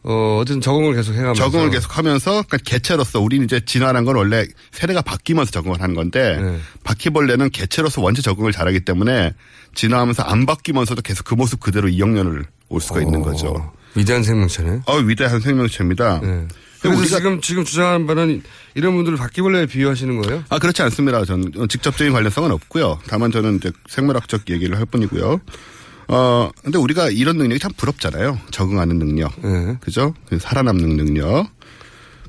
어 0.06 0.38
어쨌든 0.40 0.60
적응을 0.60 0.94
계속 0.94 1.12
해가면서 1.14 1.42
적응을 1.42 1.70
계속 1.70 1.96
하면서 1.96 2.30
그러니까 2.46 2.58
개체로서 2.58 3.20
우리는 3.20 3.44
이제 3.46 3.60
진화란 3.64 4.04
건 4.04 4.16
원래 4.16 4.46
세대가 4.70 5.00
바뀌면서 5.00 5.50
적응을 5.50 5.80
하는 5.80 5.94
건데 5.94 6.38
네. 6.40 6.58
바퀴벌레는 6.84 7.50
개체로서 7.50 8.02
원체 8.02 8.20
적응을 8.20 8.52
잘하기 8.52 8.80
때문에 8.80 9.32
진화하면서 9.74 10.22
안 10.24 10.44
바뀌면서도 10.44 11.00
계속 11.02 11.24
그 11.24 11.34
모습 11.34 11.58
그대로 11.60 11.88
2억 11.88 12.10
년을 12.10 12.44
올 12.68 12.80
수가 12.82 13.00
있는 13.00 13.22
거죠. 13.22 13.72
위대한 13.94 14.22
생명체네. 14.22 14.80
어, 14.86 14.96
위대한 14.98 15.40
생명체입니다. 15.40 16.20
네. 16.20 16.46
그래서 16.82 17.00
우리가- 17.00 17.16
지금 17.16 17.40
지금 17.40 17.64
주장하는 17.64 18.06
바는 18.06 18.42
이런 18.74 18.94
분들을 18.94 19.16
바퀴벌레에 19.16 19.64
비유하시는 19.66 20.20
거예요? 20.20 20.44
아, 20.50 20.58
그렇지 20.58 20.82
않습니다. 20.82 21.24
저는 21.24 21.50
직접적인 21.68 22.12
관련성은 22.12 22.50
없고요. 22.50 22.98
다만 23.08 23.32
저는 23.32 23.56
이제 23.56 23.72
생물학적 23.88 24.50
얘기를 24.50 24.76
할 24.76 24.84
뿐이고요. 24.84 25.40
어, 26.08 26.50
근데 26.62 26.78
우리가 26.78 27.10
이런 27.10 27.36
능력이 27.38 27.58
참 27.58 27.72
부럽잖아요. 27.76 28.38
적응하는 28.50 28.98
능력. 28.98 29.32
네. 29.40 29.76
그죠? 29.80 30.14
그 30.28 30.38
살아남는 30.38 30.96
능력. 30.96 31.48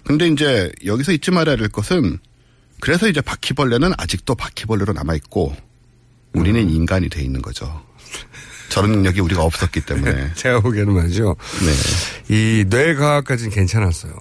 근데 0.03 0.28
이제 0.28 0.71
여기서 0.86 1.11
잊지 1.11 1.32
말아야 1.32 1.55
될 1.55 1.67
것은 1.69 2.19
그래서 2.80 3.07
이제 3.07 3.21
바퀴벌레는 3.21 3.93
아직도 3.97 4.36
바퀴벌레로 4.36 4.93
남아있고 4.93 5.55
우리는 6.34 6.61
음. 6.61 6.69
인간이 6.69 7.09
돼 7.09 7.21
있는 7.21 7.41
거죠. 7.41 7.82
저런 8.69 8.91
능력이 8.91 9.21
우리가 9.21 9.43
없었기 9.43 9.82
때문에. 9.82 10.34
제가 10.36 10.59
보기에는 10.59 10.93
말이죠. 10.93 11.36
네. 12.28 12.36
이 12.36 12.65
뇌과학까지는 12.65 13.51
괜찮았어요. 13.51 14.13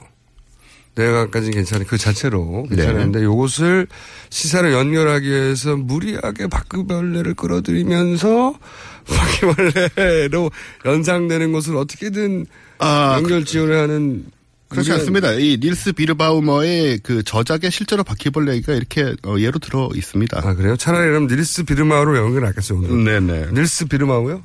뇌과학까지는 0.97 1.55
괜찮은 1.55 1.87
그 1.87 1.99
자체로 1.99 2.67
괜찮은데 2.69 3.19
네. 3.21 3.25
요것을 3.25 3.87
시사를 4.31 4.73
연결하기 4.73 5.29
위해서 5.29 5.77
무리하게 5.77 6.47
바퀴벌레를 6.47 7.35
끌어들이면서 7.35 8.59
바퀴벌레로 9.07 10.51
연상되는 10.85 11.53
것을 11.53 11.77
어떻게든 11.77 12.47
연결 12.81 13.45
지원을 13.45 13.77
하는 13.79 14.25
아, 14.71 14.75
그렇지 14.75 14.93
않습니다. 14.93 15.33
이 15.35 15.59
닐스 15.61 15.93
비르바우머의 15.93 17.01
그 17.03 17.23
저작에 17.23 17.71
실제로 17.71 18.03
바퀴벌레가 18.03 18.73
이렇게 18.73 19.15
어, 19.25 19.37
예로 19.39 19.59
들어 19.59 19.91
있습니다. 19.95 20.41
아 20.43 20.55
그래요? 20.55 20.77
차라리 20.77 21.07
그럼 21.11 21.27
닐스 21.27 21.65
비르마우로 21.65 22.17
연결할겠어요 22.17 22.79
오늘. 22.79 23.21
네네. 23.21 23.53
닐스 23.53 23.87
비르마우요? 23.87 24.43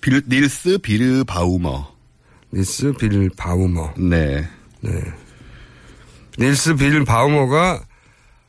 빌, 0.00 0.22
닐스 0.28 0.78
비르바우머. 0.78 1.94
닐스 2.54 2.92
비르바우머. 2.92 3.94
네. 3.98 4.48
네. 4.80 4.92
닐스 6.38 6.76
비르바우머가 6.76 7.82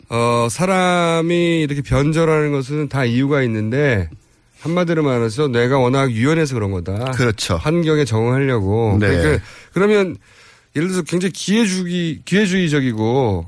어 0.10 0.48
사람이 0.50 1.62
이렇게 1.62 1.82
변절하는 1.82 2.52
것은 2.52 2.88
다 2.90 3.06
이유가 3.06 3.42
있는데 3.44 4.10
한마디로 4.60 5.04
말해서 5.04 5.48
뇌가 5.50 5.78
워낙 5.80 6.12
유연해서 6.12 6.56
그런 6.56 6.72
거다. 6.72 7.12
그렇죠. 7.12 7.58
환경에 7.58 8.06
적응하려고. 8.06 8.98
네. 9.00 9.08
그러니까 9.08 9.44
그러면 9.74 10.18
예를 10.76 10.88
들어서 10.88 11.04
굉장히 11.04 11.32
기회주의 11.34 12.22
기회주의적이고 12.26 13.46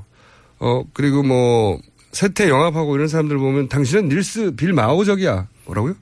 어 0.60 0.84
그리고 0.92 1.22
뭐 1.22 1.78
세태 2.12 2.48
영합하고 2.48 2.94
이런 2.96 3.08
사람들 3.08 3.38
보면 3.38 3.68
당신은 3.68 4.08
닐스 4.08 4.52
빌 4.56 4.72
마우적이야. 4.72 5.48
뭐라고요? 5.66 5.94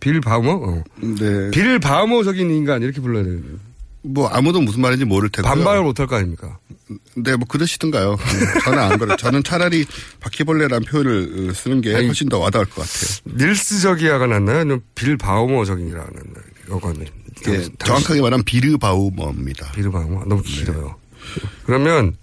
빌 0.00 0.20
바우머? 0.20 0.52
어. 0.52 0.84
네. 1.00 1.50
빌 1.50 1.78
바우머적인 1.78 2.50
인간 2.50 2.82
이렇게 2.82 3.00
불러야 3.00 3.24
되는 3.24 3.58
뭐 4.06 4.28
아무도 4.28 4.60
무슨 4.60 4.80
말인지 4.82 5.04
모를 5.04 5.28
테고요. 5.28 5.52
반박을 5.52 5.82
못할 5.82 6.06
거 6.06 6.16
아닙니까? 6.16 6.58
네, 7.16 7.34
뭐 7.36 7.46
그러시든가요. 7.48 8.12
음, 8.12 8.60
저는 8.64 8.78
안 8.78 8.98
그래요. 8.98 9.16
저는 9.16 9.42
차라리 9.42 9.84
바퀴벌레라는 10.20 10.86
표현을 10.86 11.52
쓰는 11.54 11.80
게 11.80 11.94
아니, 11.96 12.06
훨씬 12.06 12.28
더 12.28 12.38
와닿을 12.38 12.66
것 12.66 12.86
같아요. 12.86 13.48
닐스적이야가 13.48 14.26
낫나요? 14.26 14.78
빌 14.94 15.16
바우머적이라가 15.16 16.04
낫나요? 16.04 16.44
요거는. 16.68 17.06
예, 17.48 17.68
정확하게 17.84 18.20
말하면 18.22 18.44
비르바우머입니다. 18.44 19.72
비르바우머 19.72 20.24
너무 20.26 20.42
길어요. 20.42 20.96
그러면 21.64 22.14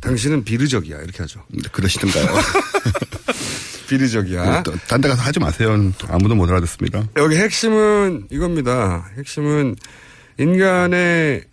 당신은 0.00 0.44
비르적이야 0.44 0.98
이렇게 0.98 1.18
하죠. 1.22 1.42
네, 1.48 1.62
그러시든가요. 1.72 2.26
비르적이야. 3.88 4.62
딴 4.88 5.00
데 5.00 5.08
가서 5.08 5.22
하지 5.22 5.40
마세요. 5.40 5.70
아무도 6.08 6.34
못 6.34 6.48
알아듣습니다. 6.48 7.08
여기 7.16 7.36
핵심은 7.36 8.26
이겁니다. 8.30 9.08
핵심은 9.18 9.76
인간의 10.38 11.44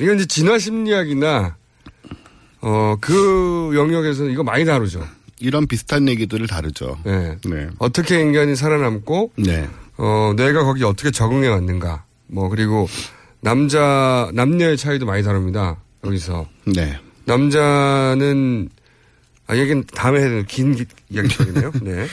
이건 0.00 0.16
이제 0.16 0.26
진화 0.26 0.58
심리학이나 0.58 1.56
어 2.62 2.96
그 3.00 3.72
영역에서는 3.74 4.30
이거 4.32 4.42
많이 4.42 4.64
다루죠. 4.64 5.06
이런 5.38 5.66
비슷한 5.66 6.08
얘기들을 6.08 6.46
다루죠. 6.46 6.98
네. 7.04 7.36
네. 7.46 7.68
어떻게 7.78 8.20
인간이 8.20 8.54
살아남고 8.56 9.32
네. 9.36 9.66
어 9.96 10.32
뇌가 10.36 10.64
거기 10.64 10.84
어떻게 10.84 11.10
적응해 11.10 11.48
왔는가. 11.48 12.04
뭐 12.26 12.48
그리고 12.48 12.86
남자 13.40 14.30
남녀의 14.34 14.76
차이도 14.76 15.06
많이 15.06 15.22
다릅니다. 15.22 15.78
여기서 16.04 16.46
네. 16.66 16.98
남자는 17.24 18.68
아 19.50 19.56
얘기는 19.56 19.82
다음에 19.94 20.20
해야 20.20 20.28
되는 20.28 20.46
긴 20.46 20.76
기- 20.76 20.86
이야기거든요. 21.08 21.72
네. 21.82 22.06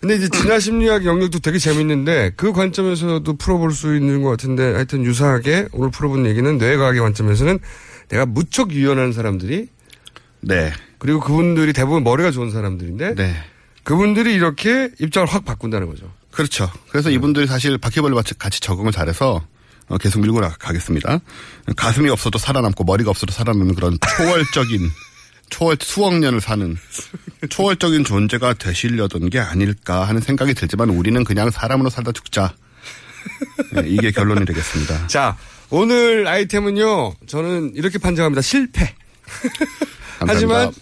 근데 0.00 0.16
이제 0.16 0.28
진화 0.28 0.58
심리학 0.58 1.04
영역도 1.04 1.38
되게 1.38 1.58
재밌는데 1.58 2.32
그 2.36 2.52
관점에서도 2.52 3.36
풀어볼 3.36 3.70
수 3.72 3.94
있는 3.94 4.22
것 4.22 4.30
같은데 4.30 4.72
하여튼 4.72 5.04
유사하게 5.04 5.68
오늘 5.72 5.90
풀어본 5.92 6.26
얘기는 6.26 6.58
뇌과학의 6.58 7.00
관점에서는 7.00 7.58
내가 8.08 8.26
무척 8.26 8.72
유연한 8.72 9.12
사람들이 9.12 9.68
네. 10.40 10.72
그리고 10.98 11.20
그분들이 11.20 11.72
대부분 11.72 12.02
머리가 12.02 12.32
좋은 12.32 12.50
사람들인데 12.50 13.14
네. 13.14 13.36
그분들이 13.84 14.34
이렇게 14.34 14.90
입장을 14.98 15.28
확 15.28 15.44
바꾼다는 15.44 15.86
거죠. 15.86 16.12
그렇죠. 16.32 16.70
그래서 16.90 17.10
이분들이 17.10 17.46
사실 17.46 17.78
바퀴벌레와 17.78 18.22
같이 18.38 18.60
적응을 18.60 18.90
잘해서 18.92 19.40
어, 19.88 19.98
계속 19.98 20.20
밀고 20.20 20.40
나가겠습니다. 20.40 21.20
가슴이 21.76 22.08
없어도 22.10 22.38
살아남고 22.38 22.82
머리가 22.84 23.10
없어도 23.10 23.32
살아남는 23.32 23.74
그런 23.74 23.96
초월적인 24.16 24.90
초월 25.50 25.76
수억 25.80 26.14
년을 26.18 26.40
사는 26.40 26.76
초월적인 27.48 28.04
존재가 28.04 28.54
되시려던 28.54 29.30
게 29.30 29.38
아닐까 29.38 30.04
하는 30.04 30.20
생각이 30.20 30.54
들지만 30.54 30.90
우리는 30.90 31.22
그냥 31.24 31.50
사람으로 31.50 31.90
살다 31.90 32.12
죽자. 32.12 32.54
네, 33.72 33.82
이게 33.86 34.10
결론이 34.10 34.44
되겠습니다. 34.46 35.06
자, 35.08 35.36
오늘 35.68 36.26
아이템은요, 36.26 37.14
저는 37.26 37.72
이렇게 37.74 37.98
판정합니다. 37.98 38.40
실패. 38.40 38.94
하지만, 40.20 40.72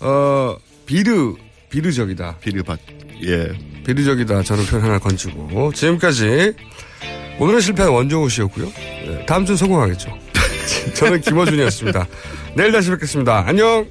어, 0.00 0.56
비르, 0.86 1.34
비르적이다. 1.70 2.38
비르밭, 2.38 2.80
예. 3.24 3.52
비르적이다. 3.86 4.42
저는 4.42 4.66
표현 4.66 4.84
하나 4.84 4.98
건지고. 4.98 5.72
지금까지 5.72 6.54
오늘은 7.38 7.60
실패한 7.60 7.90
원종우 7.90 8.28
씨였고요. 8.28 8.66
네, 8.66 9.24
다음 9.26 9.46
주는 9.46 9.56
성공하겠죠. 9.56 10.29
저는 10.94 11.20
김어준이었습니다. 11.20 12.06
내일 12.56 12.72
다시 12.72 12.90
뵙겠습니다. 12.90 13.44
안녕! 13.46 13.86